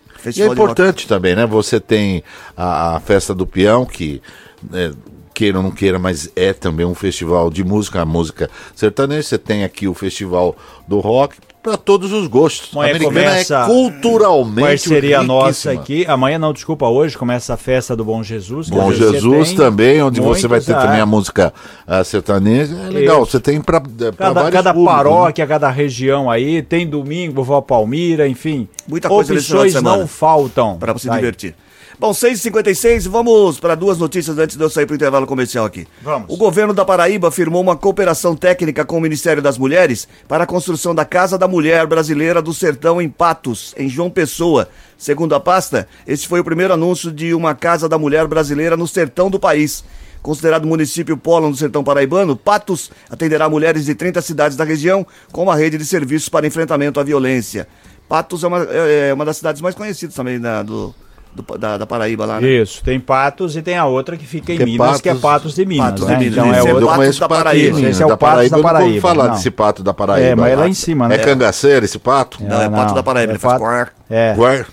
E 0.07 0.15
é 0.15 0.19
Festival 0.19 0.55
de 0.55 0.59
rock. 0.59 0.71
importante 0.71 1.07
também, 1.07 1.35
né? 1.35 1.45
Você 1.45 1.79
tem 1.79 2.23
a, 2.55 2.95
a 2.95 2.99
festa 2.99 3.33
do 3.33 3.45
peão, 3.45 3.85
que 3.85 4.21
né, 4.69 4.93
queira 5.41 5.57
ou 5.57 5.63
não 5.63 5.71
queira, 5.71 5.97
mas 5.97 6.29
é 6.35 6.53
também 6.53 6.85
um 6.85 6.93
festival 6.93 7.49
de 7.49 7.63
música, 7.63 7.99
a 7.99 8.05
música 8.05 8.47
sertaneja. 8.75 9.23
Você 9.23 9.37
tem 9.39 9.63
aqui 9.63 9.87
o 9.87 9.93
festival 9.95 10.55
do 10.87 10.99
rock 10.99 11.35
para 11.63 11.75
todos 11.77 12.11
os 12.11 12.27
gostos. 12.27 12.69
Amanhã 12.75 12.93
a 12.93 12.95
americana 12.95 13.21
começa 13.31 13.59
é 13.59 13.65
culturalmente 13.65 14.67
Parceria 14.67 15.23
nossa 15.23 15.71
aqui. 15.71 16.05
Amanhã 16.07 16.37
não, 16.37 16.53
desculpa, 16.53 16.87
hoje 16.87 17.17
começa 17.17 17.55
a 17.55 17.57
festa 17.57 17.95
do 17.95 18.05
Bom 18.05 18.21
Jesus. 18.21 18.69
que 18.69 18.75
Bom 18.75 18.93
Jesus 18.93 19.23
você 19.23 19.45
tem 19.47 19.55
também, 19.55 20.03
onde 20.03 20.21
você 20.21 20.47
vai 20.47 20.59
ter 20.59 20.73
muitos, 20.73 20.85
também 20.85 20.99
ah, 20.99 21.03
a 21.03 21.07
música 21.07 21.53
ah, 21.87 22.03
sertaneja. 22.03 22.75
É 22.75 22.89
legal, 22.89 23.23
Isso. 23.23 23.31
você 23.31 23.39
tem 23.39 23.59
para 23.59 23.81
Cada, 23.81 24.33
vários 24.33 24.51
cada 24.51 24.73
públicos, 24.73 24.95
né? 24.95 25.03
paróquia, 25.03 25.47
cada 25.47 25.71
região 25.71 26.29
aí, 26.29 26.61
tem 26.61 26.85
domingo, 26.85 27.43
vó 27.43 27.61
Palmira, 27.61 28.27
enfim. 28.27 28.67
Muita 28.87 29.09
coisa 29.09 29.33
Opções 29.33 29.73
não 29.81 30.05
faltam. 30.05 30.77
Para 30.77 30.95
se 30.99 31.07
Tá 31.07 31.15
aí. 31.15 31.53
Bom, 32.01 32.13
6h56, 32.13 33.07
vamos 33.07 33.59
para 33.59 33.75
duas 33.75 33.99
notícias 33.99 34.35
antes 34.39 34.57
de 34.57 34.63
eu 34.63 34.71
sair 34.71 34.87
para 34.87 34.93
o 34.93 34.95
intervalo 34.95 35.27
comercial 35.27 35.65
aqui. 35.65 35.85
Vamos. 36.01 36.33
O 36.33 36.35
governo 36.35 36.73
da 36.73 36.83
Paraíba 36.83 37.29
firmou 37.29 37.61
uma 37.61 37.77
cooperação 37.77 38.35
técnica 38.35 38.83
com 38.83 38.97
o 38.97 39.01
Ministério 39.01 39.39
das 39.39 39.55
Mulheres 39.55 40.07
para 40.27 40.45
a 40.45 40.47
construção 40.47 40.95
da 40.95 41.05
Casa 41.05 41.37
da 41.37 41.47
Mulher 41.47 41.85
Brasileira 41.85 42.41
do 42.41 42.55
Sertão 42.55 42.99
em 42.99 43.07
Patos, 43.07 43.75
em 43.77 43.87
João 43.87 44.09
Pessoa. 44.09 44.67
Segundo 44.97 45.35
a 45.35 45.39
pasta, 45.39 45.87
esse 46.07 46.27
foi 46.27 46.39
o 46.39 46.43
primeiro 46.43 46.73
anúncio 46.73 47.11
de 47.11 47.35
uma 47.35 47.53
Casa 47.53 47.87
da 47.87 47.99
Mulher 47.99 48.25
Brasileira 48.25 48.75
no 48.75 48.87
sertão 48.87 49.29
do 49.29 49.39
país. 49.39 49.83
Considerado 50.23 50.65
município 50.65 51.15
polo 51.15 51.51
do 51.51 51.55
sertão 51.55 51.83
paraibano, 51.83 52.35
Patos 52.35 52.89
atenderá 53.11 53.47
mulheres 53.47 53.85
de 53.85 53.93
30 53.93 54.23
cidades 54.23 54.57
da 54.57 54.63
região 54.63 55.05
com 55.31 55.43
uma 55.43 55.55
rede 55.55 55.77
de 55.77 55.85
serviços 55.85 56.29
para 56.29 56.47
enfrentamento 56.47 56.99
à 56.99 57.03
violência. 57.03 57.67
Patos 58.09 58.43
é 58.43 58.47
uma, 58.47 58.63
é 58.63 59.09
é 59.09 59.13
uma 59.13 59.23
das 59.23 59.37
cidades 59.37 59.61
mais 59.61 59.75
conhecidas 59.75 60.15
também 60.15 60.39
da, 60.39 60.63
do, 60.63 60.95
do- 61.33 61.57
da, 61.57 61.77
da 61.77 61.85
Paraíba 61.85 62.25
lá, 62.25 62.39
né? 62.41 62.47
Isso, 62.47 62.83
tem 62.83 62.99
Patos 62.99 63.55
e 63.55 63.61
tem 63.61 63.77
a 63.77 63.85
outra 63.85 64.17
que 64.17 64.25
fica 64.25 64.51
em 64.53 64.61
é 64.61 64.65
Minas, 64.65 64.99
que 65.01 65.09
é 65.09 65.13
Patos- 65.13 65.21
Patos 65.21 65.55
de 65.55 65.65
Minas, 65.65 65.85
Patos 65.91 66.07
né? 66.07 66.13
de 66.15 66.19
Minas, 66.25 66.33
Então 66.37 66.49
esse 66.51 66.59
é 66.59 66.69
é 66.69 66.71
eu 66.71 66.75
outra. 66.75 66.97
Patos 66.97 67.19
da 67.19 67.29
Paraíba. 67.29 67.75
Minas, 67.77 67.91
Esse 67.91 68.03
é 68.03 68.05
o 68.05 68.09
da 68.09 68.17
Patos 68.17 68.33
Paraíba. 68.35 68.49
da 68.49 68.57
Eu 68.57 68.63
nunca 68.63 68.73
ouvi 68.73 68.83
Paraíba, 68.83 69.01
falar 69.07 69.27
não. 69.29 69.35
desse 69.35 69.51
pato 69.51 69.83
da 69.83 69.93
Paraíba. 69.93 70.27
É, 70.27 70.35
mas 70.35 70.51
é 70.51 70.55
lá 70.55 70.67
em 70.69 70.73
cima, 70.73 71.07
né? 71.07 71.15
É 71.15 71.17
cangaceiro 71.17 71.85
esse 71.85 71.97
pato? 71.99 72.43
Não, 72.43 72.61
é 72.61 72.65
Não, 72.65 72.71
Pato 72.71 72.87
não. 72.89 72.95
da 72.95 73.03
Paraíba, 73.03 73.31
É 73.31 73.33
ele 73.33 73.39
faz 73.39 73.53
Pato- 73.53 73.63
quar. 73.65 73.93
É. 74.09 74.35
Ué? 74.37 74.65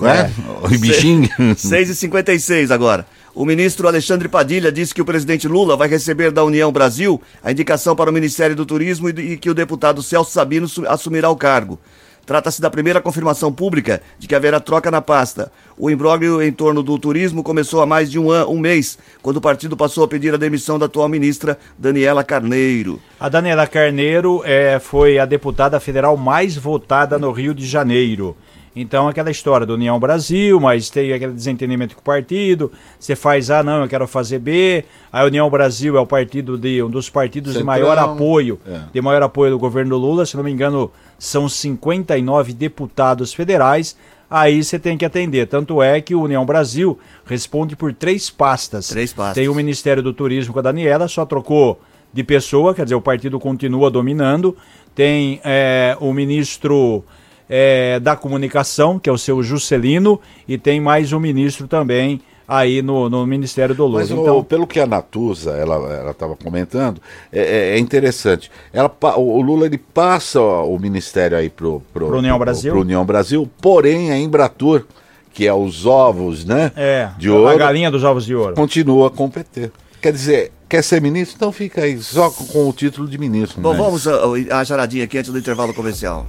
Ué? 0.00 0.30
O 0.62 0.68
bichinho? 0.78 1.28
6h56 1.56 2.70
agora. 2.70 3.06
O 3.34 3.44
ministro 3.44 3.86
Alexandre 3.86 4.28
Padilha 4.28 4.72
disse 4.72 4.94
que 4.94 5.02
o 5.02 5.04
presidente 5.04 5.46
Lula 5.46 5.76
vai 5.76 5.88
receber 5.88 6.30
da 6.30 6.42
União 6.42 6.72
Brasil 6.72 7.20
a 7.44 7.52
indicação 7.52 7.94
para 7.94 8.08
o 8.08 8.12
Ministério 8.12 8.56
do 8.56 8.64
Turismo 8.64 9.10
e 9.10 9.36
que 9.36 9.50
o 9.50 9.54
deputado 9.54 10.02
Celso 10.02 10.30
Sabino 10.30 10.66
su- 10.66 10.86
assumirá 10.88 11.28
o 11.28 11.36
cargo. 11.36 11.78
Trata-se 12.26 12.60
da 12.60 12.68
primeira 12.68 13.00
confirmação 13.00 13.52
pública 13.52 14.02
de 14.18 14.26
que 14.26 14.34
haverá 14.34 14.58
troca 14.58 14.90
na 14.90 15.00
pasta. 15.00 15.50
O 15.78 15.88
imbróglio 15.88 16.42
em 16.42 16.50
torno 16.50 16.82
do 16.82 16.98
turismo 16.98 17.40
começou 17.42 17.80
há 17.80 17.86
mais 17.86 18.10
de 18.10 18.18
um, 18.18 18.32
an- 18.32 18.46
um 18.46 18.58
mês, 18.58 18.98
quando 19.22 19.36
o 19.36 19.40
partido 19.40 19.76
passou 19.76 20.02
a 20.02 20.08
pedir 20.08 20.34
a 20.34 20.36
demissão 20.36 20.76
da 20.76 20.86
atual 20.86 21.08
ministra 21.08 21.56
Daniela 21.78 22.24
Carneiro. 22.24 23.00
A 23.20 23.28
Daniela 23.28 23.66
Carneiro 23.66 24.42
é, 24.44 24.80
foi 24.80 25.20
a 25.20 25.24
deputada 25.24 25.78
federal 25.78 26.16
mais 26.16 26.56
votada 26.56 27.16
no 27.16 27.30
Rio 27.30 27.54
de 27.54 27.64
Janeiro. 27.64 28.36
Então, 28.78 29.08
aquela 29.08 29.30
história 29.30 29.64
do 29.66 29.72
União 29.72 29.98
Brasil, 29.98 30.60
mas 30.60 30.90
tem 30.90 31.10
aquele 31.10 31.32
desentendimento 31.32 31.94
com 31.94 32.02
o 32.02 32.04
partido. 32.04 32.70
Você 33.00 33.16
faz 33.16 33.50
A, 33.50 33.62
não, 33.62 33.80
eu 33.80 33.88
quero 33.88 34.06
fazer 34.06 34.38
B. 34.38 34.84
A 35.10 35.24
União 35.24 35.48
Brasil 35.48 35.96
é 35.96 36.00
o 36.00 36.04
partido 36.04 36.58
de 36.58 36.82
um 36.82 36.90
dos 36.90 37.08
partidos 37.08 37.52
de 37.54 37.60
Centrão, 37.60 37.72
maior 37.72 37.96
apoio, 37.96 38.60
é. 38.66 38.80
de 38.92 39.00
maior 39.00 39.22
apoio 39.22 39.52
do 39.52 39.58
governo 39.58 39.96
Lula. 39.96 40.26
Se 40.26 40.36
não 40.36 40.44
me 40.44 40.50
engano, 40.52 40.90
são 41.18 41.48
59 41.48 42.52
deputados 42.52 43.32
federais. 43.32 43.96
Aí 44.28 44.62
você 44.62 44.78
tem 44.78 44.98
que 44.98 45.04
atender. 45.04 45.46
Tanto 45.46 45.82
é 45.82 46.00
que 46.00 46.14
o 46.14 46.22
União 46.22 46.44
Brasil 46.44 46.98
responde 47.24 47.76
por 47.76 47.92
três 47.92 48.28
pastas. 48.28 48.88
Três 48.88 49.12
pastas. 49.12 49.34
Tem 49.34 49.48
o 49.48 49.54
Ministério 49.54 50.02
do 50.02 50.12
Turismo 50.12 50.52
com 50.52 50.58
a 50.58 50.62
Daniela, 50.62 51.06
só 51.06 51.24
trocou 51.24 51.80
de 52.12 52.24
pessoa, 52.24 52.74
quer 52.74 52.84
dizer, 52.84 52.94
o 52.94 53.00
partido 53.00 53.38
continua 53.38 53.90
dominando. 53.90 54.56
Tem 54.94 55.40
é, 55.44 55.96
o 56.00 56.12
ministro 56.12 57.04
é, 57.48 58.00
da 58.00 58.16
Comunicação, 58.16 58.98
que 58.98 59.08
é 59.08 59.12
o 59.12 59.18
seu 59.18 59.42
Juscelino, 59.42 60.20
e 60.48 60.58
tem 60.58 60.80
mais 60.80 61.12
um 61.12 61.20
ministro 61.20 61.68
também 61.68 62.20
aí 62.48 62.82
no, 62.82 63.08
no 63.10 63.26
Ministério 63.26 63.74
do 63.74 63.84
Lula. 63.86 64.00
Mas 64.00 64.10
o- 64.10 64.20
Então, 64.20 64.42
pelo 64.44 64.66
que 64.66 64.78
a 64.80 64.86
Natuza 64.86 65.52
ela 65.52 66.10
estava 66.10 66.36
comentando, 66.36 67.00
é, 67.32 67.40
é- 67.40 67.76
é 67.76 67.78
interessante. 67.78 68.50
Ela, 68.72 68.90
o 69.16 69.36
o 69.38 69.40
Lula 69.42 69.66
ele 69.66 69.78
passa 69.78 70.40
o 70.40 70.78
ministério 70.78 71.36
aí 71.36 71.48
pro, 71.50 71.82
pro, 71.92 72.06
Pro 72.06 72.18
União 72.18 72.36
pro- 72.36 72.44
Brasil? 72.44 72.72
pro 72.72 72.80
União 72.82 73.04
Brasil, 73.04 73.50
porém 73.60 74.10
a 74.12 74.18
Embratur, 74.18 74.84
que 75.32 75.46
é 75.46 75.52
os 75.52 75.84
ovos, 75.86 76.44
né? 76.44 76.72
é, 76.76 77.10
de 77.18 77.28
a 77.28 77.34
ouro, 77.34 77.58
galinha 77.58 77.90
dos 77.90 78.02
ovos 78.04 78.24
de 78.24 78.34
ouro. 78.34 78.54
continua 78.54 79.10
com 79.10 79.26
o 79.26 79.30
PT. 79.30 79.70
Quer 80.00 80.12
dizer, 80.12 80.52
quer 80.68 80.82
ser 80.84 81.00
ministro? 81.00 81.36
Então 81.36 81.50
fica 81.52 81.82
aí 81.82 81.98
só 81.98 82.30
com, 82.30 82.44
com 82.46 82.68
o 82.68 82.72
título 82.72 83.08
de 83.08 83.18
ministro. 83.18 83.60
Bom, 83.60 83.72
né? 83.72 83.78
vamos 83.78 84.06
a, 84.06 84.60
a 84.60 84.64
charadinha 84.64 85.04
aqui 85.04 85.18
antes 85.18 85.30
do 85.32 85.38
intervalo 85.38 85.74
comercial. 85.74 86.24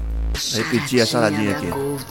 Repetir 0.55 1.01
a 1.01 1.05
charadinha 1.05 1.51
aqui. 1.51 1.67
Gold. 1.67 2.05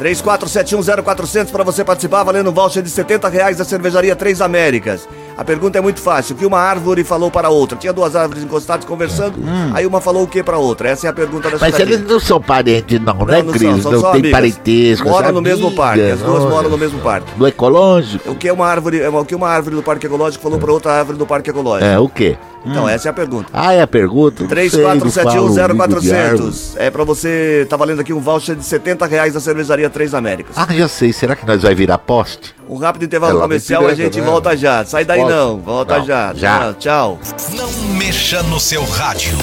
34710400 0.00 1.50
para 1.50 1.64
você 1.64 1.84
participar, 1.84 2.22
valendo 2.22 2.50
um 2.50 2.52
voucher 2.52 2.82
de 2.82 2.88
70 2.90 3.28
reais 3.28 3.56
da 3.58 3.64
cervejaria 3.64 4.14
Três 4.14 4.40
Américas. 4.40 5.08
A 5.36 5.44
pergunta 5.44 5.76
é 5.78 5.80
muito 5.80 6.00
fácil. 6.00 6.34
O 6.34 6.38
que 6.38 6.46
uma 6.46 6.58
árvore 6.58 7.02
falou 7.04 7.30
para 7.30 7.48
outra? 7.48 7.76
Tinha 7.76 7.92
duas 7.92 8.14
árvores 8.16 8.42
encostadas 8.42 8.84
conversando, 8.84 9.34
aí 9.74 9.86
uma 9.86 10.00
falou 10.00 10.22
o 10.22 10.26
que 10.26 10.42
para 10.42 10.56
outra? 10.56 10.88
Essa 10.88 11.08
é 11.08 11.10
a 11.10 11.12
pergunta 11.12 11.50
da 11.50 11.58
Mas 11.60 11.78
eles 11.78 12.00
não 12.00 12.18
são 12.20 12.40
parentes, 12.40 13.00
não, 13.00 13.24
né, 13.26 13.42
não 13.42 13.52
Cris? 13.52 13.62
são, 13.62 13.72
Não, 13.72 13.82
são 13.82 14.00
só 14.00 14.10
tem 14.12 14.20
amigas. 14.20 14.32
parentesco. 14.32 15.08
Moram 15.08 15.24
são 15.26 15.34
no 15.34 15.42
mesmo 15.42 15.70
parque, 15.72 16.00
as 16.10 16.20
duas 16.20 16.40
olha. 16.42 16.50
moram 16.50 16.70
no 16.70 16.78
mesmo 16.78 17.00
parque. 17.00 17.26
No 17.36 17.46
ecológico? 17.46 18.30
O 18.30 18.34
que 18.36 18.50
uma 18.50 18.66
árvore, 18.66 19.06
o 19.06 19.24
que 19.24 19.34
uma 19.34 19.48
árvore 19.48 19.76
do 19.76 19.82
Parque 19.82 20.06
Ecológico 20.06 20.42
falou 20.42 20.58
para 20.58 20.72
outra 20.72 20.92
árvore 20.92 21.18
do 21.18 21.26
Parque 21.26 21.50
Ecológico? 21.50 21.84
É, 21.90 21.98
o 21.98 22.08
quê? 22.08 22.36
Então, 22.66 22.88
essa 22.88 23.08
é 23.08 23.10
a 23.10 23.14
pergunta. 23.14 23.48
Ah, 23.52 23.72
é 23.72 23.80
a 23.80 23.86
pergunta? 23.86 24.42
Não 24.44 24.48
sei, 24.50 24.82
não 24.82 25.10
falo 25.10 25.48
língua 25.72 26.00
de 26.00 26.12
árvore. 26.12 26.50
34710400. 26.52 26.74
É 26.76 26.90
pra 26.90 27.04
você. 27.04 27.66
Tá 27.68 27.76
valendo 27.76 28.00
aqui 28.00 28.12
um 28.12 28.20
voucher 28.20 28.54
de 28.56 28.64
70 28.64 29.06
reais 29.06 29.34
da 29.34 29.40
cervejaria 29.40 29.88
Três 29.88 30.12
Américas. 30.14 30.56
Ah, 30.56 30.66
já 30.70 30.88
sei. 30.88 31.12
Será 31.12 31.34
que 31.36 31.46
nós 31.46 31.62
vai 31.62 31.74
virar 31.74 31.98
poste? 31.98 32.54
Um 32.68 32.76
rápido 32.76 33.04
intervalo 33.04 33.38
É 33.38 33.42
comercial, 33.42 33.82
a 33.82 33.92
Ipiranga, 33.92 34.04
gente 34.12 34.20
né? 34.20 34.26
volta 34.26 34.56
já. 34.56 34.84
Sai 34.84 35.04
daí 35.04 35.24
não, 35.24 35.58
volta 35.58 35.98
Não, 35.98 36.04
já. 36.06 36.34
já. 36.34 36.68
Ah, 36.68 36.74
Tchau. 36.74 37.18
Não 37.54 37.70
mexa 37.96 38.42
no 38.42 38.60
seu 38.60 38.84
rádio. 38.84 39.36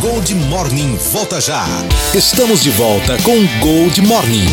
Gold 0.00 0.34
Morning 0.34 0.96
volta 1.12 1.40
já. 1.40 1.64
Estamos 2.14 2.62
de 2.62 2.70
volta 2.70 3.16
com 3.22 3.44
Gold 3.60 4.00
Morning. 4.02 4.46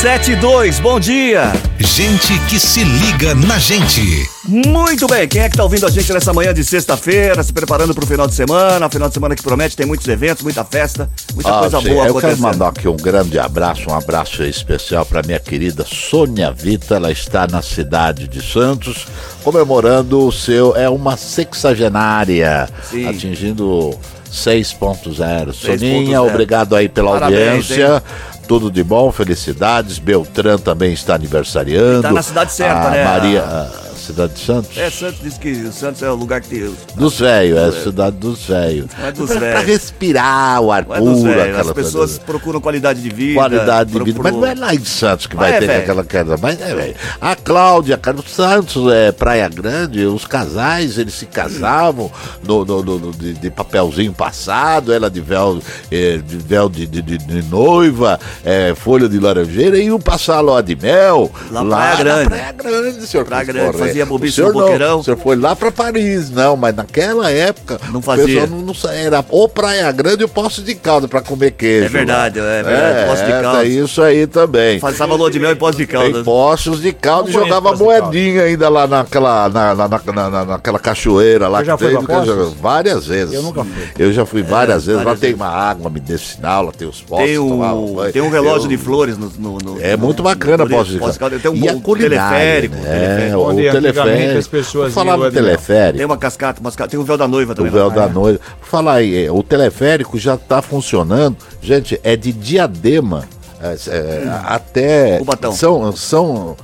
72, 0.00 0.80
bom 0.80 0.98
dia. 0.98 1.52
Gente 1.78 2.32
que 2.48 2.58
se 2.58 2.82
liga 2.82 3.34
na 3.34 3.58
gente. 3.58 4.00
Muito 4.48 5.06
bem, 5.06 5.28
quem 5.28 5.42
é 5.42 5.48
que 5.50 5.58
tá 5.58 5.62
ouvindo 5.62 5.84
a 5.84 5.90
gente 5.90 6.10
nessa 6.10 6.32
manhã 6.32 6.54
de 6.54 6.64
sexta-feira, 6.64 7.42
se 7.42 7.52
preparando 7.52 7.94
pro 7.94 8.06
final 8.06 8.26
de 8.26 8.34
semana? 8.34 8.88
Final 8.88 9.08
de 9.08 9.14
semana 9.14 9.36
que 9.36 9.42
promete, 9.42 9.76
tem 9.76 9.84
muitos 9.84 10.08
eventos, 10.08 10.42
muita 10.42 10.64
festa, 10.64 11.06
muita 11.34 11.52
coisa 11.52 11.80
sim, 11.82 11.88
boa 11.90 12.06
eu 12.06 12.14
quero 12.14 12.18
acontecendo. 12.18 12.40
mandar 12.40 12.68
aqui 12.68 12.88
um 12.88 12.96
grande 12.96 13.38
abraço, 13.38 13.90
um 13.90 13.94
abraço 13.94 14.42
especial 14.42 15.04
para 15.04 15.22
minha 15.22 15.38
querida 15.38 15.84
Sônia 15.84 16.50
Vita. 16.50 16.94
Ela 16.94 17.12
está 17.12 17.46
na 17.46 17.60
cidade 17.60 18.26
de 18.26 18.42
Santos, 18.42 19.06
comemorando 19.44 20.26
o 20.26 20.32
seu. 20.32 20.74
É 20.74 20.88
uma 20.88 21.18
sexagenária, 21.18 22.70
Sim. 22.90 23.06
atingindo 23.06 23.94
6.0. 24.32 25.48
6.0. 25.48 25.52
Soninha, 25.52 26.22
obrigado 26.22 26.76
aí 26.76 26.88
pela 26.88 27.12
Parabéns, 27.12 27.70
audiência. 27.70 28.02
Tudo 28.46 28.70
de 28.70 28.82
bom, 28.82 29.12
felicidades. 29.12 29.98
Beltrán 29.98 30.58
também 30.58 30.92
está 30.92 31.14
aniversariando. 31.14 32.02
Tá 32.02 32.12
na 32.12 32.22
cidade 32.22 32.52
certa, 32.52 32.88
a 32.88 32.90
né? 32.90 33.04
Maria, 33.04 33.42
a 33.42 33.89
cidade 34.10 34.32
de 34.34 34.40
Santos. 34.40 34.76
É, 34.76 34.90
Santos 34.90 35.20
diz 35.22 35.38
que 35.38 35.50
o 35.52 35.72
Santos 35.72 36.02
é 36.02 36.10
o 36.10 36.14
lugar 36.14 36.40
que 36.40 36.48
tem. 36.48 36.62
os- 36.64 36.76
Dos 36.94 37.18
velhos, 37.18 37.58
é 37.58 37.64
a 37.66 37.72
cidade 37.84 38.16
dos 38.16 38.44
velhos. 38.44 38.86
É 39.02 39.12
dos 39.12 39.26
Pra- 39.30 39.38
Pra 39.40 39.48
velhos. 39.48 39.66
respirar 39.66 40.60
o 40.60 40.70
ar 40.72 40.84
Não 40.86 40.94
é 40.94 40.98
puro, 40.98 41.22
velhos, 41.22 41.42
aquela 41.42 41.60
As 41.60 41.72
pessoas 41.72 42.10
coisa. 42.10 42.20
procuram 42.20 42.60
qualidade 42.60 43.00
de 43.02 43.08
vida. 43.10 43.34
Qualidade 43.40 43.92
de 43.92 43.98
vida. 43.98 44.12
pro- 44.14 44.22
Mas 44.24 44.32
não 44.32 44.46
é 44.46 44.54
lá 44.54 44.74
em 44.74 44.84
Santos 44.84 45.26
que 45.26 45.36
vai 45.36 45.52
Ah, 45.52 45.56
é, 45.56 45.58
ter 45.60 45.66
velho. 45.66 45.80
aquela 45.82 46.04
queda. 46.04 46.36
Mas 46.40 46.60
é, 46.60 46.74
velho. 46.74 46.94
A 47.20 47.36
Cláudia, 47.36 47.96
cara, 47.96 48.16
o 48.18 48.22
Santos, 48.28 48.90
é, 48.92 49.12
Praia 49.12 49.48
Grande, 49.48 50.04
os 50.06 50.24
casais, 50.26 50.98
eles 50.98 51.14
se 51.14 51.26
casavam 51.26 52.10
no, 52.42 52.64
no- 52.64 52.82
no- 52.82 52.98
no- 52.98 53.12
de, 53.12 53.34
de 53.34 53.50
papelzinho 53.50 54.12
passado, 54.12 54.92
ela 54.92 55.10
de 55.10 55.20
véu, 55.20 55.60
eh, 55.90 56.18
de, 56.24 56.36
véu 56.36 56.68
de, 56.68 56.86
de- 56.86 57.02
de- 57.02 57.42
noiva, 57.50 58.18
eh, 58.44 58.74
folha 58.76 59.08
de 59.08 59.18
laranjeira, 59.18 59.78
e 59.78 59.86
iam 59.86 59.98
passar 60.00 60.36
a 60.36 60.40
lua 60.40 60.62
de 60.62 60.76
mel. 60.76 61.30
Lá 61.50 61.64
Praia 61.64 61.96
Grande. 61.96 62.28
Praia 62.28 62.52
Grande, 62.52 63.06
senhor. 63.06 63.24
Praia 63.26 63.44
Grande, 63.44 63.72
Correia. 63.72 63.99
Fazia 64.00 64.04
O 64.04 64.18
bobice 64.18 64.34
senhor 64.36 64.48
no 64.52 64.54
não, 64.54 64.60
boqueirão. 64.66 64.98
O 65.00 65.04
senhor 65.04 65.16
foi 65.16 65.36
lá 65.36 65.54
pra 65.56 65.70
Paris, 65.70 66.30
não, 66.30 66.56
mas 66.56 66.74
naquela 66.74 67.30
época 67.30 67.78
Não 67.90 68.00
o 68.00 68.02
fazia. 68.02 68.46
não, 68.46 68.58
não 68.60 68.74
era 68.92 69.24
ou 69.28 69.48
Praia 69.48 69.90
Grande 69.92 70.22
ou 70.22 70.28
Poço 70.28 70.62
de 70.62 70.74
Calda 70.74 71.06
pra 71.08 71.20
comer 71.20 71.52
queijo. 71.52 71.86
É 71.86 71.88
verdade, 71.88 72.40
lá. 72.40 72.46
é 72.46 72.62
verdade, 72.62 73.08
Poço 73.10 73.24
de 73.24 73.30
é, 73.30 73.40
Caldas. 73.40 73.52
tá 73.52 73.64
isso 73.64 74.02
aí 74.02 74.26
também. 74.26 74.80
Passava 74.80 75.14
lua 75.14 75.30
de 75.30 75.38
mel 75.38 75.52
e 75.52 75.56
pós 75.56 75.76
de 75.76 75.86
Tem 75.86 75.94
caldas. 76.00 76.22
poços 76.24 76.80
de 76.82 76.92
caldo 76.92 77.30
e 77.30 77.32
Não 77.32 77.40
jogava 77.40 77.74
moedinha 77.76 78.42
ainda 78.42 78.68
lá 78.68 78.86
naquela, 78.86 79.48
na, 79.48 79.74
na, 79.74 79.88
na- 79.88 80.00
na- 80.12 80.30
na- 80.30 80.44
naquela 80.44 80.78
cachoeira 80.78 81.48
lá. 81.48 81.58
Você 81.60 81.64
já 81.66 81.72
que 81.76 81.84
foi 81.84 81.88
tem, 81.96 82.28
eu 82.28 82.50
Várias 82.60 83.06
vezes. 83.06 83.34
Eu 83.34 83.42
nunca 83.42 83.64
fui. 83.64 83.72
Eu 83.98 84.12
já 84.12 84.26
fui 84.26 84.42
várias 84.42 84.86
vezes. 84.86 84.98
Lá 84.98 85.04
várias 85.04 85.20
tem 85.20 85.30
vezes. 85.30 85.40
uma 85.44 85.50
água 85.50 85.90
medicinal, 85.90 86.64
lá 86.64 86.72
tem 86.72 86.88
os 86.88 87.00
poços. 87.00 87.26
Tem 87.26 87.38
um, 87.38 87.58
banho. 87.94 88.12
tem 88.12 88.22
um 88.22 88.30
relógio 88.30 88.64
Eu- 88.64 88.68
de 88.68 88.76
flores 88.76 89.16
no. 89.18 89.30
no- 89.38 89.58
no- 89.58 89.80
É 89.80 89.96
no- 89.96 90.04
muito 90.04 90.22
bacana 90.22 90.64
no- 90.64 90.84
de. 90.84 90.98
Caldas. 90.98 91.42
Tem 91.42 91.50
um 91.50 91.54
e 91.56 91.68
a 91.68 91.72
bom 91.72 91.80
culinária, 91.80 92.38
teleférico. 92.38 92.76
né? 92.76 92.82
teleférico. 92.82 93.38
o 93.38 93.42
Onde 93.48 93.60
antigamente 93.68 93.79
teleférico. 93.82 94.38
as 94.38 94.46
pessoas 94.48 94.92
ali, 95.26 95.36
ó. 95.38 95.42
teleférico. 95.42 95.96
Tem 95.98 96.06
uma 96.06 96.16
cascata, 96.16 96.60
umas 96.60 96.76
ca- 96.76 96.86
tem 96.88 96.98
um 96.98 97.04
véu 97.04 97.16
da 97.16 97.26
noiva 97.28 97.52
O 97.52 97.54
também. 97.54 97.70
véu 97.72 97.88
lá. 97.88 97.94
da. 97.94 98.38
Por 98.60 98.66
falar 98.66 98.94
aí, 98.94 99.26
é, 99.26 99.30
o 99.32 99.42
teleférico 99.42 100.18
já 100.18 100.34
está 100.34 100.60
funcionando. 100.62 101.36
Gente, 101.60 102.00
é 102.02 102.16
de 102.16 102.32
diadema 102.32 103.24
é, 103.62 103.76
é, 103.88 104.24
até 104.44 105.18
Cubatão. 105.18 105.52
São, 105.52 105.92
São, 105.96 106.56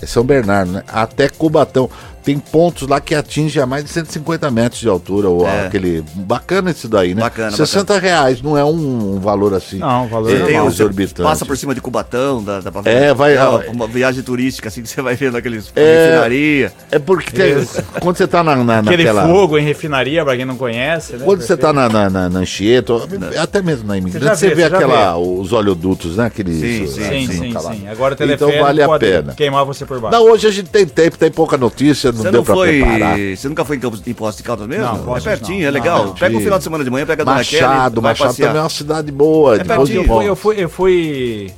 é 0.00 0.06
São 0.06 0.24
Bernardo, 0.24 0.72
né? 0.72 0.82
Até 0.88 1.28
Cubatão. 1.28 1.88
Tem 2.22 2.38
pontos 2.38 2.86
lá 2.88 3.00
que 3.00 3.14
atinge 3.14 3.60
a 3.60 3.66
mais 3.66 3.84
de 3.84 3.90
150 3.90 4.50
metros 4.50 4.80
de 4.80 4.88
altura. 4.88 5.28
Ou 5.28 5.46
É. 5.46 5.66
aquele. 5.66 6.04
Bacana 6.14 6.70
isso 6.70 6.88
daí, 6.88 7.14
né? 7.14 7.22
Bacana, 7.22 7.50
60 7.50 7.98
reais, 7.98 8.40
não 8.40 8.56
é 8.56 8.64
um, 8.64 9.16
um 9.16 9.20
valor 9.20 9.54
assim. 9.54 9.78
Não, 9.78 10.04
um 10.04 10.08
valor 10.08 10.30
é, 10.30 10.66
exorbitante. 10.66 11.22
passa 11.22 11.44
por 11.44 11.56
cima 11.56 11.74
de 11.74 11.80
Cubatão, 11.80 12.42
pra 12.44 12.80
ver. 12.80 12.90
É, 12.90 13.14
vai- 13.14 13.36
uma, 13.36 13.58
uma 13.70 13.86
viagem 13.86 14.22
turística, 14.22 14.68
assim, 14.68 14.82
que 14.82 14.88
você 14.88 15.02
vai 15.02 15.14
vendo 15.16 15.36
aqueles 15.36 15.72
É. 15.74 16.06
refinaria. 16.06 16.72
É 16.90 16.98
porque 16.98 17.30
tem- 17.32 17.66
quando 18.00 18.16
você 18.16 18.26
tá 18.26 18.42
na, 18.44 18.56
na, 18.56 18.78
Aquele 18.78 19.04
naquela. 19.04 19.26
fogo 19.26 19.58
em 19.58 19.64
refinaria, 19.64 20.24
pra 20.24 20.36
quem 20.36 20.44
não 20.44 20.56
conhece, 20.56 21.14
né? 21.14 21.24
Quando 21.24 21.42
você 21.42 21.56
tá 21.56 21.72
na, 21.72 21.88
na, 21.88 22.08
na, 22.10 22.28
na 22.28 22.38
Anchieta, 22.40 22.92
até 23.40 23.60
mesmo 23.62 23.88
na 23.88 23.96
imigrante, 23.98 24.36
você 24.38 24.48
vê, 24.48 24.54
vê 24.54 24.62
você 24.64 24.70
já 24.70 24.76
aquela, 24.76 25.16
os 25.18 25.52
oleodutos, 25.52 26.16
né? 26.16 26.26
Aqueles, 26.26 26.60
Sim, 26.60 26.86
sim, 26.86 26.92
Sim, 26.92 27.02
assim, 27.02 27.26
sim, 27.26 27.58
sim. 27.58 27.88
Agora 27.88 28.12
o 28.12 28.14
Então 28.14 28.26
teleférico 28.36 28.64
vale 28.64 28.82
a 28.82 28.98
pena. 28.98 29.34
queimar 29.34 29.64
você 29.64 29.84
por 29.84 29.98
baixo. 30.00 30.16
Não, 30.16 30.30
hoje 30.30 30.46
a 30.46 30.50
gente 30.50 30.68
tem 30.70 30.86
tempo, 30.86 31.18
tem 31.18 31.30
pouca 31.30 31.56
notícia, 31.56 32.11
não 32.12 32.22
Você 32.22 32.30
deu 32.30 32.32
não 32.40 32.44
pra 32.44 32.54
foi. 32.54 32.80
preparar. 32.80 33.18
Você 33.18 33.48
nunca 33.48 33.64
foi 33.64 33.76
em 33.76 33.80
Campos 33.80 34.02
em 34.06 34.12
Poços 34.14 34.36
de 34.36 34.42
Caldas 34.42 34.66
mesmo? 34.66 34.84
Não, 34.84 35.16
é 35.16 35.20
pertinho, 35.20 35.60
não. 35.60 35.66
é 35.68 35.70
legal. 35.70 36.04
Não, 36.06 36.14
pega 36.14 36.36
um 36.36 36.40
final 36.40 36.58
de 36.58 36.64
semana 36.64 36.84
de 36.84 36.90
manhã, 36.90 37.06
pega 37.06 37.22
a 37.22 37.24
Dona 37.24 37.44
Kelly. 37.44 37.62
Machado, 37.62 38.00
vai 38.00 38.10
Machado 38.12 38.28
passear. 38.28 38.46
também 38.48 38.60
é 38.60 38.62
uma 38.64 38.70
cidade 38.70 39.12
boa. 39.12 39.58
de 39.58 39.64
pertinho. 39.64 40.02
Eu 40.02 40.06
fui, 40.06 40.28
eu 40.28 40.36
fui, 40.36 40.64
eu 40.64 40.68
fui 40.68 41.52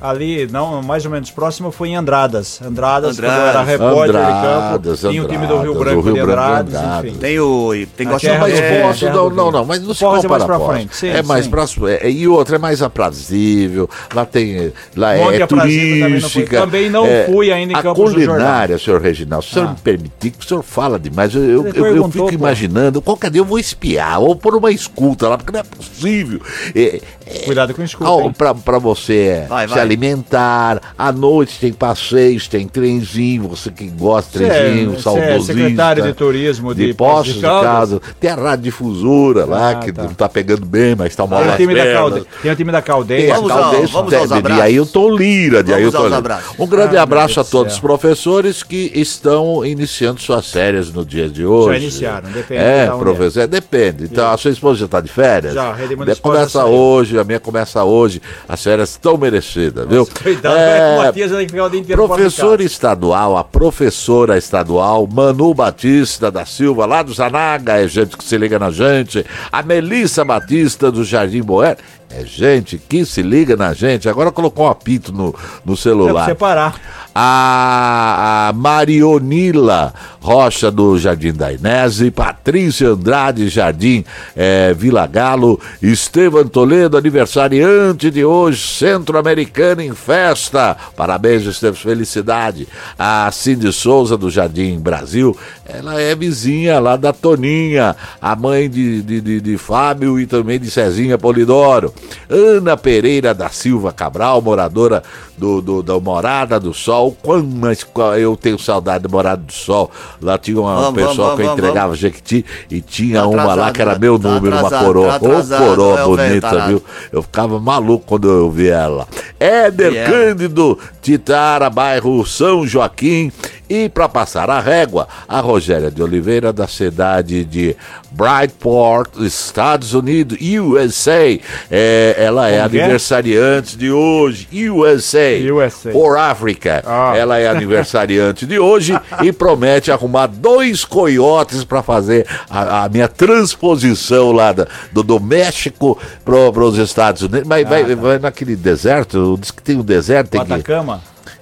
ali, 0.00 0.46
não, 0.50 0.82
mais 0.82 1.04
ou 1.04 1.10
menos 1.10 1.30
próximo, 1.30 1.68
eu 1.68 1.72
fui 1.72 1.88
em 1.90 1.96
Andradas. 1.96 2.60
Andradas, 2.62 3.16
quando 3.18 3.24
eu 3.24 3.30
era 3.32 3.48
Andradas. 3.48 3.68
repórter 3.68 4.02
de 4.12 4.16
Andradas, 4.18 5.00
campo, 5.00 5.10
tinha 5.12 5.22
o 5.24 5.28
time 5.28 5.46
do 5.46 5.58
Rio 5.58 5.72
Andradas, 5.72 5.78
Branco 5.84 5.98
o 5.98 6.02
Rio 6.02 6.12
de 6.14 6.18
de 6.18 6.20
Andradas, 6.20 6.74
Andradas. 6.74 7.04
enfim. 7.10 7.18
Tem 7.18 7.40
o. 7.40 7.70
Tem 7.96 8.06
A 8.06 8.10
Mas 8.10 8.22
do- 8.22 8.28
é, 8.28 9.10
não, 9.10 9.28
do 9.30 9.34
não, 9.36 9.50
não, 9.50 9.64
mas 9.64 9.82
não 9.82 9.94
se 9.94 10.00
Poços 10.04 10.24
é 10.24 10.28
mais 10.28 10.42
compara 10.42 10.44
pra 10.46 10.58
Poços. 10.58 10.74
frente, 10.74 10.96
sim, 10.96 11.08
é 11.08 11.22
mais 11.22 11.44
sim. 11.44 11.50
próximo. 11.50 11.88
é- 11.88 12.10
e 12.10 12.28
outra 12.28 12.56
é 12.56 12.58
mais 12.58 12.82
aprazível. 12.82 13.88
Lá 14.14 14.24
tem. 14.24 14.72
Lá 14.96 15.16
Monte 15.16 15.40
é 15.40 15.42
aprazível 15.42 15.98
também 16.00 16.20
não 16.20 16.28
fui. 16.28 16.30
turística. 16.42 16.60
Também 16.60 16.90
não 16.90 17.06
é, 17.06 17.24
fui 17.26 17.52
ainda 17.52 17.72
em 17.72 17.76
a 17.76 17.82
Campos 17.82 18.10
do 18.12 18.14
culinária, 18.20 18.78
senhor 18.78 19.00
Reginaldo, 19.00 19.44
se 19.44 19.50
o 19.50 19.54
senhor 19.54 19.68
Ah. 19.68 19.70
me 19.70 19.76
permitir, 19.76 20.30
que 20.30 20.44
o 20.44 20.48
senhor 20.48 20.62
fala 20.62 20.98
demais. 20.98 21.34
Eu, 21.34 21.42
eu, 21.42 21.66
eu- 21.72 21.96
eu 21.96 22.10
fico 22.10 22.26
pô. 22.26 22.32
imaginando, 22.32 23.00
qualquer 23.02 23.30
dia 23.30 23.40
eu 23.40 23.44
vou 23.44 23.58
espiar, 23.58 24.20
ou 24.20 24.34
pôr 24.36 24.54
uma 24.54 24.70
escuta 24.70 25.28
lá, 25.28 25.36
porque 25.38 25.52
não 25.52 25.60
é 25.60 25.64
possível. 25.64 26.40
É, 26.74 27.00
é, 27.26 27.38
Cuidado 27.44 27.74
com 27.74 27.82
hein? 28.26 28.32
pra, 28.36 28.54
pra 28.54 28.78
você 28.78 29.44
Vai, 29.48 29.66
se 29.68 29.74
vai. 29.74 29.85
Alimentar, 29.86 30.80
à 30.98 31.12
noite 31.12 31.58
tem 31.60 31.72
passeios, 31.72 32.46
tem 32.48 32.66
trenzinho, 32.66 33.48
você 33.48 33.70
que 33.70 33.86
gosta 33.88 34.38
de 34.38 34.44
é- 34.44 34.48
trenzinho, 34.48 34.94
é 34.96 34.98
saudosista. 35.00 35.52
secretário 35.54 36.02
de 36.04 36.12
turismo 36.12 36.74
de 36.74 36.86
de 36.88 36.94
Poços 36.94 37.26
de 37.34 37.34
de 37.34 37.40
Caldas? 37.40 38.00
Tem 38.20 38.30
a 38.30 38.34
radiodifusora 38.34 39.44
lá, 39.44 39.70
Ah, 39.70 39.74
que 39.76 39.92
tá. 39.92 40.02
não 40.04 40.14
tá 40.14 40.28
pegando 40.28 40.64
bem, 40.66 40.94
mas 40.94 41.14
tá 41.14 41.26
mal 41.26 41.40
Tem 41.56 41.66
da 41.66 41.74
pernas. 41.74 41.92
Caldeira. 41.94 42.26
Tem 42.42 42.50
o 42.52 42.56
time 42.56 42.72
da 42.72 42.80
Tem 42.82 42.86
Caldeira. 42.86 43.32
a 43.32 43.36
Vamos 43.36 43.50
ao- 43.50 43.58
Caldeira, 43.58 43.86
vamos 43.88 44.14
aos 44.14 44.42
de. 44.42 44.52
Ailton 44.60 45.16
Lira, 45.16 45.62
de 45.62 45.70
Vamos 45.70 45.84
Ailton 45.84 45.96
aos 45.98 46.06
Lira. 46.06 46.16
abraços. 46.18 46.58
Um 46.58 46.66
grande 46.66 46.96
Ah, 46.96 47.02
abraço 47.02 47.40
a 47.40 47.44
todos 47.44 47.74
os 47.74 47.80
professores 47.80 48.62
que 48.62 48.90
estão 48.94 49.64
iniciando 49.64 50.20
suas 50.20 50.50
férias 50.50 50.92
no 50.92 51.04
dia 51.04 51.28
de 51.28 51.44
hoje. 51.44 51.80
iniciaram, 51.82 52.30
depende 52.30 52.62
É, 52.62 52.90
onde 52.92 53.00
professor, 53.02 53.40
é, 53.40 53.46
depende. 53.46 54.04
Então, 54.04 54.30
a 54.30 54.36
sua 54.36 54.50
esposa 54.50 54.80
já 54.80 54.84
está 54.86 55.00
de 55.00 55.08
férias? 55.08 55.54
Já, 55.54 55.64
a 55.70 55.74
Rede 55.74 55.96
De- 55.96 56.16
Começa 56.16 56.58
já 56.60 56.64
hoje, 56.66 57.18
a 57.18 57.24
minha 57.24 57.38
começa 57.40 57.84
hoje. 57.84 58.20
As 58.48 58.62
férias 58.62 58.90
estão 58.90 59.16
merecidas, 59.16 59.75
viu? 59.84 60.06
Cuidado, 60.22 60.56
É, 60.56 60.94
o 60.94 61.02
Matias 61.02 61.30
vai 61.30 61.46
ficar 61.46 61.64
o 61.64 61.68
dia 61.68 61.80
inteiro 61.80 62.06
Professor 62.06 62.60
estadual, 62.60 63.36
a 63.36 63.44
professora 63.44 64.38
estadual, 64.38 65.06
Manu 65.06 65.52
Batista 65.52 66.30
da 66.30 66.46
Silva, 66.46 66.86
lá 66.86 67.02
do 67.02 67.12
Zanaga, 67.12 67.74
é 67.74 67.88
gente 67.88 68.16
que 68.16 68.24
se 68.24 68.38
liga 68.38 68.58
na 68.58 68.70
gente. 68.70 69.24
A 69.50 69.62
Melissa 69.62 70.24
Batista 70.24 70.90
do 70.90 71.04
Jardim 71.04 71.42
Boé, 71.42 71.76
é 72.20 72.24
gente 72.24 72.78
que 72.78 73.04
se 73.04 73.22
liga 73.22 73.56
na 73.56 73.72
gente. 73.74 74.08
Agora 74.08 74.30
colocou 74.32 74.66
um 74.66 74.70
apito 74.70 75.12
no, 75.12 75.34
no 75.64 75.74
É 75.74 75.76
celular. 75.76 76.24
separar. 76.26 76.74
A, 77.18 78.48
a 78.48 78.52
Marionila 78.52 79.92
Rocha 80.20 80.70
do 80.70 80.98
Jardim 80.98 81.32
da 81.32 81.50
Inese, 81.52 82.10
Patrícia 82.10 82.88
Andrade 82.90 83.48
Jardim 83.48 84.04
eh, 84.36 84.74
Vila 84.76 85.06
Galo, 85.06 85.58
Estevam 85.80 86.44
Toledo, 86.46 86.96
aniversariante 86.98 88.10
de 88.10 88.24
hoje, 88.24 88.60
Centro-Americano 88.60 89.80
em 89.82 89.94
festa. 89.94 90.76
Parabéns, 90.96 91.44
Estevam, 91.46 91.76
felicidade. 91.76 92.68
A 92.98 93.30
Cindy 93.32 93.72
Souza 93.72 94.16
do 94.16 94.28
Jardim 94.28 94.78
Brasil, 94.78 95.34
ela 95.64 95.98
é 96.00 96.14
vizinha 96.14 96.78
lá 96.80 96.96
da 96.96 97.12
Toninha, 97.12 97.96
a 98.20 98.36
mãe 98.36 98.68
de, 98.68 99.00
de, 99.02 99.20
de, 99.20 99.40
de 99.40 99.56
Fábio 99.56 100.20
e 100.20 100.26
também 100.26 100.58
de 100.58 100.70
Cezinha 100.70 101.16
Polidoro. 101.16 101.94
Ana 102.28 102.76
Pereira 102.76 103.32
da 103.34 103.48
Silva 103.48 103.92
Cabral, 103.92 104.40
moradora 104.42 105.02
do, 105.36 105.60
do- 105.60 105.82
da 105.82 105.98
Morada 106.00 106.58
do 106.60 106.72
Sol. 106.74 107.16
Quando, 107.22 107.46
mas 107.46 107.86
eu 108.18 108.36
tenho 108.36 108.58
saudade 108.58 109.04
da 109.04 109.08
Morada 109.08 109.42
do 109.42 109.52
Sol. 109.52 109.90
Lá 110.20 110.38
tinha 110.38 110.60
uma 110.60 110.74
Vamos, 110.76 110.94
pessoa 111.02 111.28
vamos, 111.28 111.36
que 111.36 111.42
eu 111.42 111.46
vamos, 111.46 111.58
entregava 111.60 111.94
Jequiti 111.96 112.44
e 112.70 112.80
tinha 112.80 113.20
Tá 113.20 113.26
uma 113.26 113.54
lá 113.54 113.70
que 113.72 113.80
era 113.82 113.92
né? 113.92 113.98
meu 114.00 114.18
Tá 114.18 114.28
número, 114.28 114.56
uma 114.56 114.70
coroa. 114.70 115.06
tá 115.08 115.12
Ô, 115.14 115.16
atrasado, 115.30 115.64
coroa 115.64 116.00
é 116.00 116.04
o 116.04 116.14
velho 116.16 116.28
bonita, 116.28 116.48
tarado. 116.50 116.68
viu? 116.68 116.82
Eu 117.12 117.22
ficava 117.22 117.58
maluco 117.60 118.04
quando 118.06 118.28
eu 118.30 118.50
vi 118.50 118.68
ela. 118.68 119.06
Éder 119.38 119.94
ela? 119.94 120.10
Cândido, 120.10 120.78
Titara, 121.02 121.68
bairro 121.70 122.24
São 122.26 122.66
Joaquim. 122.66 123.30
E 123.68 123.88
para 123.88 124.08
passar 124.08 124.48
a 124.48 124.60
régua, 124.60 125.08
a 125.28 125.40
Rogéria 125.40 125.90
de 125.90 126.00
Oliveira, 126.02 126.52
da 126.52 126.68
cidade 126.68 127.44
de 127.44 127.74
Brightport, 128.12 129.16
Estados 129.20 129.92
Unidos, 129.94 130.38
USA. 130.40 131.38
É, 131.70 132.14
ela 132.18 132.48
é 132.48 132.62
Como 132.62 132.76
é? 132.76 132.80
aniversariante 132.82 133.76
de 133.76 133.90
hoje, 133.90 134.48
USA. 134.70 135.36
USA. 135.52 135.90
For 135.92 136.16
Africa. 136.16 136.82
Ah. 136.86 137.14
Ela 137.16 137.38
é 137.38 137.48
aniversariante 137.48 138.46
de 138.46 138.58
hoje 138.58 138.98
e 139.22 139.32
promete 139.32 139.90
arrumar 139.90 140.26
dois 140.26 140.84
coiotes 140.84 141.64
para 141.64 141.82
fazer 141.82 142.26
a, 142.48 142.84
a 142.84 142.88
minha 142.88 143.08
transposição 143.08 144.32
lá 144.32 144.52
da- 144.52 144.66
do, 144.92 145.02
do 145.02 145.18
México 145.20 145.98
para 146.24 146.36
os 146.64 146.78
Estados 146.78 147.22
Unidos. 147.22 147.46
Mas 147.46 147.68
vai, 147.68 147.94
vai 147.96 148.18
naquele 148.18 148.54
deserto, 148.56 149.36
diz 149.40 149.50
que 149.50 149.62
tem 149.62 149.76
um 149.76 149.82
deserto, 149.82 150.30
que. 150.44 150.62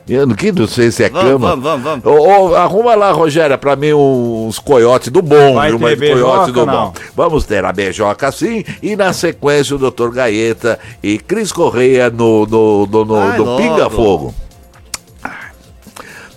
Eu 0.07 0.27
não, 0.27 0.35
que 0.35 0.53
não 0.53 0.67
sei 0.67 0.91
se 0.91 1.03
é 1.03 1.09
Vamos, 1.09 1.31
cama. 1.31 1.49
vamos, 1.57 1.65
vamos, 1.65 2.03
vamos. 2.03 2.05
Ô, 2.05 2.51
ô, 2.51 2.57
arruma 2.57 2.95
lá, 2.95 3.11
Rogéria, 3.11 3.57
pra 3.57 3.75
mim 3.75 3.95
uns 3.95 4.59
coiotes 4.59 5.09
do 5.11 5.23
bom, 5.23 5.55
Vai 5.55 5.71
viu? 5.71 5.79
Mas 5.79 5.99
coiote 5.99 6.53
do 6.53 6.67
não? 6.67 6.75
bom. 6.75 6.95
Vamos 7.17 7.45
ter 7.45 7.65
a 7.65 7.73
beijoca 7.73 8.31
sim, 8.31 8.63
e 8.83 8.95
na 8.97 9.15
sequência 9.15 9.75
o 9.75 9.79
Dr. 9.79 10.11
Gaeta 10.11 10.79
e 11.03 11.19
Cris 11.19 11.51
Correia 11.51 12.11
no, 12.11 12.45
no, 12.45 12.87
no, 12.87 13.05
no, 13.07 13.17
Ai, 13.17 13.39
no. 13.39 13.57
Pinga 13.57 13.89
Fogo. 13.89 14.35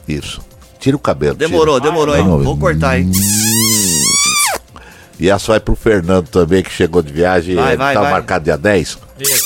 Isso. 0.07 0.39
Tira 0.79 0.95
o 0.95 0.99
cabelo. 0.99 1.35
tira. 1.35 1.49
Demorou, 1.49 1.79
demorou, 1.81 2.15
hein? 2.15 2.23
Vou 2.23 2.55
cortar, 2.57 2.97
hein? 2.97 3.11
E 5.19 5.29
essa 5.29 5.51
vai 5.51 5.59
pro 5.59 5.75
Fernando 5.75 6.27
também, 6.29 6.63
que 6.63 6.71
chegou 6.71 7.01
de 7.01 7.11
viagem. 7.11 7.55
Vai, 7.55 7.75
vai, 7.75 7.93
tá 7.95 8.01
vai. 8.01 8.11
marcado 8.11 8.45
dia 8.45 8.57
10. 8.57 8.97
Isso, 9.19 9.45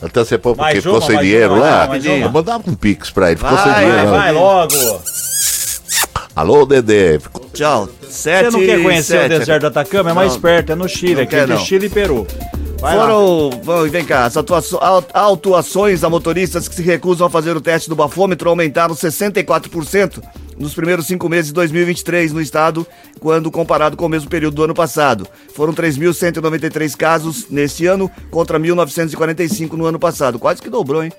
já 0.00 0.06
antecipou. 0.06 0.52
Antecipou 0.52 0.54
porque 0.56 0.80
ficou 0.80 1.00
sem 1.02 1.18
dinheiro 1.18 1.54
uma, 1.54 1.60
lá. 1.60 1.86
mais 1.86 2.04
uma. 2.04 2.14
Eu 2.14 2.30
mandava 2.30 2.62
um 2.70 2.74
pix 2.74 3.10
pra 3.10 3.28
ele, 3.30 3.36
ficou 3.38 3.56
Vai, 3.56 3.64
sem 3.64 3.74
dinheiro. 3.74 3.96
Vai, 3.96 4.04
lá. 4.06 4.18
vai 4.18 4.32
logo. 4.32 5.02
Alô, 6.36 6.64
Dedê. 6.66 7.18
Ficou- 7.18 7.44
Tchau. 7.52 7.88
Sete 8.08 8.44
Você 8.46 8.50
não 8.58 8.60
quer 8.66 8.82
conhecer 8.82 9.18
sete. 9.20 9.34
o 9.34 9.38
deserto 9.40 9.60
do 9.62 9.66
Atacama? 9.66 10.10
É 10.10 10.14
mais 10.14 10.34
Não. 10.34 10.40
perto, 10.40 10.70
é 10.72 10.74
no 10.74 10.88
Chile, 10.88 11.22
aqui 11.22 11.34
entre 11.36 11.54
não. 11.54 11.60
Chile 11.60 11.86
e 11.86 11.90
Peru. 11.90 12.26
Vai 12.80 12.96
lá. 12.96 13.02
Foram, 13.06 13.50
vamos, 13.62 13.90
vem 13.90 14.04
cá, 14.04 14.24
as 14.26 14.36
au- 14.36 15.04
autuações 15.12 16.04
a 16.04 16.08
motoristas 16.10 16.68
que 16.68 16.74
se 16.76 16.82
recusam 16.82 17.26
a 17.26 17.30
fazer 17.30 17.56
o 17.56 17.60
teste 17.60 17.88
do 17.88 17.96
bafômetro 17.96 18.48
aumentaram 18.48 18.94
64% 18.94 20.22
nos 20.56 20.74
primeiros 20.74 21.06
cinco 21.06 21.28
meses 21.28 21.46
de 21.46 21.54
2023 21.54 22.32
no 22.32 22.40
estado, 22.40 22.86
quando 23.20 23.50
comparado 23.50 23.96
com 23.96 24.06
o 24.06 24.08
mesmo 24.08 24.28
período 24.30 24.54
do 24.54 24.64
ano 24.64 24.74
passado. 24.74 25.26
Foram 25.54 25.72
3.193 25.72 26.96
casos 26.96 27.46
neste 27.50 27.86
ano 27.86 28.10
contra 28.30 28.58
1.945 28.58 29.72
no 29.72 29.86
ano 29.86 29.98
passado. 29.98 30.38
Quase 30.38 30.62
que 30.62 30.70
dobrou, 30.70 31.02
hein? 31.02 31.12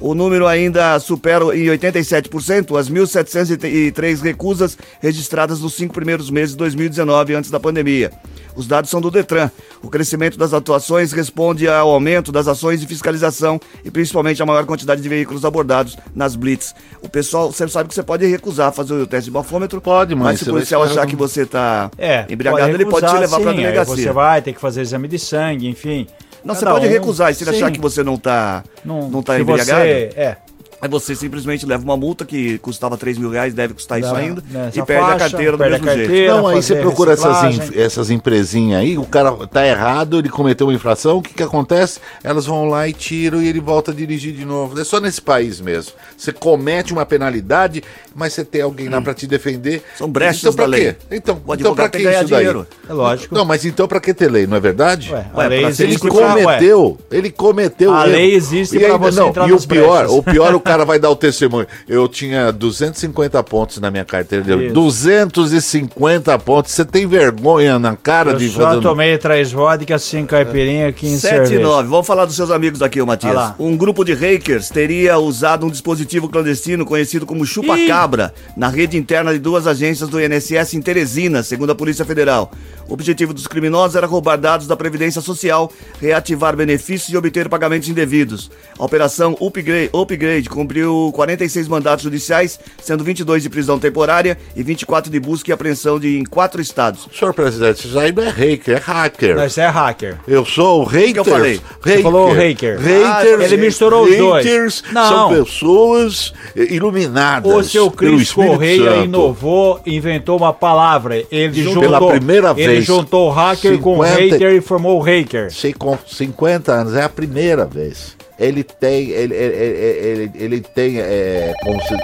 O 0.00 0.14
número 0.14 0.46
ainda 0.46 0.98
supera 0.98 1.44
em 1.56 1.66
87% 1.66 2.76
as 2.78 2.90
1.703 2.90 4.20
recusas 4.20 4.76
registradas 5.00 5.60
nos 5.60 5.74
cinco 5.74 5.94
primeiros 5.94 6.28
meses 6.28 6.50
de 6.50 6.56
2019, 6.56 7.34
antes 7.34 7.50
da 7.50 7.60
pandemia. 7.60 8.10
Os 8.54 8.66
dados 8.66 8.90
são 8.90 9.00
do 9.00 9.10
Detran. 9.10 9.50
O 9.82 9.88
crescimento 9.88 10.36
das 10.38 10.52
atuações 10.52 11.12
responde 11.12 11.68
ao 11.68 11.90
aumento 11.90 12.30
das 12.30 12.46
ações 12.48 12.80
de 12.80 12.86
fiscalização 12.86 13.60
e 13.84 13.90
principalmente 13.90 14.42
a 14.42 14.46
maior 14.46 14.64
quantidade 14.66 15.00
de 15.00 15.08
veículos 15.08 15.44
abordados 15.44 15.96
nas 16.14 16.36
blitz. 16.36 16.74
O 17.02 17.08
pessoal, 17.08 17.50
você 17.52 17.66
sabe 17.68 17.88
que 17.88 17.94
você 17.94 18.02
pode 18.02 18.26
recusar 18.26 18.72
fazer 18.72 18.94
o 18.94 19.06
teste 19.06 19.26
de 19.26 19.30
bafômetro. 19.30 19.80
Pode, 19.80 20.14
mas 20.14 20.24
mas 20.24 20.38
se 20.38 20.44
você 20.44 20.50
o 20.50 20.54
policial 20.54 20.82
achar 20.84 21.06
que 21.06 21.16
você 21.16 21.42
está 21.42 21.90
É, 21.98 22.26
embriagado, 22.28 22.72
ele 22.72 22.84
pode 22.84 23.06
te 23.06 23.12
recusar, 23.12 23.20
levar 23.20 23.40
para 23.40 23.48
a 23.50 23.52
aí 23.52 23.56
delegacia. 23.56 23.96
Você 23.96 24.12
vai 24.12 24.42
ter 24.42 24.52
que 24.52 24.60
fazer 24.60 24.82
exame 24.82 25.08
de 25.08 25.18
sangue, 25.18 25.68
enfim. 25.68 26.06
Não, 26.44 26.54
você 26.54 26.64
Cada 26.64 26.72
pode 26.76 26.88
um- 26.88 26.90
recusar. 26.90 27.30
E 27.30 27.34
se 27.34 27.44
ele 27.44 27.50
achar 27.50 27.66
sim. 27.66 27.72
que 27.72 27.80
você 27.80 28.02
não 28.02 28.14
está 28.14 28.64
não, 28.84 29.08
Não, 29.08 29.22
tá 29.22 29.38
embriagado, 29.38 29.80
Você, 29.84 30.10
é, 30.16 30.36
Aí 30.82 30.88
você 30.88 31.14
simplesmente 31.14 31.64
leva 31.64 31.84
uma 31.84 31.96
multa 31.96 32.24
que 32.24 32.58
custava 32.58 32.96
3 32.98 33.16
mil 33.16 33.30
reais, 33.30 33.54
deve 33.54 33.72
custar 33.72 34.00
isso 34.00 34.10
Dá, 34.10 34.16
ainda, 34.18 34.42
e 34.74 34.82
perde 34.82 35.02
a 35.04 35.06
faixa, 35.06 35.18
carteira 35.30 35.56
do 35.56 35.62
a 35.62 35.68
mesmo 35.70 35.84
jeito. 35.86 35.98
carteira. 36.00 36.34
Não, 36.34 36.48
aí 36.48 36.60
você 36.60 36.74
procura 36.74 37.12
essas, 37.12 37.40
reciclagem. 37.40 37.80
essas 37.82 38.10
empresinhas 38.10 38.80
aí, 38.80 38.98
o 38.98 39.04
cara 39.04 39.30
tá 39.46 39.64
errado, 39.64 40.18
ele 40.18 40.28
cometeu 40.28 40.66
uma 40.66 40.74
infração, 40.74 41.18
o 41.18 41.22
que 41.22 41.34
que 41.34 41.42
acontece? 41.44 42.00
Elas 42.24 42.46
vão 42.46 42.64
lá 42.68 42.88
e 42.88 42.92
tiram 42.92 43.40
e 43.40 43.46
ele 43.46 43.60
volta 43.60 43.92
a 43.92 43.94
dirigir 43.94 44.34
de 44.34 44.44
novo. 44.44 44.80
É 44.80 44.82
só 44.82 44.98
nesse 44.98 45.22
país 45.22 45.60
mesmo. 45.60 45.92
Você 46.16 46.32
comete 46.32 46.92
uma 46.92 47.06
penalidade, 47.06 47.80
mas 48.12 48.32
você 48.32 48.44
tem 48.44 48.62
alguém 48.62 48.88
lá 48.88 49.00
pra 49.00 49.14
te 49.14 49.24
defender. 49.28 49.84
São 49.96 50.08
brechas 50.10 50.40
então, 50.42 50.52
pra 50.52 50.66
da 50.66 50.76
quê? 50.76 50.82
lei. 50.82 50.96
Então, 51.18 51.40
O 51.46 51.54
então 51.54 51.74
pra 51.76 51.88
que 51.88 51.98
isso 51.98 52.10
daí? 52.10 52.24
dinheiro. 52.26 52.66
É 52.88 52.92
lógico. 52.92 53.32
Não, 53.32 53.44
mas 53.44 53.64
então 53.64 53.86
pra 53.86 54.00
que 54.00 54.12
ter 54.12 54.28
lei, 54.28 54.48
não 54.48 54.56
é 54.56 54.60
verdade? 54.60 55.12
Ué, 55.12 55.26
a 55.32 55.38
Ué, 55.38 55.46
Ele 55.46 55.66
existe 55.66 56.00
pra- 56.00 56.12
ué, 56.12 56.42
cometeu, 56.42 56.98
ele 57.08 57.30
cometeu. 57.30 57.94
A 57.94 58.02
erro. 58.02 58.12
lei 58.16 58.34
existe 58.34 58.74
E 58.76 58.80
pra 58.80 58.88
ainda 58.94 58.98
você 58.98 59.20
não, 59.20 59.28
entrar 59.28 59.48
E 59.48 59.52
o 59.52 59.60
pior, 59.60 60.06
o 60.08 60.22
pior, 60.24 60.52
o 60.56 60.58
cara 60.60 60.71
vai 60.84 60.98
dar 60.98 61.10
o 61.10 61.16
testemunho. 61.16 61.66
Eu 61.88 62.08
tinha 62.08 62.50
250 62.52 63.42
pontos 63.44 63.78
na 63.78 63.90
minha 63.90 64.04
carteira. 64.04 64.44
Isso. 64.64 64.74
250 64.74 66.38
pontos. 66.38 66.72
Você 66.72 66.84
tem 66.84 67.06
vergonha 67.06 67.78
na 67.78 67.96
cara 67.96 68.32
Eu 68.32 68.38
de 68.38 68.48
só 68.50 68.60
fazer. 68.62 68.80
tomei 68.80 69.18
três 69.18 69.52
vodka, 69.52 69.98
cinco 69.98 70.28
caipirinha, 70.28 70.92
15 70.92 71.20
7 71.20 71.34
e 71.34 71.36
cerveja. 71.46 71.62
9. 71.62 71.88
Vamos 71.88 72.06
falar 72.06 72.24
dos 72.24 72.34
seus 72.36 72.50
amigos 72.50 72.82
aqui, 72.82 73.00
ô 73.00 73.06
Matias. 73.06 73.54
Um 73.58 73.76
grupo 73.76 74.04
de 74.04 74.14
hackers 74.14 74.68
teria 74.68 75.18
usado 75.18 75.66
um 75.66 75.70
dispositivo 75.70 76.28
clandestino 76.28 76.84
conhecido 76.84 77.26
como 77.26 77.44
chupa-cabra 77.44 78.32
na 78.56 78.68
rede 78.68 78.96
interna 78.96 79.32
de 79.32 79.38
duas 79.38 79.66
agências 79.66 80.08
do 80.08 80.20
INSS 80.20 80.74
em 80.74 80.80
Teresina, 80.80 81.42
segundo 81.42 81.70
a 81.72 81.74
Polícia 81.74 82.04
Federal. 82.04 82.50
O 82.88 82.94
objetivo 82.94 83.32
dos 83.32 83.46
criminosos 83.46 83.96
era 83.96 84.06
roubar 84.06 84.36
dados 84.36 84.66
da 84.66 84.76
Previdência 84.76 85.20
Social, 85.20 85.72
reativar 86.00 86.56
benefícios 86.56 87.10
e 87.12 87.16
obter 87.16 87.48
pagamentos 87.48 87.88
indevidos. 87.88 88.50
A 88.78 88.84
operação 88.84 89.36
Upgrade, 89.40 89.90
Upgrade 89.94 90.48
cumpriu 90.62 91.10
46 91.14 91.68
mandatos 91.68 92.04
judiciais, 92.04 92.58
sendo 92.82 93.02
22 93.04 93.42
de 93.42 93.50
prisão 93.50 93.78
temporária 93.78 94.38
e 94.56 94.62
24 94.62 95.10
de 95.10 95.18
busca 95.20 95.50
e 95.50 95.52
apreensão 95.52 95.98
de, 95.98 96.18
em 96.18 96.24
quatro 96.24 96.60
estados. 96.60 97.08
Senhor 97.16 97.34
presidente, 97.34 97.86
isso 97.86 97.98
aí 97.98 98.12
não 98.12 98.22
é 98.22 98.28
hacker, 98.28 98.76
é 98.76 98.80
hacker. 98.80 99.36
Não, 99.36 99.46
isso 99.46 99.60
é 99.60 99.66
hacker. 99.68 100.18
Eu 100.26 100.44
sou 100.44 100.82
o 100.82 100.84
hater. 100.84 101.12
que 101.12 101.18
eu 101.18 101.24
falei? 101.24 101.60
Hater. 101.84 102.02
falou 102.02 102.32
hacker. 102.32 102.78
Haters. 102.78 103.40
Ah, 103.40 103.44
ele 103.44 103.56
misturou 103.56 104.04
os 104.04 104.16
dois. 104.16 104.44
Haters 104.46 104.84
Não. 104.92 105.08
são 105.08 105.28
pessoas 105.30 106.32
iluminadas. 106.54 107.52
O 107.52 107.62
seu 107.62 107.90
Cris 107.90 108.32
Correia 108.32 108.90
Santo. 108.92 109.04
inovou, 109.04 109.80
inventou 109.84 110.36
uma 110.38 110.52
palavra. 110.52 111.22
Ele 111.30 111.52
Juntou- 111.62 111.82
juntou, 111.82 111.98
Pela 111.98 112.10
primeira 112.12 112.50
ele 112.56 112.66
vez, 112.74 112.84
juntou 112.84 113.30
hacker 113.30 113.78
com 113.78 113.96
50 114.04 114.20
hater 114.20 114.52
e 114.52 114.60
formou 114.60 114.98
o 114.98 115.02
hacker. 115.02 115.52
Sei, 115.52 115.72
com 115.72 115.98
50 116.06 116.72
anos, 116.72 116.94
é 116.94 117.02
a 117.02 117.08
primeira 117.08 117.64
vez. 117.66 118.16
Ele 118.42 118.62
tem. 118.64 119.08
Ele, 119.10 119.34
ele, 119.34 119.54
ele, 119.56 120.06
ele, 120.06 120.30
ele 120.34 120.60
tem. 120.60 121.00
É, 121.00 121.52
como 121.62 121.80
se. 121.82 121.96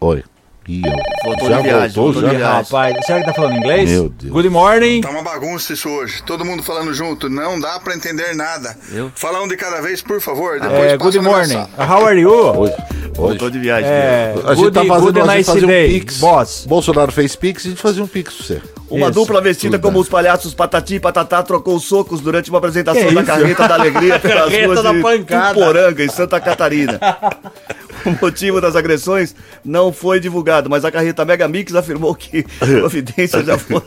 Oi. 0.00 0.24
Ih, 0.68 0.82
Voltou 1.24 1.48
já 1.48 1.56
de 1.56 1.62
viagem, 1.64 1.88
voltou, 1.96 2.02
voltou 2.12 2.22
já? 2.22 2.28
de 2.30 2.36
viagem. 2.36 2.62
Rapaz, 2.62 3.06
será 3.06 3.18
que 3.20 3.24
tá 3.26 3.34
falando 3.34 3.56
inglês? 3.56 3.90
Meu 3.90 4.08
Deus. 4.08 4.32
Good 4.32 4.48
morning. 4.50 5.00
Tá 5.00 5.10
uma 5.10 5.22
bagunça 5.22 5.72
isso 5.72 5.88
hoje. 5.88 6.22
Todo 6.22 6.44
mundo 6.44 6.62
falando 6.62 6.94
junto. 6.94 7.28
Não 7.28 7.58
dá 7.58 7.80
pra 7.80 7.94
entender 7.94 8.34
nada. 8.36 8.76
Eu? 8.92 9.10
Fala 9.16 9.42
um 9.42 9.48
de 9.48 9.56
cada 9.56 9.80
vez, 9.80 10.00
por 10.02 10.20
favor. 10.20 10.60
Depois 10.60 10.92
É, 10.92 10.96
good 10.96 11.18
morning. 11.18 11.66
How 11.76 12.06
are 12.06 12.20
you? 12.20 12.30
Hoje. 12.32 12.74
Voltou 13.14 13.48
hoje. 13.48 13.50
de 13.52 13.58
viagem. 13.58 13.88
É, 13.90 14.34
A 14.44 14.54
gente 14.54 14.64
good, 14.64 14.74
tá 14.74 14.84
fazendo 14.84 15.06
good 15.12 15.20
a 15.20 15.24
gente 15.24 15.36
nice 15.38 15.50
fazer 15.50 15.64
um 15.66 15.68
pix. 15.92 16.18
boss. 16.20 16.66
Bolsonaro 16.68 17.10
fez 17.10 17.34
pix, 17.34 17.66
a 17.66 17.68
gente 17.70 17.80
fazia 17.80 18.04
um 18.04 18.06
pix 18.06 18.34
pra 18.34 18.46
você. 18.46 18.62
Uma 18.90 19.06
Isso. 19.10 19.20
dupla 19.20 19.40
vestida 19.40 19.78
Tudo 19.78 19.82
como 19.82 20.00
os 20.00 20.08
palhaços 20.08 20.52
Patati 20.52 20.96
e 20.96 21.00
Patatá 21.00 21.42
trocou 21.42 21.78
socos 21.78 22.20
durante 22.20 22.50
uma 22.50 22.58
apresentação 22.58 23.06
Que 23.06 23.14
da 23.14 23.20
isso? 23.22 23.30
Carreta 23.30 23.68
da 23.68 23.74
Alegria 23.74 24.18
pelas 24.20 24.44
Carreta 24.46 24.66
ruas 24.66 24.82
da 24.82 24.92
de 24.92 25.00
pancada. 25.00 25.54
Tuporanga, 25.54 26.04
em 26.04 26.08
Santa 26.08 26.40
Catarina. 26.40 26.98
O 28.02 28.16
motivo 28.24 28.62
das 28.62 28.74
agressões 28.76 29.34
não 29.62 29.92
foi 29.92 30.18
divulgado, 30.18 30.70
mas 30.70 30.86
a 30.86 30.90
Carreta 30.90 31.22
Mega 31.22 31.46
Mix 31.46 31.74
afirmou 31.74 32.14
que 32.14 32.44
providências 32.58 33.44
já 33.44 33.58
foram... 33.58 33.84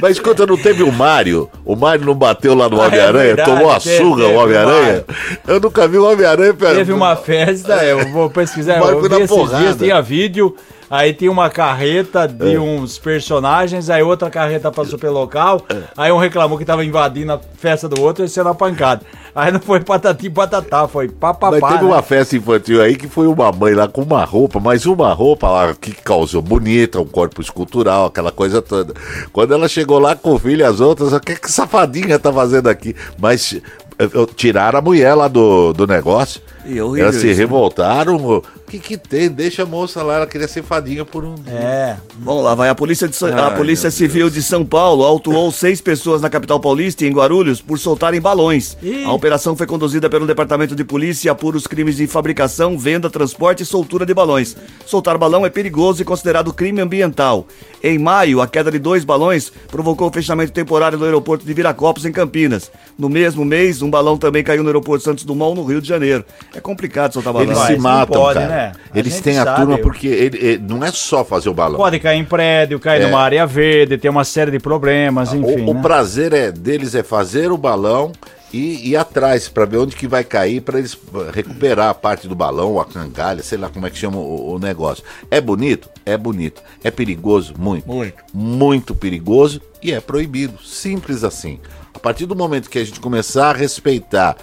Mas 0.00 0.12
escuta, 0.12 0.46
não 0.46 0.56
teve 0.56 0.84
o 0.84 0.92
Mário? 0.92 1.50
O 1.64 1.74
Mário 1.74 2.04
não 2.06 2.14
bateu 2.14 2.54
lá 2.54 2.68
no 2.68 2.80
Ah, 2.80 2.84
é 2.84 2.86
Homem-Aranha? 2.86 3.24
verdade, 3.34 3.50
tomou 3.50 3.72
a 3.72 3.80
surra 3.80 4.24
o 4.28 4.34
Homem-Aranha? 4.36 5.04
Eu 5.48 5.58
nunca 5.58 5.88
vi 5.88 5.98
o 5.98 6.04
Homem-Aranha. 6.04 6.54
Teve 6.54 6.92
uma 6.92 7.16
festa, 7.16 7.84
eu 7.84 8.08
vou 8.12 8.30
pesquisar, 8.30 8.78
eu 8.78 9.00
foi 9.00 9.02
vi 9.02 9.08
na 9.08 9.16
esses 9.16 9.28
porrada. 9.36 9.64
dias, 9.64 9.76
tinha 9.76 10.00
vídeo, 10.00 10.54
aí 10.90 11.12
tinha 11.12 11.30
uma 11.30 11.50
carreta 11.50 12.26
de 12.26 12.54
É. 12.54 12.60
uns 12.60 12.98
personagens, 12.98 13.90
aí 13.90 14.02
outra 14.02 14.30
carreta 14.30 14.70
passou 14.72 14.98
pelo 14.98 15.14
local, 15.14 15.62
É. 15.68 15.82
aí 15.96 16.12
um 16.12 16.18
reclamou 16.18 16.56
que 16.58 16.64
tava 16.64 16.84
invadindo 16.84 17.32
a 17.32 17.40
festa 17.58 17.88
do 17.88 18.00
outro 18.00 18.24
e 18.24 18.28
sendo 18.28 18.54
pancada. 18.54 19.02
Aí 19.34 19.52
não 19.52 19.60
foi 19.60 19.80
patati 19.80 20.28
patatá, 20.28 20.88
foi 20.88 21.08
papapá. 21.08 21.58
Mas 21.60 21.72
teve 21.72 21.84
né? 21.84 21.90
uma 21.90 22.02
festa 22.02 22.36
infantil 22.36 22.82
aí 22.82 22.96
que 22.96 23.06
foi 23.06 23.26
uma 23.26 23.52
mãe 23.52 23.72
lá 23.74 23.86
com 23.86 24.02
uma 24.02 24.24
roupa, 24.24 24.58
mas 24.58 24.84
uma 24.86 25.12
roupa 25.12 25.48
lá 25.48 25.74
que 25.74 25.92
causou 25.92 26.42
bonita, 26.42 27.00
um 27.00 27.06
corpo 27.06 27.40
escultural, 27.40 28.06
aquela 28.06 28.32
coisa 28.32 28.60
toda. 28.60 28.94
Quando 29.32 29.54
ela 29.54 29.68
chegou 29.68 29.98
lá 29.98 30.16
com 30.16 30.32
o 30.34 30.38
filho 30.38 30.60
e 30.62 30.64
as 30.64 30.80
outras, 30.80 31.12
o 31.12 31.20
que 31.20 31.36
que 31.36 31.50
safadinha 31.52 32.18
tá 32.18 32.32
fazendo 32.32 32.68
aqui? 32.68 32.96
Mas 33.18 33.52
eu- 33.98 34.10
eu- 34.12 34.26
tiraram 34.26 34.78
a 34.78 34.82
mulher 34.82 35.14
lá 35.14 35.28
do, 35.28 35.72
do 35.72 35.86
negócio. 35.86 36.40
E 36.68 36.76
é 36.78 36.84
horrível 36.84 37.04
Elas 37.04 37.16
se 37.16 37.26
isso, 37.26 37.38
né? 37.40 37.44
revoltaram. 37.44 38.16
O 38.16 38.42
que 38.68 38.78
que 38.78 38.98
tem? 38.98 39.30
Deixa 39.30 39.62
a 39.62 39.66
moça 39.66 40.02
lá, 40.02 40.16
ela 40.16 40.26
queria 40.26 40.46
ser 40.46 40.62
fadinha 40.62 41.02
por 41.02 41.24
um 41.24 41.34
dia. 41.34 41.54
É. 41.54 41.96
Vamos 42.18 42.44
lá, 42.44 42.54
vai. 42.54 42.68
A 42.68 42.74
Polícia, 42.74 43.08
de 43.08 43.16
Sa- 43.16 43.28
a 43.34 43.46
Ai, 43.48 43.56
Polícia 43.56 43.90
Civil 43.90 44.28
de 44.28 44.42
São 44.42 44.64
Paulo 44.66 45.02
autuou 45.02 45.50
seis 45.50 45.80
pessoas 45.80 46.20
na 46.20 46.28
capital 46.28 46.60
paulista 46.60 47.04
e 47.04 47.08
em 47.08 47.12
Guarulhos 47.12 47.62
por 47.62 47.78
soltarem 47.78 48.20
balões. 48.20 48.76
Ih. 48.82 49.04
A 49.04 49.12
operação 49.12 49.56
foi 49.56 49.66
conduzida 49.66 50.10
pelo 50.10 50.26
Departamento 50.26 50.76
de 50.76 50.84
Polícia 50.84 51.28
e 51.28 51.30
apura 51.30 51.56
os 51.56 51.66
crimes 51.66 51.96
de 51.96 52.06
fabricação, 52.06 52.78
venda, 52.78 53.08
transporte 53.08 53.62
e 53.62 53.66
soltura 53.66 54.04
de 54.04 54.12
balões. 54.12 54.54
Soltar 54.84 55.16
balão 55.16 55.46
é 55.46 55.50
perigoso 55.50 56.02
e 56.02 56.04
considerado 56.04 56.52
crime 56.52 56.82
ambiental. 56.82 57.46
Em 57.82 57.98
maio, 57.98 58.42
a 58.42 58.46
queda 58.46 58.70
de 58.70 58.78
dois 58.78 59.04
balões 59.04 59.50
provocou 59.68 60.08
o 60.08 60.12
fechamento 60.12 60.52
temporário 60.52 60.98
do 60.98 61.04
aeroporto 61.06 61.46
de 61.46 61.54
Viracopos, 61.54 62.04
em 62.04 62.12
Campinas. 62.12 62.70
No 62.98 63.08
mesmo 63.08 63.44
mês, 63.44 63.80
um 63.80 63.88
balão 63.88 64.18
também 64.18 64.44
caiu 64.44 64.62
no 64.62 64.68
aeroporto 64.68 65.04
Santos 65.04 65.24
Dumont, 65.24 65.56
no 65.58 65.64
Rio 65.64 65.80
de 65.80 65.88
Janeiro. 65.88 66.24
É 66.58 66.60
complicado 66.60 67.12
soltar 67.12 67.32
balão. 67.32 67.48
Eles 67.48 67.58
se 67.58 67.72
não 67.74 67.80
matam, 67.80 68.20
pode, 68.20 68.38
cara. 68.40 68.48
né? 68.48 68.72
Eles 68.94 69.20
têm 69.20 69.38
a 69.38 69.44
sabe. 69.44 69.60
turma 69.60 69.78
porque 69.78 70.08
ele, 70.08 70.38
ele- 70.38 70.58
não 70.68 70.84
é 70.84 70.90
só 70.90 71.24
fazer 71.24 71.48
o 71.48 71.54
balão. 71.54 71.76
Pode 71.78 71.98
cair 72.00 72.18
em 72.18 72.24
prédio, 72.24 72.80
cair 72.80 73.02
É. 73.02 73.06
numa 73.06 73.20
área 73.20 73.46
verde, 73.46 73.96
tem 73.96 74.10
uma 74.10 74.24
série 74.24 74.50
de 74.50 74.58
problemas, 74.58 75.32
enfim. 75.32 75.62
o, 75.64 75.70
o 75.70 75.74
né? 75.74 75.80
prazer 75.82 76.32
é 76.32 76.50
deles 76.50 76.94
é 76.94 77.02
fazer 77.02 77.52
o 77.52 77.56
balão 77.56 78.10
e 78.52 78.90
ir 78.90 78.96
atrás 78.96 79.48
para 79.48 79.66
ver 79.66 79.76
onde 79.76 79.94
que 79.94 80.08
vai 80.08 80.24
cair 80.24 80.60
para 80.62 80.78
eles 80.78 80.96
recuperar 81.34 81.90
a 81.90 81.94
parte 81.94 82.26
do 82.26 82.34
balão, 82.34 82.80
a 82.80 82.84
cangalha, 82.84 83.42
sei 83.42 83.58
lá 83.58 83.68
como 83.68 83.86
é 83.86 83.90
que 83.90 83.98
chama 83.98 84.16
o, 84.18 84.54
o 84.54 84.58
negócio. 84.58 85.04
É 85.30 85.40
bonito? 85.40 85.88
É 86.04 86.16
bonito. 86.16 86.62
É 86.82 86.90
perigoso? 86.90 87.54
Muito. 87.58 87.86
Muito. 87.86 88.14
Muito 88.32 88.94
perigoso 88.94 89.60
e 89.82 89.92
é 89.92 90.00
proibido. 90.00 90.54
Simples 90.64 91.22
assim. 91.24 91.60
A 91.94 91.98
partir 92.00 92.26
do 92.26 92.34
momento 92.36 92.70
que 92.70 92.78
a 92.78 92.84
gente 92.84 93.00
começar 93.00 93.50
a 93.50 93.58
respeitar 93.58 94.36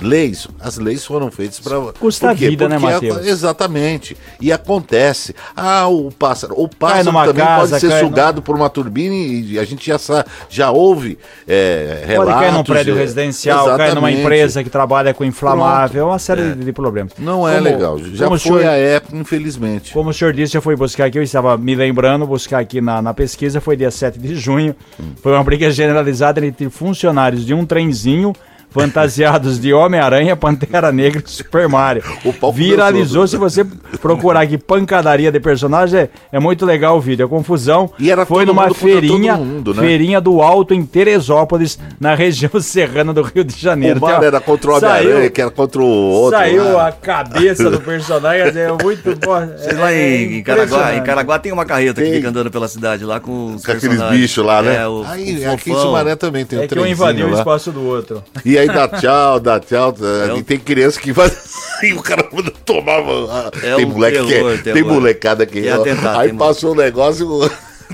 leis, 0.00 0.46
as 0.60 0.76
leis 0.78 1.04
foram 1.04 1.30
feitas 1.30 1.60
para 1.60 1.78
Custa 1.98 2.30
a 2.30 2.32
vida, 2.32 2.68
né, 2.68 2.78
Matheus? 2.78 3.24
Exatamente. 3.26 4.16
E 4.40 4.52
acontece. 4.52 5.34
Ah, 5.56 5.86
o 5.88 6.10
pássaro. 6.10 6.54
O 6.56 6.68
pássaro 6.68 7.04
numa 7.04 7.26
também 7.26 7.44
casa, 7.44 7.68
pode 7.70 7.80
ser 7.80 7.88
cai 7.88 8.02
no- 8.02 8.08
sugado 8.08 8.42
por 8.42 8.56
uma 8.56 8.68
turbina 8.70 9.14
e 9.14 9.58
a 9.58 9.64
gente 9.64 9.86
já, 9.86 9.98
já 10.48 10.70
ouve 10.70 11.18
é, 11.46 12.04
relatos. 12.06 12.32
Pode 12.32 12.44
cair 12.44 12.52
num 12.52 12.64
prédio 12.64 12.94
é, 12.94 12.98
residencial, 12.98 13.66
cair 13.76 13.94
numa 13.94 14.08
exatamente. 14.10 14.20
empresa 14.20 14.64
que 14.64 14.70
trabalha 14.70 15.12
com 15.14 15.24
inflamável, 15.24 16.06
uma 16.08 16.18
série 16.18 16.42
É. 16.42 16.54
de, 16.54 16.72
problemas. 16.72 17.12
Não 17.18 17.48
é 17.48 17.54
Como- 17.58 17.64
legal. 17.64 17.98
Já 18.14 18.28
foi 18.28 18.38
senhor, 18.38 18.64
a 18.64 18.72
época, 18.72 19.16
infelizmente. 19.16 19.92
Como 19.92 20.10
o 20.10 20.14
senhor 20.14 20.32
disse, 20.32 20.52
já 20.54 20.60
foi 20.60 20.76
buscar 20.76 21.06
aqui, 21.06 21.18
eu 21.18 21.22
estava 21.22 21.56
me 21.58 21.74
lembrando, 21.74 22.26
buscar 22.26 22.58
aqui 22.60 22.80
na, 22.80 23.02
na 23.02 23.12
pesquisa, 23.12 23.60
foi 23.60 23.76
dia 23.76 23.90
7 23.90 24.18
de 24.18 24.34
junho. 24.36 24.74
Foi 25.22 25.32
uma 25.32 25.42
briga 25.44 25.70
generalizada 25.70 26.44
entre 26.44 26.68
funcionários 26.70 27.44
de 27.44 27.52
um 27.54 27.66
trenzinho 27.66 28.32
fantasiados 28.70 29.60
de 29.60 29.72
Homem-Aranha, 29.72 30.36
Pantera 30.36 30.90
Negra 30.92 31.22
e 31.24 31.30
Super 31.30 31.68
Mario. 31.68 32.02
O 32.42 32.52
Viralizou, 32.52 33.26
se 33.26 33.36
você 33.36 33.64
procurar 34.00 34.40
aqui 34.42 34.56
pancadaria 34.56 35.30
de 35.30 35.40
personagem, 35.40 36.00
é, 36.00 36.08
é 36.32 36.38
muito 36.40 36.64
legal 36.64 36.96
o 36.96 37.00
vídeo, 37.00 37.26
a 37.26 37.28
confusão. 37.28 37.90
E 37.98 38.10
era 38.10 38.24
foi 38.24 38.44
numa 38.44 38.72
feirinha, 38.72 39.36
mundo, 39.36 39.74
né? 39.74 39.82
feirinha 39.82 40.20
do 40.20 40.40
Alto 40.40 40.72
em 40.74 40.84
Teresópolis, 40.84 41.78
na 41.98 42.14
região 42.14 42.50
serrana 42.60 43.12
do 43.12 43.22
Rio 43.22 43.44
de 43.44 43.58
Janeiro. 43.58 43.98
O 43.98 44.02
Mario 44.02 44.26
era 44.26 44.40
contra 44.40 44.70
o 44.70 44.76
Homem-Aranha, 44.76 45.30
que 45.30 45.40
era 45.40 45.50
contra 45.50 45.80
o 45.80 45.86
outro. 45.86 46.38
Saiu 46.38 46.72
lá. 46.72 46.88
a 46.88 46.92
cabeça 46.92 47.70
do 47.70 47.80
personagem, 47.80 48.60
é 48.60 48.72
muito 48.82 49.16
bom. 49.16 49.40
Vocês 49.56 49.78
lá 49.78 49.92
em, 49.92 50.38
em 50.38 50.42
Caraguá, 50.42 50.94
em 50.94 51.02
Caraguá 51.02 51.38
tem 51.38 51.52
uma 51.52 51.64
carreta 51.64 52.02
que 52.02 52.10
fica 52.12 52.28
andando 52.28 52.50
pela 52.50 52.68
cidade 52.68 53.04
lá 53.04 53.20
com 53.20 53.54
os 53.54 53.64
Com 53.64 53.72
aqueles 53.72 54.02
bichos 54.10 54.44
lá, 54.44 54.62
né? 54.62 54.76
É, 54.76 54.88
o, 54.88 55.04
aí, 55.06 55.46
o 55.46 55.52
aqui 55.52 55.70
em. 55.70 55.74
Sumaré 55.74 56.16
também 56.16 56.44
tem 56.44 56.58
um 56.58 56.62
É 56.62 56.68
que 56.68 56.78
um 56.78 56.86
invadiu 56.86 57.26
o 57.26 57.30
lá. 57.30 57.38
espaço 57.38 57.72
do 57.72 57.84
outro. 57.84 58.22
E 58.44 58.58
aí 58.60 58.66
dá 58.68 58.88
tchau, 58.88 59.40
dá 59.40 59.60
tchau. 59.60 59.94
É 60.28 60.32
o- 60.32 60.42
tem 60.42 60.58
criança 60.58 61.00
que 61.00 61.12
faz 61.14 61.32
assim, 61.32 61.92
o 61.94 62.02
cara 62.02 62.22
tomava. 62.64 63.50
É 63.62 63.76
tem 63.76 63.84
o 63.84 63.88
moleque 63.88 64.18
que 64.20 64.26
terror, 64.26 64.52
é, 64.52 64.56
terror. 64.58 64.74
tem 64.74 64.82
molecada 64.82 65.46
que. 65.46 65.68
Atentado, 65.68 66.18
aí 66.20 66.32
passou 66.32 66.72
o 66.72 66.74
negócio, 66.74 67.26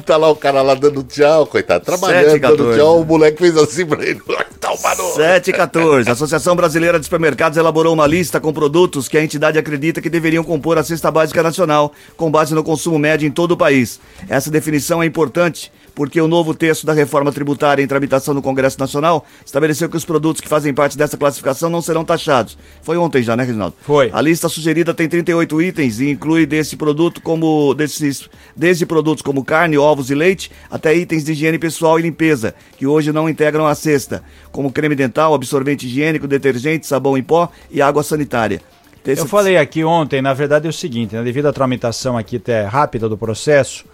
tá 0.02 0.16
lá 0.16 0.28
o 0.30 0.36
cara 0.36 0.62
lá 0.62 0.74
dando 0.74 1.02
tchau, 1.02 1.46
coitado, 1.46 1.84
trabalhando, 1.84 2.24
Sete 2.24 2.36
e 2.36 2.40
dando 2.40 2.56
14. 2.56 2.78
tchau, 2.78 3.00
o 3.00 3.04
moleque 3.04 3.38
fez 3.38 3.56
assim 3.56 3.86
pra 3.86 4.04
ele. 4.04 4.20
No. 4.26 5.14
7 5.14 5.50
e 5.50 5.52
14. 5.52 6.08
A 6.08 6.12
Associação 6.12 6.56
Brasileira 6.56 6.98
de 6.98 7.04
Supermercados 7.04 7.56
elaborou 7.56 7.94
uma 7.94 8.06
lista 8.06 8.40
com 8.40 8.52
produtos 8.52 9.08
que 9.08 9.16
a 9.16 9.22
entidade 9.22 9.58
acredita 9.58 10.00
que 10.00 10.10
deveriam 10.10 10.42
compor 10.42 10.76
a 10.76 10.82
cesta 10.82 11.10
básica 11.10 11.42
nacional, 11.42 11.92
com 12.16 12.30
base 12.30 12.54
no 12.54 12.64
consumo 12.64 12.98
médio 12.98 13.26
em 13.26 13.30
todo 13.30 13.52
o 13.52 13.56
país. 13.56 14.00
Essa 14.28 14.50
definição 14.50 15.02
é 15.02 15.06
importante 15.06 15.70
porque 15.94 16.20
o 16.20 16.28
novo 16.28 16.52
texto 16.52 16.84
da 16.84 16.92
reforma 16.92 17.32
tributária 17.32 17.82
em 17.82 17.86
tramitação 17.86 18.34
no 18.34 18.42
Congresso 18.42 18.78
Nacional 18.78 19.24
estabeleceu 19.44 19.88
que 19.88 19.96
os 19.96 20.04
produtos 20.04 20.42
que 20.42 20.48
fazem 20.48 20.74
parte 20.74 20.96
dessa 20.96 21.16
classificação 21.16 21.70
não 21.70 21.80
serão 21.80 22.04
taxados. 22.04 22.58
Foi 22.82 22.98
ontem 22.98 23.22
já, 23.22 23.34
né, 23.34 23.44
Reginaldo? 23.44 23.74
Foi. 23.80 24.10
A 24.12 24.20
lista 24.20 24.46
sugerida 24.46 24.92
tem 24.92 25.08
38 25.08 25.62
itens 25.62 25.98
e 25.98 26.10
inclui 26.10 26.44
desse 26.44 26.76
produto 26.76 27.22
como 27.22 27.72
desses, 27.72 28.28
desde 28.54 28.84
produtos 28.84 29.22
como 29.22 29.42
carne, 29.42 29.78
ovos 29.86 30.10
e 30.10 30.14
leite, 30.14 30.50
até 30.70 30.94
itens 30.94 31.24
de 31.24 31.32
higiene 31.32 31.58
pessoal 31.58 31.98
e 31.98 32.02
limpeza, 32.02 32.54
que 32.76 32.86
hoje 32.86 33.12
não 33.12 33.28
integram 33.28 33.66
a 33.66 33.74
cesta, 33.74 34.22
como 34.52 34.72
creme 34.72 34.94
dental, 34.94 35.34
absorvente 35.34 35.86
higiênico, 35.86 36.26
detergente, 36.26 36.86
sabão 36.86 37.16
em 37.16 37.22
pó 37.22 37.50
e 37.70 37.80
água 37.80 38.02
sanitária. 38.02 38.60
Eu 39.04 39.26
falei 39.26 39.56
aqui 39.56 39.84
ontem, 39.84 40.20
na 40.20 40.34
verdade 40.34 40.66
é 40.66 40.70
o 40.70 40.72
seguinte, 40.72 41.14
né, 41.14 41.22
devido 41.22 41.46
à 41.46 41.52
tramitação 41.52 42.18
aqui 42.18 42.36
até 42.36 42.64
rápida 42.64 43.08
do 43.08 43.16
processo, 43.16 43.84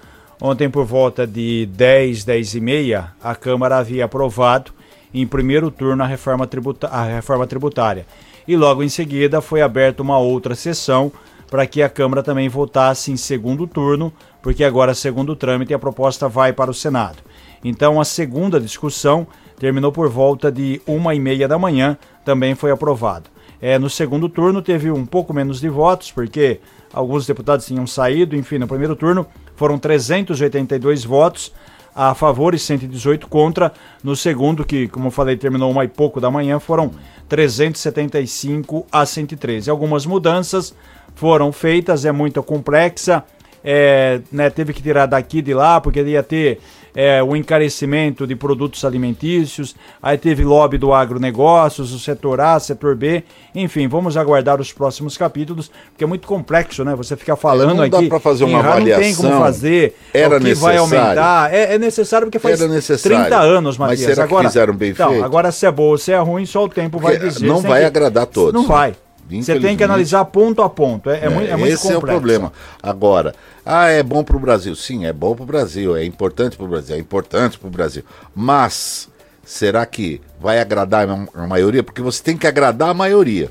ontem 0.40 0.70
por 0.70 0.86
volta 0.86 1.26
de 1.26 1.66
10, 1.66 2.24
10 2.24 2.54
e 2.54 2.60
meia, 2.60 3.12
a 3.22 3.34
Câmara 3.34 3.76
havia 3.76 4.06
aprovado 4.06 4.72
em 5.12 5.26
primeiro 5.26 5.70
turno 5.70 6.02
a 6.02 6.06
reforma, 6.06 6.46
tributa 6.46 6.88
a 6.88 7.04
reforma 7.04 7.46
tributária. 7.46 8.06
E 8.48 8.56
logo 8.56 8.82
em 8.82 8.88
seguida 8.88 9.40
foi 9.40 9.60
aberta 9.60 10.02
uma 10.02 10.18
outra 10.18 10.54
sessão 10.54 11.12
para 11.52 11.66
que 11.66 11.82
a 11.82 11.88
Câmara 11.90 12.22
também 12.22 12.48
votasse 12.48 13.12
em 13.12 13.16
segundo 13.18 13.66
turno, 13.66 14.10
porque 14.40 14.64
agora, 14.64 14.94
segundo 14.94 15.36
trâmite, 15.36 15.74
a 15.74 15.78
proposta 15.78 16.26
vai 16.26 16.50
para 16.50 16.70
o 16.70 16.74
Senado. 16.74 17.18
Então, 17.62 18.00
a 18.00 18.06
segunda 18.06 18.58
discussão 18.58 19.26
terminou 19.58 19.92
por 19.92 20.08
volta 20.08 20.50
de 20.50 20.80
uma 20.86 21.14
e 21.14 21.20
meia 21.20 21.46
da 21.46 21.58
manhã, 21.58 21.98
também 22.24 22.54
foi 22.54 22.70
aprovado. 22.70 23.28
É, 23.60 23.78
no 23.78 23.90
segundo 23.90 24.30
turno 24.30 24.62
teve 24.62 24.90
um 24.90 25.04
pouco 25.04 25.34
menos 25.34 25.60
de 25.60 25.68
votos, 25.68 26.10
porque 26.10 26.58
alguns 26.90 27.26
deputados 27.26 27.66
tinham 27.66 27.86
saído, 27.86 28.34
enfim, 28.34 28.56
no 28.56 28.66
primeiro 28.66 28.96
turno 28.96 29.26
foram 29.54 29.78
382 29.78 31.04
votos 31.04 31.52
a 31.94 32.14
favor 32.14 32.54
e 32.54 32.58
118 32.58 33.28
contra. 33.28 33.74
No 34.02 34.16
segundo, 34.16 34.64
que, 34.64 34.88
como 34.88 35.08
eu 35.08 35.10
falei, 35.10 35.36
terminou 35.36 35.70
uma 35.70 35.84
e 35.84 35.88
pouco 35.88 36.18
da 36.18 36.30
manhã, 36.30 36.58
foram 36.58 36.92
375 37.28 38.86
a 38.90 39.04
113. 39.04 39.68
Algumas 39.68 40.06
mudanças 40.06 40.74
foram 41.14 41.52
feitas, 41.52 42.04
é 42.04 42.12
muito 42.12 42.42
complexa. 42.42 43.22
É, 43.64 44.20
né, 44.32 44.50
teve 44.50 44.72
que 44.72 44.82
tirar 44.82 45.06
daqui 45.06 45.40
de 45.40 45.54
lá, 45.54 45.80
porque 45.80 46.02
ia 46.02 46.20
ter 46.20 46.58
é, 46.96 47.22
o 47.22 47.36
encarecimento 47.36 48.26
de 48.26 48.34
produtos 48.34 48.84
alimentícios, 48.84 49.76
aí 50.02 50.18
teve 50.18 50.42
lobby 50.44 50.76
do 50.78 50.92
agronegócios, 50.92 51.92
o 51.92 51.98
setor 52.00 52.40
A, 52.40 52.58
setor 52.58 52.96
B, 52.96 53.22
enfim, 53.54 53.86
vamos 53.86 54.16
aguardar 54.16 54.60
os 54.60 54.72
próximos 54.72 55.16
capítulos, 55.16 55.70
porque 55.92 56.02
é 56.02 56.06
muito 56.08 56.26
complexo, 56.26 56.84
né? 56.84 56.96
Você 56.96 57.16
ficar 57.16 57.36
falando 57.36 57.72
não 57.76 57.88
dá 57.88 57.98
aqui. 57.98 58.08
pra 58.08 58.18
fazer 58.18 58.42
uma 58.44 58.60
ra- 58.60 58.80
Não 58.80 58.84
tem 58.84 59.14
como 59.14 59.28
avaliação. 59.28 59.38
fazer. 59.40 59.94
Era 60.12 60.36
o 60.36 60.40
que 60.40 60.54
vai 60.54 60.74
necessário. 60.74 60.80
aumentar. 60.80 61.54
É, 61.54 61.74
é 61.74 61.78
necessário 61.78 62.26
porque 62.26 62.40
faz 62.40 62.60
Era 62.60 62.68
necessário. 62.68 63.16
30 63.28 63.38
anos, 63.38 63.78
Mas 63.78 63.90
Matias. 63.90 64.06
será 64.14 64.26
que 64.26 64.32
agora, 64.34 64.48
fizeram 64.48 64.74
bem 64.74 64.90
então, 64.90 65.10
feito? 65.10 65.24
Agora, 65.24 65.52
se 65.52 65.64
é 65.64 65.70
boa 65.70 65.90
ou 65.92 65.98
se 65.98 66.10
é 66.10 66.18
ruim, 66.18 66.44
só 66.46 66.64
o 66.64 66.68
tempo 66.68 66.98
vai 66.98 67.16
dizer. 67.16 67.46
não 67.46 67.60
tem 67.62 67.70
vai 67.70 67.80
que- 67.82 67.86
agradar 67.86 68.26
todos. 68.26 68.52
Não 68.52 68.66
vai. 68.66 68.94
Você 69.30 69.58
tem 69.58 69.76
que 69.76 69.84
analisar 69.84 70.24
ponto 70.26 70.62
a 70.62 70.68
ponto. 70.68 71.08
É, 71.08 71.24
é 71.24 71.28
muito, 71.28 71.50
é 71.50 71.56
muito 71.56 71.72
Esse 71.72 71.86
é 71.86 71.90
o 71.90 71.94
complexo. 71.94 72.18
problema. 72.20 72.52
Agora, 72.82 73.34
ah, 73.64 73.88
é 73.88 74.02
bom 74.02 74.22
para 74.22 74.36
o 74.36 74.40
Brasil. 74.40 74.74
Sim, 74.74 75.06
é 75.06 75.12
bom 75.12 75.34
para 75.34 75.42
o 75.44 75.46
Brasil, 75.46 75.96
é 75.96 76.04
importante 76.04 76.56
para 76.56 76.66
o 76.66 76.68
Brasil, 76.68 76.96
é 76.96 76.98
importante 76.98 77.58
para 77.58 77.68
o 77.68 77.70
Brasil. 77.70 78.02
Mas 78.34 79.08
será 79.44 79.86
que 79.86 80.20
vai 80.40 80.60
agradar 80.60 81.08
a 81.08 81.46
maioria? 81.46 81.82
Porque 81.82 82.02
você 82.02 82.22
tem 82.22 82.36
que 82.36 82.46
agradar 82.46 82.90
a 82.90 82.94
maioria. 82.94 83.50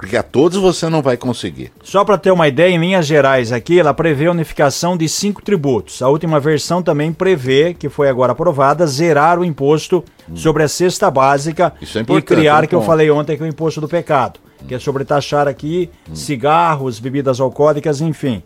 Porque 0.00 0.16
a 0.16 0.22
todos 0.22 0.56
você 0.56 0.88
não 0.88 1.02
vai 1.02 1.18
conseguir. 1.18 1.70
Só 1.84 2.06
para 2.06 2.16
ter 2.16 2.30
uma 2.30 2.48
ideia, 2.48 2.74
em 2.74 2.78
linhas 2.78 3.04
gerais 3.04 3.52
aqui, 3.52 3.78
ela 3.78 3.92
prevê 3.92 4.28
a 4.28 4.30
unificação 4.30 4.96
de 4.96 5.06
cinco 5.06 5.42
tributos. 5.42 6.00
A 6.00 6.08
última 6.08 6.40
versão 6.40 6.82
também 6.82 7.12
prevê, 7.12 7.74
que 7.74 7.90
foi 7.90 8.08
agora 8.08 8.32
aprovada, 8.32 8.86
zerar 8.86 9.38
o 9.38 9.44
imposto 9.44 10.02
sobre 10.34 10.62
a 10.62 10.68
cesta 10.68 11.10
básica 11.10 11.74
é 11.82 12.16
e 12.16 12.22
criar, 12.22 12.64
um 12.64 12.66
que 12.66 12.74
eu 12.74 12.80
falei 12.80 13.10
ontem, 13.10 13.36
que 13.36 13.42
é 13.42 13.46
o 13.46 13.48
imposto 13.48 13.78
do 13.78 13.88
pecado, 13.88 14.40
que 14.68 14.74
é 14.74 14.78
sobre 14.78 15.04
taxar 15.04 15.48
aqui 15.48 15.90
cigarros, 16.14 16.98
bebidas 16.98 17.40
alcoólicas, 17.40 18.00
enfim. 18.00 18.42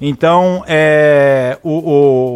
Então, 0.00 0.64
é, 0.66 1.58
o, 1.62 1.70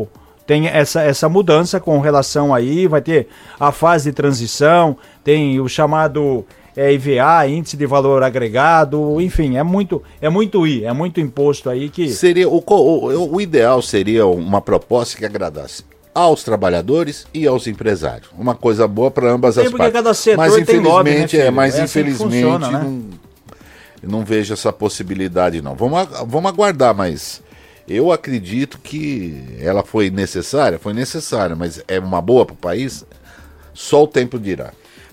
o- 0.03 0.09
tem 0.47 0.66
essa, 0.66 1.01
essa 1.03 1.28
mudança 1.28 1.78
com 1.80 1.99
relação 2.01 2.53
aí, 2.55 2.87
vai 2.87 3.01
ter 3.01 3.28
a 3.59 3.70
fase 3.72 4.11
de 4.11 4.16
transição, 4.16 4.97
tem 5.22 5.59
o 5.61 5.68
chamado 5.68 6.45
é, 6.76 6.93
IVA, 6.93 7.47
índice 7.47 7.76
de 7.76 7.87
valor 7.87 8.22
agregado, 8.22 9.20
enfim, 9.20 9.57
é 9.57 9.62
muito, 9.62 10.03
é 10.20 10.28
muito 10.28 10.66
I, 10.66 10.85
é 10.85 10.93
muito 10.93 11.20
imposto 11.20 11.70
aí 11.70 11.89
que. 11.89 12.09
Seria 12.11 12.49
o, 12.49 12.62
o, 12.66 13.35
o 13.37 13.41
ideal 13.41 13.80
seria 13.83 14.26
uma 14.26 14.61
proposta 14.61 15.16
que 15.16 15.24
agradasse 15.24 15.85
aos 16.14 16.42
trabalhadores 16.42 17.26
e 17.32 17.46
aos 17.46 17.66
empresários. 17.66 18.28
Uma 18.38 18.54
coisa 18.54 18.86
boa 18.86 19.10
para 19.10 19.30
ambas 19.30 19.54
Sim, 19.54 19.62
as 19.62 19.70
partes. 19.70 19.92
cada 19.92 20.14
setor 20.14 20.36
mas 20.36 20.52
tem 20.54 20.62
infelizmente, 20.62 20.88
lobby, 20.88 21.10
né, 21.10 21.46
é, 21.46 21.50
mas 21.50 21.74
É 21.74 21.82
assim 21.82 22.00
infelizmente 22.00 22.42
funciona, 22.42 22.70
né? 22.70 22.78
não, 22.82 23.04
não 24.18 24.24
vejo 24.24 24.52
essa 24.52 24.72
possibilidade 24.72 25.62
não. 25.62 25.74
Vamos, 25.74 26.08
vamos 26.26 26.50
aguardar, 26.50 26.94
mas 26.94 27.42
eu 27.88 28.12
acredito 28.12 28.78
que 28.78 29.56
ela 29.60 29.82
foi 29.82 30.10
necessária, 30.10 30.78
foi 30.78 30.92
necessária, 30.92 31.56
mas 31.56 31.82
é 31.88 31.98
uma 31.98 32.20
boa 32.20 32.44
para 32.44 32.54
o 32.54 32.56
país. 32.56 33.04
Só 33.74 34.04
o 34.04 34.06
tempo 34.06 34.38
dirá. 34.38 34.72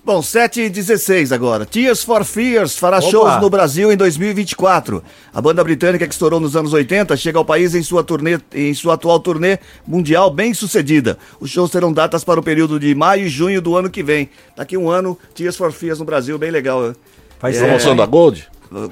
Bom, 0.10 0.24
7 0.24 0.62
e 0.62 0.70
16 0.72 1.32
agora. 1.32 1.68
Tears 1.68 2.04
for 2.04 2.26
Fears 2.26 2.76
fará 2.76 2.98
Opa. 2.98 3.12
shows 3.12 3.40
no 3.40 3.48
Brasil 3.48 3.92
em 3.92 3.96
2024. 3.96 5.04
A 5.32 5.40
banda 5.40 5.64
britânica 5.64 6.08
que 6.08 6.12
estourou 6.12 6.40
nos 6.40 6.56
anos 6.56 6.74
80 6.74 7.16
chega 7.16 7.38
ao 7.38 7.46
país 7.46 7.76
em 7.76 7.84
sua, 7.84 8.04
turnê, 8.04 8.40
em 8.52 8.74
sua 8.74 8.96
atual 8.96 9.20
turnê 9.20 9.60
mundial 9.86 10.32
bem 10.32 10.52
sucedida. 10.52 11.20
Os 11.40 11.52
shows 11.52 11.70
terão 11.70 11.94
datas 11.94 12.24
para 12.24 12.40
o 12.40 12.44
período 12.44 12.80
de 12.80 12.96
maio 12.96 13.28
e 13.28 13.30
junho 13.30 13.62
do 13.62 13.78
ano 13.78 13.88
que 13.88 14.02
vem. 14.02 14.32
Daqui 14.58 14.76
um 14.76 14.90
ano, 14.90 15.16
Tears 15.36 15.56
for 15.56 15.72
Fears 15.72 16.00
no 16.00 16.06
Brasil, 16.06 16.40
bem 16.40 16.50
legal. 16.50 16.96
Faz 17.38 17.58
É. 17.58 17.60
Promoção 17.66 17.96
da 17.96 18.08
Gold? 18.08 18.48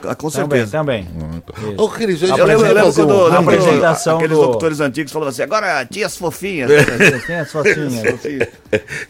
Ah, 0.08 0.16
Com 0.16 0.32
Também, 0.32 0.50
certeza. 0.66 0.72
também. 0.72 1.08
Ô, 1.78 1.88
Cris, 1.88 2.20
Eu 2.24 2.46
lembro, 2.46 2.66
eu 2.66 2.74
lembro 2.74 2.94
quando, 2.94 3.26
apresentação 3.28 4.16
aqueles 4.18 4.36
do- 4.36 4.44
locutores 4.44 4.80
antigos 4.80 5.12
falavam 5.12 5.30
assim, 5.30 5.44
agora 5.44 5.86
tias 5.86 6.18
fofinhas. 6.18 6.72
Tem 7.28 7.36
as 7.38 7.52
fotinhas. 7.52 8.48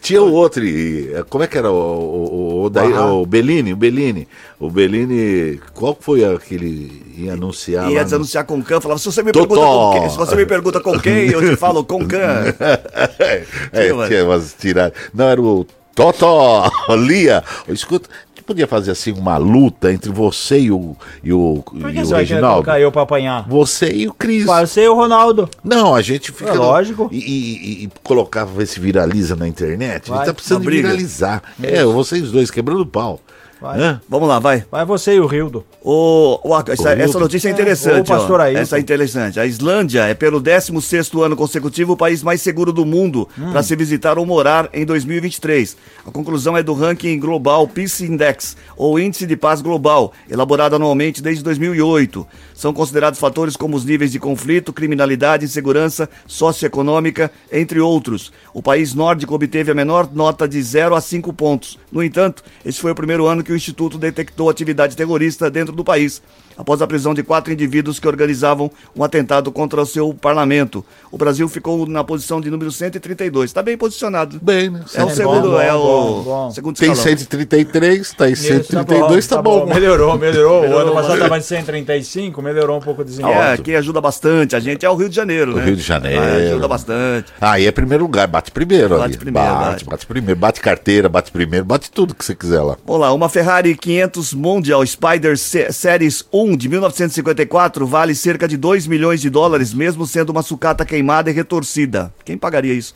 Tinha 0.02 0.22
o 0.22 0.30
outro, 0.32 0.62
eh, 0.66 1.24
como 1.30 1.42
é 1.42 1.46
que 1.46 1.56
era 1.56 1.70
o, 1.70 1.74
o, 1.74 2.62
o, 2.64 2.70
daí- 2.70 2.92
o 2.92 3.24
Bellini, 3.24 3.72
o 3.72 3.76
Bellini, 3.76 4.28
o 4.60 4.70
Bellini, 4.70 5.58
qual 5.72 5.96
foi 5.98 6.22
aquele 6.24 7.02
ia 7.16 7.32
anunciar 7.32 7.90
Ia 7.90 8.04
desanunciar 8.04 8.44
com 8.44 8.62
Can, 8.62 8.80
falava, 8.80 8.98
se 9.00 9.06
você 9.06 9.22
me 9.22 9.32
pergunta 9.32 9.60
com 9.60 9.92
quem, 10.00 10.10
se 10.10 10.16
você 10.18 10.36
me 10.36 10.46
pergunta 10.46 10.80
com 10.80 11.00
quem, 11.00 11.30
eu 11.30 11.40
te 11.40 11.56
falo 11.56 11.82
com 11.82 12.06
Can. 12.06 12.54
é, 13.18 13.44
Tinha, 13.72 13.94
mano. 13.94 14.08
tinha 14.08 14.24
umas 14.24 14.54
tiradas. 14.58 14.92
Não, 15.14 15.28
era 15.28 15.40
o 15.40 15.66
Totó, 15.94 16.70
Lia. 16.94 17.42
Escuta, 17.68 18.08
podia 18.48 18.66
fazer 18.66 18.90
assim 18.90 19.12
uma 19.12 19.36
luta 19.36 19.92
entre 19.92 20.10
você 20.10 20.58
e 20.58 20.70
o, 20.72 20.96
e 21.22 21.32
o, 21.32 21.62
Por 21.64 21.90
e 21.90 21.92
que 21.92 22.00
o 22.00 22.04
você 22.06 22.12
vai 22.12 22.22
Reginaldo? 22.22 22.64
colocar 22.64 22.80
eu 22.80 22.90
pra 22.90 23.02
apanhar? 23.02 23.46
Você 23.48 23.90
e 23.92 24.08
o 24.08 24.12
Cris. 24.12 24.44
Passei 24.46 24.88
o 24.88 24.94
Ronaldo. 24.94 25.48
Não, 25.62 25.94
a 25.94 26.00
gente 26.02 26.32
fica. 26.32 26.50
É 26.50 26.54
lógico. 26.54 27.08
E, 27.12 27.18
e, 27.18 27.84
e 27.84 27.90
colocava, 28.02 28.50
ver 28.52 28.66
se 28.66 28.80
viraliza 28.80 29.36
na 29.36 29.46
internet. 29.46 30.06
a 30.06 30.08
Vai, 30.08 30.18
gente 30.18 30.26
tá 30.26 30.34
precisando 30.34 30.68
viralizar. 30.68 31.42
É, 31.62 31.84
vocês 31.84 32.30
dois 32.32 32.50
quebrando 32.50 32.84
pau. 32.86 33.20
Vai. 33.60 33.80
Hã? 33.80 34.00
Vamos 34.08 34.28
lá, 34.28 34.38
vai. 34.38 34.64
Vai 34.70 34.84
você 34.84 35.14
e 35.14 35.20
o 35.20 35.26
Rildo. 35.26 35.64
O, 35.82 36.38
o- 36.44 36.56
essa, 36.58 36.90
Hilton. 36.92 37.02
essa 37.02 37.18
notícia 37.18 37.48
é 37.48 37.50
É, 37.50 37.54
interessante. 37.54 38.00
o 38.02 38.04
pastor. 38.04 38.40
Ailton. 38.40 38.60
Essa 38.60 38.76
é 38.76 38.80
interessante. 38.80 39.40
A 39.40 39.46
Islândia 39.46 40.02
é, 40.06 40.14
pelo 40.14 40.40
16º 40.40 41.22
ano 41.22 41.34
consecutivo, 41.36 41.94
o 41.94 41.96
país 41.96 42.22
mais 42.22 42.40
seguro 42.40 42.72
do 42.72 42.84
mundo 42.86 43.28
Hum. 43.38 43.50
para 43.50 43.62
se 43.62 43.74
visitar 43.74 44.18
ou 44.18 44.24
morar 44.26 44.68
em 44.72 44.84
2023. 44.86 45.76
A 46.06 46.10
conclusão 46.10 46.56
é 46.56 46.62
do 46.62 46.72
ranking 46.72 47.18
Global 47.18 47.66
Peace 47.66 48.04
Index, 48.04 48.56
ou 48.76 48.98
Índice 48.98 49.26
de 49.26 49.36
Paz 49.36 49.60
Global, 49.60 50.12
elaborado 50.30 50.76
anualmente 50.76 51.20
desde 51.22 51.42
2008. 51.42 52.26
São 52.54 52.72
considerados 52.72 53.18
fatores 53.20 53.56
como 53.56 53.76
os 53.76 53.84
níveis 53.84 54.12
de 54.12 54.18
conflito, 54.18 54.72
criminalidade, 54.72 55.44
insegurança 55.44 56.08
socioeconômica, 56.26 57.30
entre 57.52 57.78
outros. 57.80 58.32
O 58.52 58.62
país 58.62 58.94
nórdico 58.94 59.34
obteve 59.34 59.70
a 59.70 59.74
menor 59.74 60.08
nota 60.12 60.48
de 60.48 60.60
0 60.60 60.94
a 60.94 61.00
5 61.00 61.32
pontos. 61.32 61.78
No 61.92 62.02
entanto, 62.02 62.42
esse 62.64 62.80
foi 62.80 62.90
o 62.90 62.94
primeiro 62.94 63.26
ano 63.26 63.44
que 63.44 63.47
o 63.52 63.56
Instituto 63.56 63.98
detectou 63.98 64.48
atividade 64.48 64.96
terrorista 64.96 65.50
dentro 65.50 65.74
do 65.74 65.84
país, 65.84 66.22
após 66.58 66.82
a 66.82 66.86
prisão 66.86 67.14
de 67.14 67.22
quatro 67.22 67.52
indivíduos 67.52 67.98
que 68.00 68.06
organizavam 68.08 68.70
um 68.94 69.02
atentado 69.04 69.50
contra 69.52 69.80
o 69.80 69.86
seu 69.86 70.12
parlamento. 70.12 70.84
O 71.10 71.16
Brasil 71.16 71.48
ficou 71.48 71.86
na 71.86 72.02
posição 72.04 72.40
de 72.40 72.50
número 72.50 72.70
132. 72.72 73.48
Está 73.50 73.62
bem 73.62 73.78
posicionado. 73.78 74.38
Bem, 74.42 74.68
né? 74.70 74.82
É 74.94 75.02
o 75.02 75.06
bom, 75.06 75.14
segundo, 75.14 75.50
bom, 75.52 75.60
é 75.60 75.72
o 75.72 75.78
bom, 75.78 76.22
bom. 76.24 76.50
segundo 76.50 76.76
Tem 76.76 76.90
escalão. 76.90 77.16
133, 77.16 78.12
tá 78.12 78.28
em 78.28 78.32
Isso, 78.32 78.42
132, 78.42 79.26
tá 79.26 79.40
bom. 79.40 79.64
Melhorou, 79.66 80.18
melhorou. 80.18 80.58
O 80.58 80.62
Melhorou 80.62 80.80
ano 80.82 80.92
passado 80.94 81.08
bastante. 81.20 81.28
tava 81.28 81.40
de 81.40 81.46
135, 81.46 82.42
melhorou 82.42 82.78
um 82.78 82.80
pouco 82.80 83.00
o 83.00 83.04
É, 83.04 83.06
desempenho. 83.06 83.62
que 83.62 83.74
ajuda 83.74 84.00
bastante. 84.00 84.56
A 84.56 84.60
gente 84.60 84.84
é 84.84 84.90
o 84.90 84.94
Rio 84.96 85.08
de 85.08 85.14
Janeiro, 85.14 85.52
O 85.52 85.56
né? 85.56 85.64
Rio 85.64 85.76
de 85.76 85.82
Janeiro. 85.82 86.20
Ah, 86.20 86.34
ajuda 86.50 86.68
bastante. 86.68 87.32
Aí 87.40 87.66
é 87.66 87.70
primeiro 87.72 88.02
lugar, 88.04 88.26
bate 88.26 88.50
primeiro 88.50 88.90
Bate 88.98 89.04
ali. 89.04 89.16
primeiro, 89.16 89.48
bate, 89.48 89.64
bate. 89.70 89.84
bate 89.84 90.06
primeiro, 90.06 90.40
bate 90.40 90.60
carteira, 90.60 91.08
bate 91.08 91.30
primeiro, 91.30 91.64
bate 91.64 91.90
tudo 91.90 92.14
que 92.14 92.24
você 92.24 92.34
quiser 92.34 92.60
lá. 92.62 92.76
Vamos 92.84 93.00
lá, 93.02 93.12
uma 93.12 93.28
Ferrari 93.28 93.76
500 93.76 94.34
Mondial 94.34 94.84
Spider 94.86 95.36
Se- 95.38 95.72
Series 95.72 96.24
1 96.32 96.47
de 96.56 96.68
1954 96.68 97.86
vale 97.86 98.14
cerca 98.14 98.46
de 98.46 98.56
2 98.56 98.86
milhões 98.86 99.20
de 99.20 99.30
dólares, 99.30 99.72
mesmo 99.72 100.06
sendo 100.06 100.30
uma 100.30 100.42
sucata 100.42 100.84
queimada 100.84 101.30
e 101.30 101.32
retorcida. 101.32 102.12
Quem 102.24 102.36
pagaria 102.36 102.74
isso? 102.74 102.94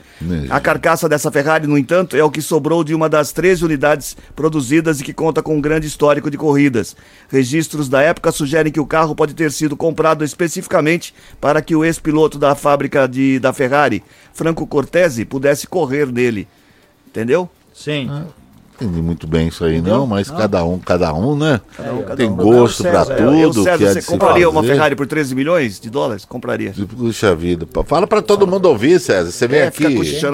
A 0.50 0.60
carcaça 0.60 1.08
dessa 1.08 1.30
Ferrari, 1.30 1.66
no 1.66 1.78
entanto, 1.78 2.16
é 2.16 2.22
o 2.22 2.30
que 2.30 2.42
sobrou 2.42 2.84
de 2.84 2.94
uma 2.94 3.08
das 3.08 3.32
13 3.32 3.64
unidades 3.64 4.16
produzidas 4.34 5.00
e 5.00 5.04
que 5.04 5.12
conta 5.12 5.42
com 5.42 5.56
um 5.56 5.60
grande 5.60 5.86
histórico 5.86 6.30
de 6.30 6.36
corridas. 6.36 6.96
Registros 7.28 7.88
da 7.88 8.02
época 8.02 8.32
sugerem 8.32 8.72
que 8.72 8.80
o 8.80 8.86
carro 8.86 9.14
pode 9.14 9.34
ter 9.34 9.52
sido 9.52 9.76
comprado 9.76 10.24
especificamente 10.24 11.14
para 11.40 11.62
que 11.62 11.74
o 11.74 11.84
ex-piloto 11.84 12.38
da 12.38 12.54
fábrica 12.54 13.06
de, 13.06 13.38
da 13.38 13.52
Ferrari, 13.52 14.02
Franco 14.32 14.66
Cortese, 14.66 15.24
pudesse 15.24 15.66
correr 15.66 16.10
nele. 16.12 16.46
Entendeu? 17.06 17.48
Sim. 17.72 18.08
Entendi 18.82 19.00
muito 19.02 19.26
bem 19.26 19.48
isso 19.48 19.64
aí, 19.64 19.80
não, 19.80 20.06
mas 20.06 20.30
cada 20.30 20.64
um, 20.64 20.78
cada 20.78 21.12
um, 21.14 21.36
né? 21.36 21.60
cada 21.76 22.16
Tem 22.16 22.28
um. 22.28 22.34
gosto 22.34 22.82
pra 22.82 23.04
César, 23.04 23.14
tudo. 23.16 23.36
Eu, 23.38 23.52
César, 23.52 23.78
que 23.78 23.84
é 23.84 23.92
você 23.94 24.02
compraria 24.02 24.50
uma. 24.50 24.62
Ferrari 24.62 24.96
por 24.96 25.06
13 25.06 25.34
milhões 25.34 25.78
de 25.80 25.90
dólares? 25.90 26.24
Compraria. 26.24 26.72
Puxa 26.96 27.34
vida. 27.34 27.66
Fala 27.86 28.06
pra 28.06 28.22
todo 28.22 28.46
mundo 28.46 28.66
ouvir, 28.66 28.98
César. 29.00 29.30
Você 29.30 29.46
vem 29.46 29.60
É, 29.60 29.66
aqui. 29.68 29.84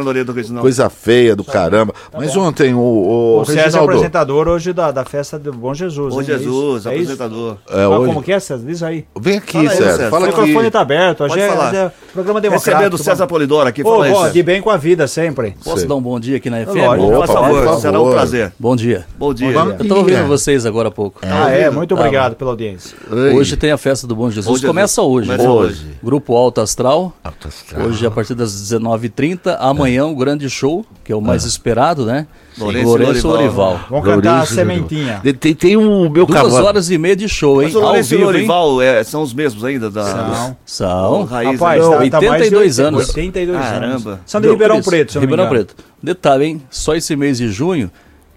orelha 0.07 0.25
do 0.25 0.33
Reginaldo. 0.33 0.63
Coisa 0.63 0.89
feia 0.89 1.35
do 1.37 1.45
caramba. 1.45 1.93
Mas 2.17 2.37
ontem 2.37 2.75
o, 2.75 2.79
o, 2.79 3.41
O 3.41 3.45
César 3.45 3.79
é 3.81 3.83
apresentador 3.83 4.49
hoje 4.49 4.73
da, 4.73 4.91
da 4.91 5.05
festa 5.05 5.39
do 5.39 5.53
Bom 5.53 5.75
Jesus. 5.75 6.15
Ô 6.15 6.21
hein? 6.21 6.27
Jesus, 6.27 6.87
é? 6.87 6.91
É 6.91 6.93
apresentador. 6.93 7.57
É, 7.71 7.83
Ah, 7.83 7.89
hoje- 7.89 8.07
como 8.07 8.23
que 8.23 8.33
é, 8.33 8.41
César? 8.41 8.65
Diz 8.67 8.83
aí. 8.83 9.05
Vem 9.21 9.39
aqui, 9.39 9.53
Fala 9.53 9.71
aí, 9.71 9.77
César. 9.77 9.91
César. 9.97 10.11
Fala 10.11 10.25
o 10.25 10.29
microfone 10.29 10.71
tá 10.71 10.81
aberto. 10.81 11.25
Hoje 11.25 11.41
é, 11.41 11.49
falar. 11.49 11.69
hoje 11.69 11.77
é 11.77 11.93
programa 12.13 12.41
democrático. 12.41 12.71
Recebendo 12.71 12.95
o 12.95 12.99
César 12.99 13.27
Polidoro 13.27 13.69
aqui, 13.69 13.83
César. 13.83 14.31
de 14.31 14.43
bem 14.43 14.61
com 14.61 14.71
a 14.71 14.77
vida 14.77 15.07
sempre. 15.07 15.55
Posso 15.65 15.87
dar 15.87 15.95
um 15.95 16.03
bom 16.03 16.19
dia 16.19 16.37
aqui 16.37 16.51
na 16.51 16.59
FM? 16.65 16.75
Por 16.99 17.27
favor, 17.27 17.81
será 17.81 18.01
um 18.01 18.05
favor. 18.05 18.19
Prazer. 18.39 18.53
Bom 18.59 18.77
dia. 18.77 19.07
Bom 19.19 19.35
dia. 19.35 19.53
Vamos- 19.53 19.75
Eu 19.81 19.89
tô 19.89 19.97
ouvindo 19.97 20.27
vocês 20.27 20.65
agora 20.65 20.89
há 20.89 20.91
pouco. 20.91 21.21
Ah, 21.23 21.51
é? 21.51 21.71
Muito 21.71 21.95
Tá 21.95 22.01
obrigado 22.01 22.37
pela 22.37 22.51
audiência. 22.51 22.97
Ei. 23.11 23.35
Hoje 23.37 23.57
tem 23.57 23.71
a 23.71 23.77
festa 23.79 24.07
do 24.07 24.15
Bom 24.15 24.31
Jesus. 24.31 24.47
Hoje 24.55 24.65
é- 24.65 24.69
Começa 24.69 25.03
hoje. 25.03 25.27
começa 25.29 25.45
né? 25.45 25.51
hoje. 25.51 25.87
Grupo 26.03 26.37
Alto 26.37 26.61
Astral. 26.61 27.13
Alto 27.25 27.49
astral. 27.49 27.87
Hoje 27.87 28.07
a 28.07 28.11
partir 28.11 28.35
das 28.35 28.53
19h30. 28.53 29.57
Amanhã 29.59 30.07
o 30.07 30.15
grande 30.15 30.49
show, 30.49 30.85
que 31.05 31.13
é 31.13 31.17
o 31.17 31.21
mais 31.21 31.45
esperado, 31.45 32.05
né? 32.07 32.27
Lourenço 32.59 32.87
Lourenço 32.89 33.29
Lorival. 33.29 33.67
Lorival. 33.73 33.87
Vamos 33.89 34.05
cantar 34.05 34.29
a 34.29 34.33
Lourenço, 34.33 34.55
sementinha. 34.55 35.21
Tem, 35.41 35.55
tem, 35.55 35.77
um 35.77 36.09
meu 36.11 36.27
Duas 36.27 36.43
cavalo. 36.43 36.67
horas 36.67 36.91
e 36.91 36.99
meia 36.99 37.15
de 37.15 37.29
show, 37.29 37.63
hein? 37.63 37.69
Mas 37.69 37.77
o 37.77 37.81
Lourenço 37.81 38.15
e 38.15 38.17
o 38.17 38.19
vivo, 38.19 38.31
hein? 38.31 38.37
Lorival 38.37 38.83
é, 38.83 39.05
são 39.05 39.23
os 39.23 39.33
mesmos 39.33 39.65
ainda? 39.65 39.89
Da, 39.91 40.15
Não. 40.15 40.57
São. 40.67 41.25
Raiz, 41.25 41.53
Rapaz, 41.53 41.85
né? 41.85 41.91
tá, 41.91 42.01
Não, 42.01 42.11
tá 42.11 42.21
mais 42.21 42.49
de 42.49 42.57
82 42.57 42.79
80, 42.79 42.89
anos. 42.89 43.09
82 43.09 43.57
anos. 43.59 43.71
Caramba. 43.71 44.21
São 44.27 44.41
de 44.41 44.49
Ribeirão 44.49 44.83
Preto, 44.83 45.17
eu 45.17 45.21
Ribeirão. 45.21 45.49
Preto. 45.49 45.77
Detalhe, 46.03 46.45
hein? 46.47 46.63
Só 46.69 46.95
esse 46.97 47.15
mês 47.15 47.39
de 47.39 47.49
junho, 47.49 47.91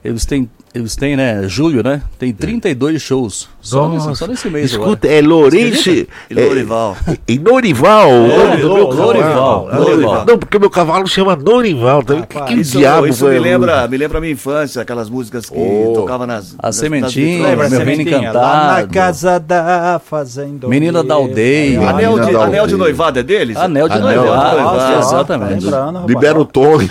eles 0.03 0.25
têm, 0.25 0.49
eles 0.73 0.95
têm, 0.95 1.15
né? 1.15 1.43
Julho, 1.47 1.83
né? 1.83 2.01
Tem 2.17 2.33
32 2.33 3.01
shows. 3.01 3.47
Só, 3.61 3.87
nesse, 3.87 4.15
só 4.15 4.25
nesse 4.25 4.49
mês 4.49 4.71
Escuta, 4.71 5.07
agora. 5.07 5.13
é 5.13 5.21
Lourenço. 5.21 5.89
E 5.91 6.07
Lorival. 6.33 6.97
É, 7.07 7.17
e 7.27 7.37
Norival. 7.37 8.09
o 8.09 8.27
nome 8.27 8.57
do 8.57 8.73
meu 8.73 8.87
cavalo. 8.89 9.05
Lorival, 9.05 9.69
Lorival. 9.73 10.25
Não, 10.25 10.37
porque 10.39 10.57
meu 10.57 10.69
cavalo 10.69 11.07
chama 11.07 11.35
Norival. 11.35 12.01
Tá? 12.01 12.21
Que, 12.25 12.41
que 12.45 12.53
Isso, 12.61 12.77
diabo 12.79 13.05
isso 13.05 13.19
foi? 13.19 13.33
me 13.33 13.39
lembra, 13.39 13.87
me 13.87 13.97
lembra 13.97 14.17
a 14.17 14.21
minha 14.21 14.33
infância, 14.33 14.81
aquelas 14.81 15.09
músicas 15.09 15.47
que 15.49 15.55
Oh. 15.57 15.93
tocava 15.93 16.25
nas... 16.25 16.55
A 16.57 16.67
nas- 16.67 16.75
Sementinha, 16.77 17.55
nas. 17.55 17.69
Meu 17.69 17.79
Reino 17.81 17.95
Sementinha? 17.95 18.31
Lá 18.31 18.41
na 18.55 18.71
Encantado. 18.81 18.93
casa 18.93 19.39
da 19.39 20.01
fazenda. 20.03 20.67
Menina 20.67 21.03
da 21.03 21.13
aldeia. 21.13 21.87
Anel 21.89 22.19
de, 22.19 22.35
anel 22.35 22.65
de 22.67 22.75
noivado 22.75 23.19
é 23.19 23.23
deles? 23.23 23.55
Anel 23.57 23.87
de 23.87 23.95
Anel 23.97 24.25
noivado, 24.25 24.97
exatamente. 24.99 25.65
Libera 26.07 26.39
o 26.39 26.45
Tony. 26.45 26.89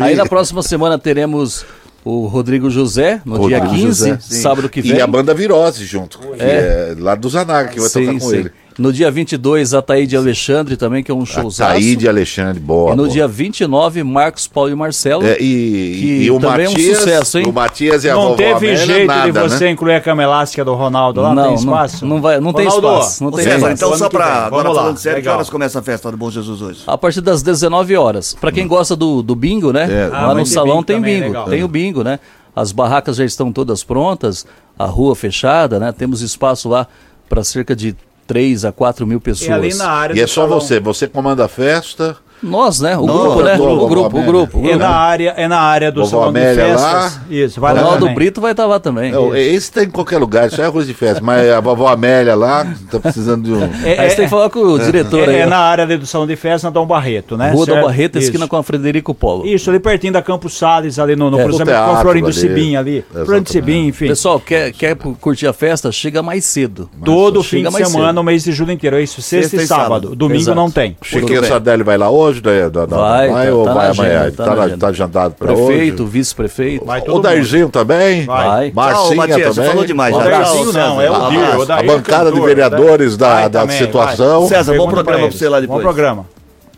Aí 0.00 0.14
na 0.14 0.26
próxima 0.26 0.62
semana 0.62 0.98
teremos 0.98 1.64
o 2.04 2.26
Rodrigo 2.26 2.68
José, 2.68 3.20
no 3.24 3.36
Rodrigo 3.36 3.66
dia 3.66 3.70
15, 3.70 4.08
José, 4.10 4.18
sábado 4.20 4.68
que 4.68 4.82
vem. 4.82 4.96
E 4.96 5.00
a 5.00 5.06
banda 5.06 5.32
Virose 5.32 5.84
junto. 5.84 6.18
Que 6.18 6.42
é. 6.42 6.94
lá 6.98 7.14
do 7.14 7.28
Zanaga, 7.28 7.68
que 7.68 7.78
vai 7.78 7.88
Sim, 7.88 8.06
tocar 8.06 8.20
com 8.20 8.30
sim. 8.30 8.36
ele. 8.36 8.52
No 8.78 8.92
dia 8.92 9.10
22, 9.10 9.74
Ataíde 9.74 10.16
Alexandre 10.16 10.76
também, 10.76 11.02
que 11.02 11.10
é 11.10 11.14
um 11.14 11.24
showzaço. 11.26 11.62
Ataíde 11.70 12.08
Alexandre, 12.08 12.58
boa. 12.60 12.88
E 12.92 12.96
no 12.96 13.02
boa. 13.04 13.08
dia 13.08 13.28
29, 13.28 14.02
Marcos 14.02 14.46
Paulo 14.46 14.70
e 14.70 14.74
Marcelo. 14.74 15.24
É, 15.24 15.32
e, 15.34 15.36
que 15.38 16.22
e 16.24 16.30
o 16.30 16.40
também 16.40 16.66
é 16.66 16.68
um 16.68 16.72
Matias, 16.72 16.98
sucesso, 16.98 17.38
hein? 17.38 17.46
O 17.46 17.52
Matias 17.52 18.04
e 18.04 18.10
a 18.10 18.14
Não 18.14 18.22
vovó 18.22 18.34
teve 18.36 18.52
Amélia, 18.52 18.76
jeito 18.76 19.06
nada, 19.06 19.32
de 19.32 19.38
você 19.48 19.64
né? 19.64 19.70
incluir 19.70 19.94
a 19.94 20.00
cama 20.00 20.22
elástica 20.22 20.64
do 20.64 20.74
Ronaldo 20.74 21.20
lá? 21.20 21.34
Não, 21.34 21.44
tem 21.44 21.54
espaço? 21.54 22.06
não 22.06 22.20
vai- 22.20 22.40
não 22.40 22.52
tem 22.52 22.66
Ronaldo, 22.66 22.98
espaço, 23.00 23.24
não 23.24 23.30
tem 23.30 23.44
César, 23.44 23.56
espaço. 23.56 23.74
então 23.74 23.96
só 23.96 24.08
vem. 24.08 24.20
agora 24.20 24.50
Vamos 24.62 24.76
lá, 24.76 24.82
falando 24.82 24.96
sério, 24.98 25.22
que 25.22 25.28
horas 25.28 25.50
começa 25.50 25.78
a 25.78 25.82
festa 25.82 26.10
do 26.10 26.16
Bom 26.16 26.30
Jesus 26.30 26.62
hoje? 26.62 26.80
A 26.86 26.96
partir 26.96 27.20
das 27.20 27.42
19 27.42 27.96
horas. 27.96 28.34
Pra 28.40 28.50
quem 28.50 28.66
gosta 28.66 28.96
do, 28.96 29.22
do 29.22 29.34
bingo, 29.34 29.72
né? 29.72 29.86
É. 29.90 30.10
Ah, 30.12 30.28
Lá 30.28 30.34
no 30.34 30.46
salão 30.46 30.76
bingo 30.76 30.84
tem 30.84 30.96
também, 30.96 31.22
bingo. 31.22 31.44
Tem 31.50 31.62
o 31.64 31.68
bingo, 31.68 32.02
né? 32.02 32.18
As 32.54 32.72
barracas 32.72 33.16
já 33.16 33.24
estão 33.24 33.50
todas 33.52 33.82
prontas, 33.84 34.46
a 34.78 34.84
rua 34.86 35.14
fechada, 35.16 35.78
né? 35.78 35.92
Temos 35.92 36.20
espaço 36.22 36.68
lá 36.68 36.86
para 37.28 37.42
cerca 37.44 37.74
de 37.74 37.94
3 38.32 38.64
a 38.64 38.72
4 38.72 39.06
mil 39.06 39.20
pessoas. 39.20 39.48
E 39.48 39.52
ali 39.52 39.74
na 39.74 39.88
área 39.88 40.14
E 40.14 40.20
é 40.20 40.26
só 40.26 40.42
salão. 40.42 40.60
você, 40.60 40.80
você 40.80 41.06
comanda 41.06 41.44
a 41.44 41.48
festa. 41.48 42.16
Nós, 42.42 42.80
né? 42.80 42.96
O 42.98 43.06
Nós, 43.06 43.22
grupo, 43.22 43.42
né? 43.42 43.54
O 43.54 43.86
grupo, 43.86 44.18
o 44.18 44.22
grupo. 44.24 44.58
o 44.58 44.64
É 44.64 44.68
grupo. 44.70 44.78
na 44.78 44.88
área, 44.90 45.34
é 45.36 45.46
na 45.46 45.60
área 45.60 45.92
do 45.92 46.00
Vovó 46.04 46.10
salão 46.26 46.32
de 46.32 46.40
festas. 46.54 47.20
Isso, 47.30 47.60
vai 47.60 47.72
lá 47.74 47.82
Ronaldo. 47.82 48.08
Brito 48.10 48.40
vai 48.40 48.50
estar 48.50 48.66
lá 48.66 48.80
também. 48.80 49.12
Não, 49.12 49.34
esse 49.34 49.70
tem 49.70 49.84
em 49.84 49.90
qualquer 49.90 50.18
lugar, 50.18 50.48
isso 50.48 50.60
é 50.60 50.64
arroz 50.64 50.86
de 50.86 50.94
festa. 50.94 51.22
Mas 51.22 51.48
a 51.50 51.60
vovó 51.60 51.88
Amélia 51.88 52.34
lá 52.34 52.66
tá 52.90 52.98
precisando 52.98 53.44
de 53.44 53.52
um. 53.52 53.62
É, 53.84 54.00
Aí 54.02 54.08
você 54.10 54.14
é- 54.14 54.14
tem 54.16 54.24
que 54.24 54.30
falar 54.30 54.50
com 54.50 54.58
o 54.60 54.78
diretor 54.78 55.28
é- 55.28 55.30
aí. 55.34 55.36
é 55.40 55.46
na 55.46 55.58
área 55.58 55.84
ali 55.84 55.96
do 55.96 56.06
salão 56.06 56.26
de 56.26 56.34
festas, 56.36 56.64
na 56.64 56.70
Dom 56.70 56.86
Barreto, 56.86 57.36
né? 57.36 57.50
Rua 57.52 57.66
Dom? 57.66 57.82
Barreto, 57.82 58.18
Isso. 58.18 58.26
esquina 58.28 58.48
com 58.48 58.56
a 58.56 58.62
Frederico 58.62 59.14
Polo. 59.14 59.46
Isso, 59.46 59.70
ali 59.70 59.78
pertinho 59.78 60.12
da 60.12 60.22
Campos 60.22 60.56
Sales, 60.58 60.98
ali 60.98 61.14
no, 61.14 61.30
no 61.30 61.38
É, 61.40 61.44
cruzamento 61.44 61.78
com 61.78 61.90
a 61.92 62.00
Florindo. 62.00 62.32
Sibim 62.32 62.76
ali. 62.76 63.04
Florindo 63.24 63.50
Sibim, 63.50 63.86
enfim. 63.86 64.08
Pessoal, 64.08 64.40
quer, 64.40 64.72
quer 64.72 64.96
curtir 64.96 65.46
a 65.46 65.52
festa? 65.52 65.90
Chega 65.92 66.22
mais 66.22 66.44
cedo. 66.44 66.88
Todo 67.04 67.42
fim 67.42 67.62
de 67.62 67.70
mais 67.70 67.88
semana, 67.88 68.20
o 68.20 68.24
mês 68.24 68.44
de 68.44 68.52
julho 68.52 68.72
inteiro. 68.72 68.96
É 68.96 69.02
isso, 69.02 69.22
sexta, 69.22 69.56
e 69.56 69.66
sábado. 69.66 70.14
Domingo 70.16 70.54
não 70.54 70.70
tem. 70.70 70.96
Chiquinho. 71.02 71.44
Sardelli 71.44 71.82
vai 71.82 71.96
lá 71.98 72.08
hoje? 72.10 72.31
Da, 72.40 72.68
da, 72.68 72.86
da- 72.86 72.96
Vai, 72.96 73.28
vai 73.30 73.46
tá- 73.48 73.52
ou 73.54 73.64
tá 73.64 73.72
vai 73.74 73.84
na 73.86 73.90
amanhã? 73.92 74.20
agenda, 74.20 74.36
tá 74.36 74.44
tá, 74.44 74.66
na 74.68 74.76
tá 74.78 74.86
agendado 74.88 75.34
pra 75.34 75.46
Prefeito, 75.54 76.02
hoje? 76.04 76.12
vice-prefeito. 76.12 76.84
Vai 76.84 77.02
O 77.06 77.18
Darzinho 77.20 77.68
também? 77.68 78.24
Vai. 78.24 78.70
Tchau, 78.70 78.74
Marcinha 78.74 79.16
Matias, 79.16 79.38
você 79.48 79.54
também? 79.54 79.70
falou 79.70 79.84
demais. 79.86 80.14
O. 80.16 80.18
Darzinho 80.18 80.72
não, 80.72 81.00
é 81.00 81.10
o 81.10 81.30
Dir. 81.30 81.56
O 81.58 81.64
Daí 81.66 81.78
A 81.78 81.82
é 81.82 81.86
bancada 81.86 82.32
de 82.32 82.40
vereadores 82.40 83.16
da, 83.16 83.28
Vai 83.34 83.48
da 83.50 83.60
também, 83.60 83.78
situação. 83.78 84.40
vai. 84.40 84.48
César, 84.48 84.74
bom 84.76 84.88
programa 84.88 85.18
pra 85.20 85.28
pra 85.28 85.38
você 85.38 85.48
lá 85.48 85.58
eles. 85.58 85.68
Bom 85.68 85.76
depois. 85.78 85.94
programa. 85.94 86.26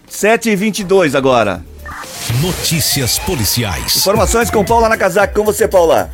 7h22 0.08 1.14
agora. 1.14 1.60
Notícias 2.42 3.18
policiais. 3.18 3.96
Informações 3.96 4.50
com 4.50 4.64
Paula 4.64 4.88
Nakazaki. 4.88 5.34
Com 5.34 5.44
você, 5.44 5.68
Paula. 5.68 6.10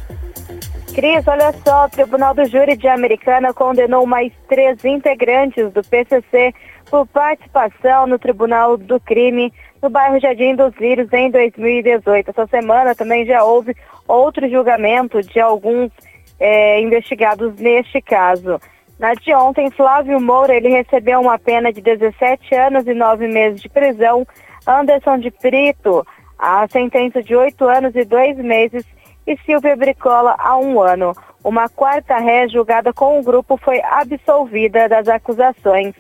Cris, 0.95 1.23
olha 1.29 1.55
só, 1.65 1.85
o 1.85 1.89
Tribunal 1.89 2.35
do 2.35 2.45
Júri 2.47 2.77
de 2.77 2.89
Americana 2.89 3.55
condenou 3.55 4.05
mais 4.07 4.33
três 4.49 4.85
integrantes 4.85 5.73
do 5.73 5.83
PCC 5.85 6.53
por 6.91 7.07
participação 7.07 8.07
no 8.07 8.19
Tribunal 8.19 8.77
do 8.77 8.99
Crime 8.99 9.53
no 9.81 9.89
bairro 9.89 10.21
Jardim 10.21 10.57
dos 10.57 10.75
Lírios 10.77 11.11
em 11.13 11.31
2018. 11.31 12.31
Essa 12.31 12.47
semana 12.49 12.95
também 12.95 13.25
já 13.25 13.45
houve 13.45 13.75
outro 14.09 14.49
julgamento 14.51 15.23
de 15.23 15.39
alguns 15.39 15.93
eh, 16.39 16.81
investigados 16.81 17.55
neste 17.57 18.03
caso. 18.03 18.61
Na 18.99 19.15
de 19.15 19.33
ontem, 19.33 19.71
Flávio 19.71 20.21
Moura, 20.21 20.55
ele 20.55 20.69
recebeu 20.69 21.21
uma 21.21 21.39
pena 21.39 21.73
de 21.73 21.81
17 21.81 22.55
anos 22.55 22.87
e 22.87 22.93
9 22.93 23.29
meses 23.29 23.63
de 23.63 23.69
prisão. 23.69 24.27
Anderson 24.67 25.19
de 25.19 25.33
Brito, 25.41 26.07
a 26.39 26.67
sentença 26.69 27.23
de 27.23 27.35
8 27.35 27.65
anos 27.67 27.95
e 27.95 28.05
2 28.05 28.37
meses 28.39 28.85
e 29.27 29.39
Silvia 29.47 29.77
Bricola 29.77 30.35
a 30.39 30.59
um 30.59 30.83
ano. 30.83 31.15
Uma 31.43 31.69
quarta 31.69 32.19
ré 32.19 32.47
julgada 32.49 32.93
com 32.93 33.19
o 33.19 33.23
grupo 33.23 33.57
foi 33.57 33.81
absolvida 33.83 34.89
das 34.89 35.09
acusações. 35.09 35.95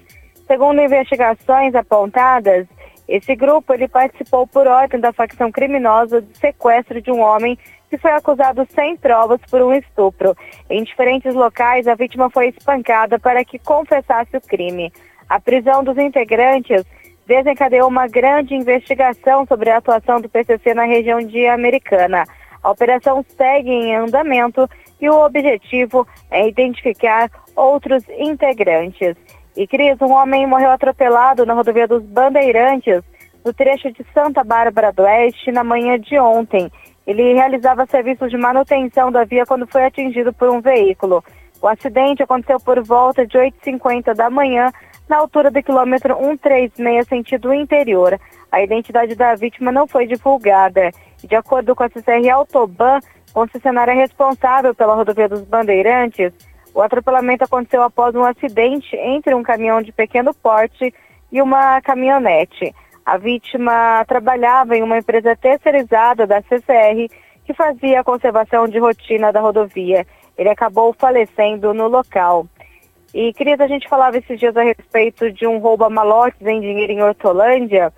Segundo 0.50 0.82
investigações 0.82 1.76
apontadas, 1.76 2.66
esse 3.06 3.36
grupo 3.36 3.72
ele 3.72 3.86
participou 3.86 4.48
por 4.48 4.66
ordem 4.66 4.98
da 4.98 5.12
facção 5.12 5.52
criminosa 5.52 6.20
do 6.20 6.36
sequestro 6.36 7.00
de 7.00 7.08
um 7.08 7.20
homem 7.20 7.56
que 7.88 7.96
foi 7.96 8.10
acusado 8.10 8.66
sem 8.74 8.96
provas 8.96 9.40
por 9.48 9.62
um 9.62 9.72
estupro. 9.72 10.36
Em 10.68 10.82
diferentes 10.82 11.36
locais, 11.36 11.86
a 11.86 11.94
vítima 11.94 12.28
foi 12.30 12.48
espancada 12.48 13.16
para 13.16 13.44
que 13.44 13.60
confessasse 13.60 14.36
o 14.36 14.40
crime. 14.40 14.92
A 15.28 15.38
prisão 15.38 15.84
dos 15.84 15.96
integrantes 15.96 16.84
desencadeou 17.28 17.86
uma 17.86 18.08
grande 18.08 18.52
investigação 18.52 19.46
sobre 19.46 19.70
a 19.70 19.76
atuação 19.76 20.20
do 20.20 20.28
PCC 20.28 20.74
na 20.74 20.84
região 20.84 21.20
de 21.20 21.46
Americana. 21.46 22.24
A 22.60 22.72
operação 22.72 23.24
segue 23.36 23.70
em 23.70 23.94
andamento 23.94 24.68
e 25.00 25.08
o 25.08 25.24
objetivo 25.24 26.04
é 26.28 26.48
identificar 26.48 27.30
outros 27.54 28.02
integrantes. 28.18 29.16
E 29.56 29.66
Cris, 29.66 30.00
um 30.00 30.12
homem 30.12 30.46
morreu 30.46 30.70
atropelado 30.70 31.44
na 31.44 31.54
rodovia 31.54 31.88
dos 31.88 32.02
Bandeirantes, 32.02 33.02
no 33.44 33.52
trecho 33.52 33.90
de 33.92 34.04
Santa 34.14 34.44
Bárbara 34.44 34.92
do 34.92 35.02
Oeste, 35.02 35.50
na 35.50 35.64
manhã 35.64 35.98
de 35.98 36.18
ontem. 36.18 36.70
Ele 37.06 37.34
realizava 37.34 37.86
serviços 37.86 38.30
de 38.30 38.36
manutenção 38.36 39.10
da 39.10 39.24
via 39.24 39.44
quando 39.44 39.66
foi 39.66 39.84
atingido 39.84 40.32
por 40.32 40.48
um 40.50 40.60
veículo. 40.60 41.24
O 41.60 41.66
acidente 41.66 42.22
aconteceu 42.22 42.60
por 42.60 42.80
volta 42.82 43.26
de 43.26 43.36
8h50 43.36 44.14
da 44.14 44.30
manhã, 44.30 44.70
na 45.08 45.16
altura 45.16 45.50
do 45.50 45.62
quilômetro 45.62 46.14
136, 46.16 47.08
sentido 47.08 47.52
interior. 47.52 48.18
A 48.52 48.62
identidade 48.62 49.14
da 49.16 49.34
vítima 49.34 49.72
não 49.72 49.86
foi 49.86 50.06
divulgada. 50.06 50.90
De 51.22 51.34
acordo 51.34 51.74
com 51.74 51.82
a 51.82 51.88
CCR 51.88 52.30
Autoban, 52.30 53.00
concessionária 53.32 53.94
responsável 53.94 54.74
pela 54.74 54.94
rodovia 54.94 55.28
dos 55.28 55.42
Bandeirantes, 55.42 56.32
o 56.74 56.82
atropelamento 56.82 57.44
aconteceu 57.44 57.82
após 57.82 58.14
um 58.14 58.24
acidente 58.24 58.94
entre 58.96 59.34
um 59.34 59.42
caminhão 59.42 59.82
de 59.82 59.92
pequeno 59.92 60.32
porte 60.34 60.94
e 61.30 61.42
uma 61.42 61.80
caminhonete. 61.80 62.74
A 63.04 63.16
vítima 63.16 64.04
trabalhava 64.06 64.76
em 64.76 64.82
uma 64.82 64.98
empresa 64.98 65.34
terceirizada 65.36 66.26
da 66.26 66.42
CCR 66.42 67.08
que 67.44 67.54
fazia 67.54 68.00
a 68.00 68.04
conservação 68.04 68.68
de 68.68 68.78
rotina 68.78 69.32
da 69.32 69.40
rodovia. 69.40 70.06
Ele 70.38 70.48
acabou 70.48 70.92
falecendo 70.92 71.74
no 71.74 71.88
local. 71.88 72.46
E, 73.12 73.32
Cris, 73.32 73.58
a 73.60 73.66
gente 73.66 73.88
falava 73.88 74.18
esses 74.18 74.38
dias 74.38 74.56
a 74.56 74.62
respeito 74.62 75.32
de 75.32 75.46
um 75.46 75.58
roubo 75.58 75.84
a 75.84 75.90
malotes 75.90 76.40
em 76.46 76.60
dinheiro 76.60 76.92
em 76.92 77.02
Hortolândia. 77.02 77.92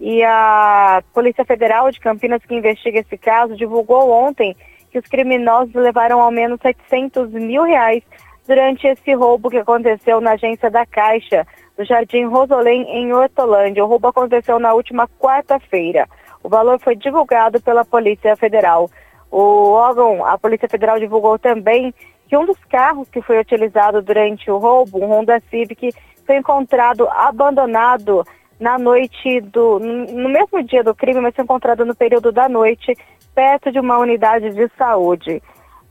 E 0.00 0.22
a 0.22 1.02
Polícia 1.12 1.44
Federal 1.44 1.90
de 1.90 2.00
Campinas, 2.00 2.42
que 2.44 2.54
investiga 2.54 3.00
esse 3.00 3.18
caso, 3.18 3.56
divulgou 3.56 4.10
ontem 4.10 4.56
que 4.94 4.98
os 5.00 5.06
criminosos 5.08 5.74
levaram 5.74 6.20
ao 6.20 6.30
menos 6.30 6.60
700 6.62 7.32
mil 7.32 7.64
reais 7.64 8.04
durante 8.46 8.86
esse 8.86 9.12
roubo 9.12 9.50
que 9.50 9.56
aconteceu 9.56 10.20
na 10.20 10.34
agência 10.34 10.70
da 10.70 10.86
Caixa, 10.86 11.44
do 11.76 11.84
Jardim 11.84 12.26
Rosolém, 12.26 12.82
em 12.88 13.12
Hortolândia. 13.12 13.84
O 13.84 13.88
roubo 13.88 14.06
aconteceu 14.06 14.60
na 14.60 14.72
última 14.72 15.08
quarta-feira. 15.18 16.08
O 16.44 16.48
valor 16.48 16.78
foi 16.78 16.94
divulgado 16.94 17.60
pela 17.60 17.84
Polícia 17.84 18.36
Federal. 18.36 18.88
O 19.32 19.72
órgão, 19.72 20.24
a 20.24 20.38
Polícia 20.38 20.68
Federal 20.68 21.00
divulgou 21.00 21.40
também 21.40 21.92
que 22.28 22.36
um 22.36 22.46
dos 22.46 22.62
carros 22.70 23.08
que 23.08 23.20
foi 23.20 23.40
utilizado 23.40 24.00
durante 24.00 24.48
o 24.48 24.58
roubo, 24.58 25.04
um 25.04 25.10
Honda 25.10 25.42
Civic, 25.50 25.90
foi 26.24 26.36
encontrado 26.36 27.08
abandonado 27.08 28.24
na 28.60 28.78
noite 28.78 29.40
do. 29.40 29.80
no 29.80 30.28
mesmo 30.28 30.62
dia 30.62 30.84
do 30.84 30.94
crime, 30.94 31.20
mas 31.20 31.34
foi 31.34 31.42
encontrado 31.42 31.84
no 31.84 31.96
período 31.96 32.30
da 32.30 32.48
noite, 32.48 32.96
perto 33.34 33.72
de 33.72 33.80
uma 33.80 33.98
unidade 33.98 34.50
de 34.50 34.68
saúde. 34.76 35.42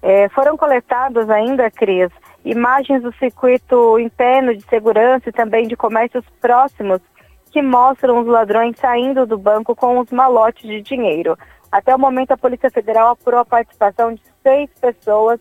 É, 0.01 0.27
foram 0.29 0.57
coletadas 0.57 1.29
ainda, 1.29 1.69
Cris, 1.71 2.11
imagens 2.43 3.01
do 3.01 3.13
circuito 3.15 3.97
interno 3.99 4.55
de 4.55 4.63
segurança 4.63 5.29
e 5.29 5.33
também 5.33 5.67
de 5.67 5.75
comércios 5.75 6.25
próximos 6.41 6.99
que 7.51 7.61
mostram 7.61 8.19
os 8.19 8.27
ladrões 8.27 8.77
saindo 8.79 9.25
do 9.25 9.37
banco 9.37 9.75
com 9.75 9.99
os 9.99 10.09
malotes 10.09 10.63
de 10.63 10.81
dinheiro. 10.81 11.37
Até 11.71 11.95
o 11.95 11.99
momento, 11.99 12.31
a 12.31 12.37
Polícia 12.37 12.69
Federal 12.69 13.11
apurou 13.11 13.39
a 13.39 13.45
participação 13.45 14.13
de 14.13 14.21
seis 14.41 14.69
pessoas 14.79 15.39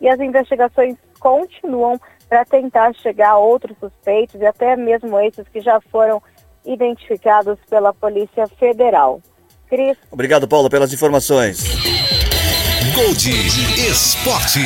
e 0.00 0.08
as 0.08 0.20
investigações 0.20 0.96
continuam 1.18 2.00
para 2.28 2.44
tentar 2.44 2.94
chegar 2.94 3.30
a 3.30 3.38
outros 3.38 3.76
suspeitos 3.78 4.40
e 4.40 4.46
até 4.46 4.76
mesmo 4.76 5.18
esses 5.20 5.46
que 5.48 5.60
já 5.60 5.80
foram 5.80 6.22
identificados 6.64 7.58
pela 7.68 7.92
Polícia 7.92 8.46
Federal. 8.46 9.20
Cris. 9.68 9.96
Obrigado, 10.10 10.48
Paulo, 10.48 10.68
pelas 10.70 10.92
informações. 10.92 11.64
Gold 12.94 13.30
Esporte. 13.88 14.60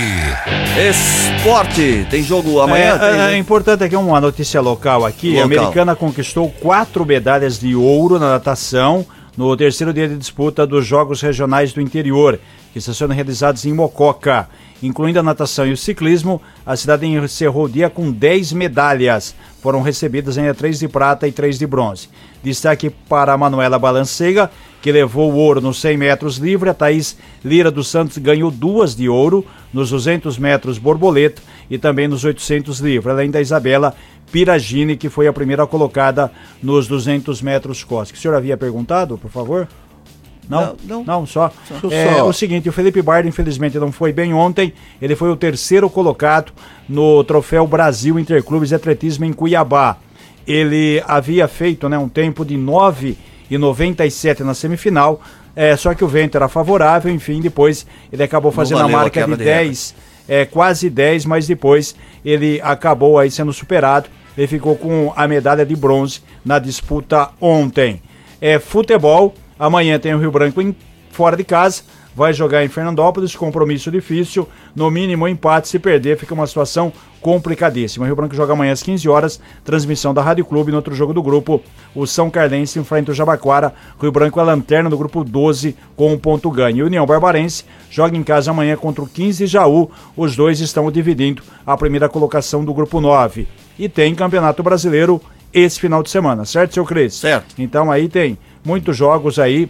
Esporte. 0.88 2.06
Tem 2.10 2.22
jogo 2.22 2.60
amanhã? 2.60 2.94
É, 2.94 2.98
Tem, 2.98 3.08
é, 3.08 3.12
né? 3.12 3.34
é 3.34 3.36
importante 3.36 3.84
aqui 3.84 3.96
uma 3.96 4.20
notícia 4.20 4.60
local 4.60 5.04
aqui. 5.04 5.38
A 5.38 5.44
Local. 5.44 5.58
americana 5.58 5.96
conquistou 5.96 6.50
quatro 6.50 7.04
medalhas 7.04 7.58
de 7.58 7.74
ouro 7.74 8.18
na 8.18 8.30
natação 8.30 9.04
no 9.36 9.56
terceiro 9.56 9.92
dia 9.92 10.08
de 10.08 10.16
disputa 10.16 10.66
dos 10.66 10.86
Jogos 10.86 11.20
Regionais 11.20 11.72
do 11.72 11.80
Interior, 11.80 12.38
que 12.72 12.78
estão 12.78 12.94
sendo 12.94 13.12
realizados 13.12 13.64
em 13.64 13.72
Mococa. 13.72 14.48
Incluindo 14.82 15.18
a 15.18 15.22
natação 15.22 15.66
e 15.66 15.72
o 15.72 15.76
ciclismo, 15.76 16.40
a 16.66 16.76
cidade 16.76 17.06
encerrou 17.06 17.64
o 17.64 17.68
dia 17.68 17.88
com 17.88 18.10
10 18.10 18.52
medalhas. 18.52 19.34
Foram 19.62 19.80
recebidas 19.80 20.36
ainda 20.36 20.54
três 20.54 20.78
de 20.78 20.88
prata 20.88 21.26
e 21.28 21.32
três 21.32 21.58
de 21.58 21.66
bronze. 21.66 22.08
Destaque 22.42 22.90
para 22.90 23.32
a 23.32 23.38
Manuela 23.38 23.78
Balancega, 23.78 24.50
que 24.82 24.90
levou 24.90 25.32
o 25.32 25.36
ouro 25.36 25.60
nos 25.60 25.80
100 25.80 25.96
metros 25.96 26.36
livre. 26.36 26.68
A 26.68 26.74
Thaís 26.74 27.16
Lira 27.44 27.70
dos 27.70 27.86
Santos 27.88 28.18
ganhou 28.18 28.50
duas 28.50 28.96
de 28.96 29.08
ouro 29.08 29.46
nos 29.72 29.90
200 29.90 30.36
metros 30.36 30.76
borboleta 30.76 31.40
e 31.70 31.78
também 31.78 32.08
nos 32.08 32.24
800 32.24 32.80
livre. 32.80 33.10
Além 33.10 33.30
da 33.30 33.40
Isabela 33.40 33.94
Piragini, 34.32 34.96
que 34.96 35.08
foi 35.08 35.28
a 35.28 35.32
primeira 35.32 35.66
colocada 35.66 36.32
nos 36.60 36.88
200 36.88 37.40
metros 37.40 37.84
costas. 37.84 38.18
O 38.18 38.20
senhor 38.20 38.34
havia 38.34 38.56
perguntado, 38.56 39.16
por 39.16 39.30
favor? 39.30 39.68
Não, 40.48 40.76
Não, 40.84 41.04
não, 41.04 41.26
só. 41.26 41.52
Só. 41.68 41.88
É, 41.88 42.20
o 42.22 42.32
seguinte, 42.32 42.68
o 42.68 42.72
Felipe 42.72 43.00
Bardo, 43.00 43.28
infelizmente, 43.28 43.78
não 43.78 43.92
foi 43.92 44.12
bem 44.12 44.34
ontem. 44.34 44.74
Ele 45.00 45.14
foi 45.14 45.30
o 45.30 45.36
terceiro 45.36 45.88
colocado 45.88 46.52
no 46.88 47.22
Troféu 47.22 47.66
Brasil 47.66 48.18
Interclubes 48.18 48.70
de 48.70 48.74
Atletismo 48.74 49.24
em 49.24 49.32
Cuiabá. 49.32 49.96
Ele 50.44 51.00
havia 51.06 51.46
feito 51.46 51.88
né, 51.88 51.96
um 51.96 52.08
tempo 52.08 52.44
de 52.44 52.56
9 52.56 53.16
e 53.54 53.58
97 53.58 54.42
na 54.42 54.54
semifinal, 54.54 55.20
é, 55.54 55.76
só 55.76 55.92
que 55.92 56.02
o 56.02 56.08
vento 56.08 56.36
era 56.36 56.48
favorável, 56.48 57.12
enfim, 57.12 57.38
depois 57.38 57.86
ele 58.10 58.22
acabou 58.22 58.50
fazendo 58.50 58.80
a 58.80 58.88
marca 58.88 59.10
de 59.10 59.26
quebra 59.26 59.36
de 59.36 59.44
recorde. 59.44 59.66
10, 59.66 59.94
é, 60.26 60.44
quase 60.46 60.88
10, 60.88 61.26
mas 61.26 61.46
depois 61.46 61.94
ele 62.24 62.60
acabou 62.62 63.18
aí 63.18 63.30
sendo 63.30 63.52
superado. 63.52 64.08
Ele 64.38 64.46
ficou 64.46 64.74
com 64.74 65.12
a 65.14 65.28
medalha 65.28 65.66
de 65.66 65.76
bronze 65.76 66.22
na 66.42 66.58
disputa 66.58 67.28
ontem. 67.38 68.00
é 68.40 68.58
futebol. 68.58 69.34
Amanhã 69.58 69.98
tem 69.98 70.14
o 70.14 70.18
Rio 70.18 70.32
Branco 70.32 70.62
em, 70.62 70.74
fora 71.10 71.36
de 71.36 71.44
casa. 71.44 71.82
Vai 72.14 72.32
jogar 72.32 72.64
em 72.64 72.68
Fernandópolis, 72.68 73.34
compromisso 73.34 73.90
difícil. 73.90 74.46
No 74.76 74.90
mínimo, 74.90 75.26
empate. 75.26 75.68
Se 75.68 75.78
perder, 75.78 76.18
fica 76.18 76.34
uma 76.34 76.46
situação 76.46 76.92
complicadíssima. 77.20 78.04
O 78.04 78.06
Rio 78.06 78.16
Branco 78.16 78.34
joga 78.34 78.52
amanhã 78.52 78.72
às 78.72 78.82
15 78.82 79.08
horas. 79.08 79.40
Transmissão 79.64 80.12
da 80.12 80.20
Rádio 80.20 80.44
Clube. 80.44 80.70
No 80.70 80.76
outro 80.76 80.94
jogo 80.94 81.14
do 81.14 81.22
grupo, 81.22 81.62
o 81.94 82.06
São 82.06 82.28
Carlense 82.28 82.78
enfrenta 82.78 83.12
o 83.12 83.14
Jabaquara. 83.14 83.72
Rio 84.00 84.12
Branco 84.12 84.38
é 84.38 84.42
lanterna 84.42 84.90
do 84.90 84.98
grupo 84.98 85.24
12 85.24 85.74
com 85.96 86.12
um 86.12 86.18
ponto 86.18 86.50
ganho. 86.50 86.78
E 86.78 86.82
o 86.82 86.86
União 86.86 87.06
Barbarense 87.06 87.64
joga 87.90 88.16
em 88.16 88.22
casa 88.22 88.50
amanhã 88.50 88.76
contra 88.76 89.02
o 89.02 89.08
15 89.08 89.46
Jaú. 89.46 89.90
Os 90.16 90.36
dois 90.36 90.60
estão 90.60 90.90
dividindo 90.90 91.42
a 91.66 91.76
primeira 91.76 92.08
colocação 92.08 92.64
do 92.64 92.74
grupo 92.74 93.00
9. 93.00 93.48
E 93.78 93.88
tem 93.88 94.14
Campeonato 94.14 94.62
Brasileiro 94.62 95.20
esse 95.52 95.78
final 95.78 96.02
de 96.02 96.10
semana, 96.10 96.44
certo, 96.44 96.72
seu 96.72 96.84
Cris? 96.84 97.14
Certo. 97.14 97.54
Então 97.58 97.90
aí 97.90 98.08
tem 98.08 98.38
muitos 98.64 98.96
jogos 98.96 99.38
aí 99.38 99.68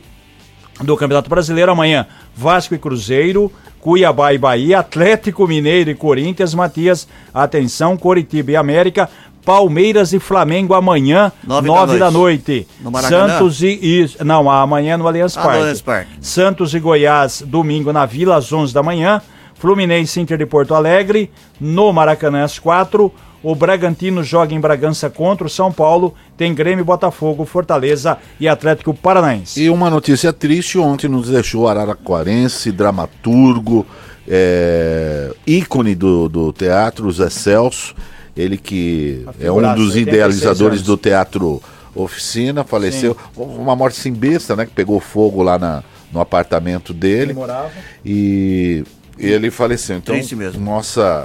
do 0.83 0.97
Campeonato 0.97 1.29
Brasileiro. 1.31 1.73
Amanhã, 1.73 2.07
Vasco 2.35 2.75
e 2.75 2.79
Cruzeiro, 2.79 3.51
Cuiabá 3.81 4.33
e 4.33 4.39
Bahia, 4.39 4.79
Atlético 4.81 5.47
Mineiro 5.47 5.91
e 5.91 5.95
Corinthians, 5.95 6.55
Matias, 6.55 7.09
atenção, 7.33 7.97
Coritiba 7.97 8.53
e 8.53 8.57
América, 8.57 9.09
Palmeiras 9.45 10.13
e 10.13 10.21
Flamengo 10.21 10.73
amanhã, 10.75 11.33
Nove 11.45 11.67
nove, 11.67 11.99
da 11.99 12.07
da 12.07 12.11
noite. 12.13 12.51
noite. 12.53 12.69
No 12.81 12.91
Maracanã? 12.93 13.29
Santos 13.39 13.61
e, 13.63 13.67
e- 13.83 14.25
Não, 14.25 14.49
amanhã 14.49 14.97
no 14.97 15.09
Allianz 15.09 15.37
Ah, 15.37 15.41
no 15.43 15.47
Parque. 15.49 15.83
Parque. 15.83 16.11
Santos 16.21 16.75
e 16.75 16.79
Goiás, 16.79 17.43
domingo 17.45 17.93
na 17.93 18.07
Vila, 18.07 18.37
às 18.37 18.53
11 18.53 18.73
da 18.73 18.83
manhã. 18.83 19.21
Fluminense 19.55 20.21
Inter 20.21 20.39
de 20.39 20.47
Porto 20.47 20.75
Alegre, 20.75 21.31
no 21.61 21.93
Maracanã, 21.93 22.45
às 22.45 22.59
4. 22.59 23.13
O 23.43 23.55
Bragantino 23.55 24.23
joga 24.23 24.55
em 24.55 24.61
Bragança 24.61 25.11
contra 25.11 25.47
o 25.47 25.51
São 25.51 25.73
Paulo. 25.73 26.15
Tem 26.37 26.55
Grêmio, 26.55 26.85
Botafogo, 26.85 27.45
Fortaleza 27.45 28.19
e 28.39 28.47
Atlético 28.49 28.95
Paranaense. 28.95 29.61
E 29.61 29.69
uma 29.69 29.91
notícia 29.91 30.33
triste, 30.33 30.79
ontem 30.79 31.09
nos 31.09 31.29
deixou 31.29 31.67
Araraquarense, 31.67 32.71
dramaturgo, 32.71 33.85
é, 34.29 35.33
ícone 35.47 35.95
do, 35.95 36.29
do 36.29 36.53
teatro, 36.53 37.11
Zé 37.11 37.29
Celso, 37.29 37.95
ele 38.37 38.57
que 38.57 39.27
é 39.41 39.51
um 39.51 39.61
dos 39.75 39.95
86 39.95 39.97
idealizadores 39.97 40.79
anos. 40.79 40.87
do 40.87 40.97
teatro 40.97 41.63
Oficina, 41.95 42.65
faleceu. 42.65 43.17
Uma 43.37 43.77
morte 43.77 43.99
sem 43.99 44.13
besta, 44.13 44.57
né? 44.57 44.65
Que 44.65 44.73
pegou 44.73 44.99
fogo 44.99 45.43
lá 45.43 45.59
na, 45.59 45.83
no 46.11 46.21
apartamento 46.21 46.95
dele. 46.95 47.33
Ele 47.33 47.33
morava. 47.35 47.71
E 48.05 48.85
ele 49.19 49.51
faleceu. 49.51 49.99
Então, 49.99 50.15
Triste 50.15 50.35
mesmo. 50.35 50.65
nossa 50.65 51.25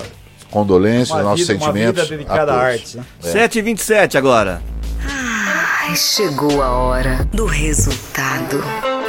condolência, 0.51 1.15
Uma 1.15 1.23
nossos 1.23 1.47
vida- 1.47 1.53
uma 1.59 1.65
sentimentos. 1.67 2.03
vida 2.03 2.17
dedicada 2.17 2.53
a 2.53 2.55
à 2.55 2.63
arte, 2.67 2.97
né? 2.97 3.03
7h27 3.21 4.17
agora. 4.17 4.61
Ai, 5.09 5.95
chegou 5.95 6.61
a 6.61 6.69
hora 6.71 7.27
do 7.33 7.45
resultado 7.45 8.61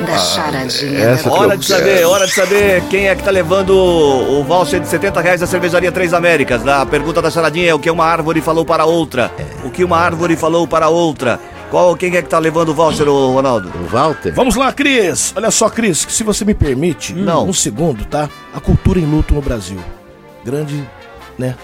da 0.06 0.16
charadinha 0.16 1.00
essa 1.00 1.28
Hora 1.28 1.56
de 1.56 1.66
saber, 1.66 2.04
hora 2.06 2.24
de 2.26 2.32
saber 2.32 2.82
quem 2.88 3.08
é 3.08 3.16
que 3.16 3.22
tá 3.24 3.32
levando 3.32 3.70
o, 3.70 4.44
voucher 4.44 4.78
de 4.80 4.86
70 4.86 5.20
reais 5.20 5.40
da 5.40 5.46
cervejaria 5.46 5.90
Três 5.90 6.14
Américas. 6.14 6.64
A 6.66 6.86
pergunta 6.86 7.20
da 7.20 7.30
charadinha 7.30 7.70
é 7.70 7.74
o 7.74 7.80
que 7.80 7.90
uma 7.90 8.04
árvore 8.04 8.40
falou 8.40 8.64
para 8.64 8.84
outra. 8.84 9.32
O 9.64 9.70
que 9.70 9.82
uma 9.82 9.96
árvore 9.98 10.36
falou 10.36 10.68
para 10.68 10.88
outra. 10.88 11.40
Qual, 11.70 11.94
quem 11.96 12.16
é 12.16 12.22
que 12.22 12.28
tá 12.28 12.38
levando 12.38 12.70
o 12.70 12.74
voucher, 12.74 13.06
Ronaldo? 13.08 13.70
O 13.78 13.86
Walter? 13.88 14.32
Vamos 14.32 14.54
lá, 14.56 14.72
Cris. 14.72 15.34
Olha 15.36 15.50
só, 15.50 15.68
Cris, 15.68 16.04
que 16.04 16.12
se 16.12 16.22
você 16.22 16.44
me 16.44 16.54
permite, 16.54 17.12
Não. 17.12 17.46
um 17.46 17.52
segundo, 17.52 18.04
tá? 18.06 18.28
A 18.54 18.60
cultura 18.60 18.98
em 19.00 19.04
luto 19.04 19.34
no 19.34 19.42
Brasil. 19.42 19.78
Grande, 20.44 20.88
né? 21.38 21.54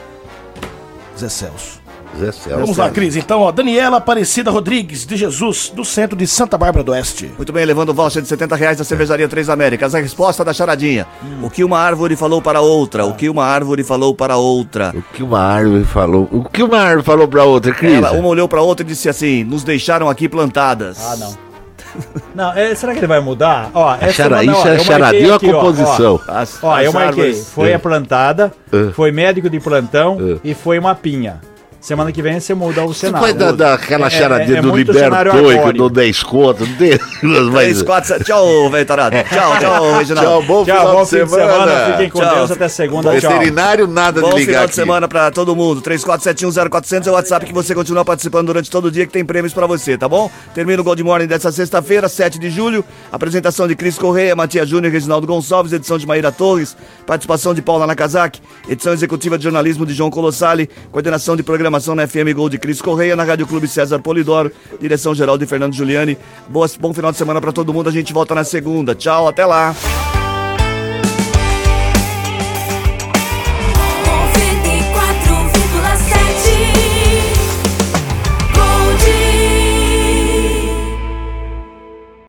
Zé 1.18 1.28
Celso. 1.28 1.82
Zé 2.18 2.30
Celso. 2.30 2.60
Vamos 2.60 2.76
lá, 2.76 2.90
Cris. 2.90 3.16
Então, 3.16 3.40
ó, 3.40 3.50
Daniela 3.50 3.96
Aparecida 3.96 4.50
Rodrigues 4.50 5.04
de 5.04 5.16
Jesus, 5.16 5.72
do 5.74 5.84
centro 5.84 6.16
de 6.16 6.26
Santa 6.26 6.56
Bárbara 6.56 6.84
do 6.84 6.92
Oeste. 6.92 7.30
Muito 7.36 7.52
bem, 7.52 7.64
levando 7.64 7.88
o 7.90 7.94
voucher 7.94 8.22
de 8.22 8.28
70 8.28 8.56
reais 8.56 8.78
da 8.78 8.84
cervejaria 8.84 9.28
Três 9.28 9.48
Américas. 9.48 9.94
A 9.94 9.98
resposta 9.98 10.44
da 10.44 10.52
charadinha. 10.52 11.06
O 11.42 11.50
que 11.50 11.64
uma 11.64 11.78
árvore 11.78 12.16
falou 12.16 12.40
para 12.40 12.60
outra. 12.60 13.04
O 13.04 13.14
que 13.14 13.28
uma 13.28 13.44
árvore 13.44 13.82
falou 13.82 14.14
para 14.14 14.36
outra. 14.36 14.92
O 14.94 15.02
que 15.02 15.22
uma 15.22 15.40
árvore 15.40 15.84
falou? 15.84 16.28
O 16.30 16.44
que 16.44 16.62
uma 16.62 16.78
árvore 16.78 17.04
falou 17.04 17.28
pra 17.28 17.44
outra, 17.44 17.72
Cris? 17.74 17.94
Ela, 17.94 18.12
uma 18.12 18.28
olhou 18.28 18.48
para 18.48 18.62
outra 18.62 18.84
e 18.84 18.88
disse 18.88 19.08
assim: 19.08 19.42
nos 19.44 19.64
deixaram 19.64 20.08
aqui 20.08 20.28
plantadas. 20.28 20.98
Ah, 21.00 21.16
não. 21.16 21.53
Não, 22.34 22.52
é, 22.52 22.74
será 22.74 22.92
que 22.92 22.98
ele 23.00 23.06
vai 23.06 23.20
mudar? 23.20 23.70
Ó, 23.74 23.94
essa 23.94 24.12
chara- 24.12 24.38
semana, 24.40 24.58
ó, 24.58 24.60
isso 24.60 24.68
é 24.68 24.70
eu 24.70 24.74
marquei 24.76 24.84
charadinha 24.86 25.26
ou 25.28 25.32
a 25.32 25.36
aqui, 25.36 25.48
ó, 25.52 25.60
composição? 25.60 26.20
Ó, 26.28 26.32
As- 26.32 26.58
Ó, 26.62 26.72
as 26.74 26.84
eu 26.84 26.92
marquei. 26.92 27.08
árvores- 27.24 27.50
Foi 27.52 27.72
a 27.74 27.78
plantada, 27.78 28.52
É. 28.72 28.92
foi 28.92 29.12
médico 29.12 29.48
de 29.48 29.60
plantão 29.60 30.18
É. 30.20 30.38
e 30.42 30.54
foi 30.54 30.78
uma 30.78 30.94
pinha. 30.94 31.40
Semana 31.84 32.10
que 32.10 32.22
vem 32.22 32.40
você 32.40 32.54
muda 32.54 32.82
o 32.82 32.88
Você 32.94 33.08
cenário. 33.08 33.26
foi 33.28 33.34
da, 33.36 33.52
daquela 33.52 34.06
É- 34.06 34.10
charadinha 34.10 34.56
é- 34.56 34.58
é 34.58 34.62
do 34.62 34.68
muito 34.70 34.90
cenário 34.90 35.32
Libertou 35.34 35.70
e 35.70 35.72
do 35.74 35.90
10 35.90 36.22
conto, 36.22 36.64
não 36.66 36.74
tem? 36.76 36.96
3, 37.20 37.42
Mas... 37.50 37.82
4, 37.82 38.08
7. 38.08 38.24
Tchau, 38.24 38.70
velho 38.70 38.86
tarado. 38.86 39.14
Tchau, 39.28 39.58
tchau, 39.60 39.98
Reginaldo. 39.98 40.30
Tchau, 40.30 40.42
bom 40.44 40.64
Tchau, 40.64 40.76
final 40.78 40.94
bom 40.94 41.02
de 41.04 41.10
fim 41.10 41.24
de 41.24 41.30
semana. 41.30 41.52
semana. 41.52 41.92
Fiquem 41.92 42.08
com 42.08 42.18
Tchau. 42.20 42.34
Deus 42.36 42.50
até 42.52 42.68
segunda. 42.68 43.20
Tchau. 43.20 43.30
Veterinário, 43.32 43.86
nada 43.86 44.22
Bom 44.22 44.30
de 44.30 44.36
ligar 44.36 44.46
final 44.46 44.60
de 44.60 44.64
aqui. 44.64 44.74
semana 44.74 45.06
pra 45.08 45.30
todo 45.30 45.54
mundo. 45.54 45.82
34710400 45.82 47.06
é 47.06 47.10
o 47.10 47.14
WhatsApp 47.14 47.44
que 47.44 47.52
você 47.52 47.74
continua 47.74 48.02
participando 48.02 48.46
durante 48.46 48.70
todo 48.70 48.86
o 48.86 48.90
dia 48.90 49.04
que 49.06 49.12
tem 49.12 49.22
prêmios 49.22 49.52
pra 49.52 49.66
você, 49.66 49.98
tá 49.98 50.08
bom? 50.08 50.30
Termina 50.54 50.80
o 50.80 50.84
Gold 50.84 51.02
Morning 51.04 51.26
dessa 51.26 51.52
sexta-feira, 51.52 52.08
7 52.08 52.38
de 52.38 52.48
julho. 52.48 52.82
Apresentação 53.12 53.68
de 53.68 53.76
Cris 53.76 53.98
Correia, 53.98 54.34
Matias 54.34 54.66
Júnior 54.70 54.90
e 54.90 54.94
Reginaldo 54.94 55.26
Gonçalves, 55.26 55.70
edição 55.74 55.98
de 55.98 56.06
Maíra 56.06 56.32
Torres, 56.32 56.74
participação 57.06 57.52
de 57.52 57.60
Paula 57.60 57.86
Nakazaki, 57.86 58.40
edição 58.70 58.94
executiva 58.94 59.36
de 59.36 59.44
jornalismo 59.44 59.84
de 59.84 59.92
João 59.92 60.10
Colossali, 60.10 60.70
coordenação 60.90 61.36
de 61.36 61.42
programação 61.74 61.94
na 61.94 62.06
FM 62.06 62.34
Gold 62.34 62.52
de 62.52 62.58
Cris 62.58 62.80
Correia, 62.80 63.16
na 63.16 63.24
Rádio 63.24 63.46
Clube 63.46 63.66
César 63.66 63.98
Polidoro, 63.98 64.52
direção 64.80 65.14
geral 65.14 65.36
de 65.36 65.46
Fernando 65.46 65.74
Giuliani. 65.74 66.16
Boa, 66.48 66.68
bom 66.78 66.92
final 66.92 67.10
de 67.10 67.18
semana 67.18 67.40
pra 67.40 67.52
todo 67.52 67.72
mundo. 67.72 67.88
A 67.88 67.92
gente 67.92 68.12
volta 68.12 68.34
na 68.34 68.44
segunda. 68.44 68.94
Tchau, 68.94 69.26
até 69.26 69.44
lá. 69.44 69.74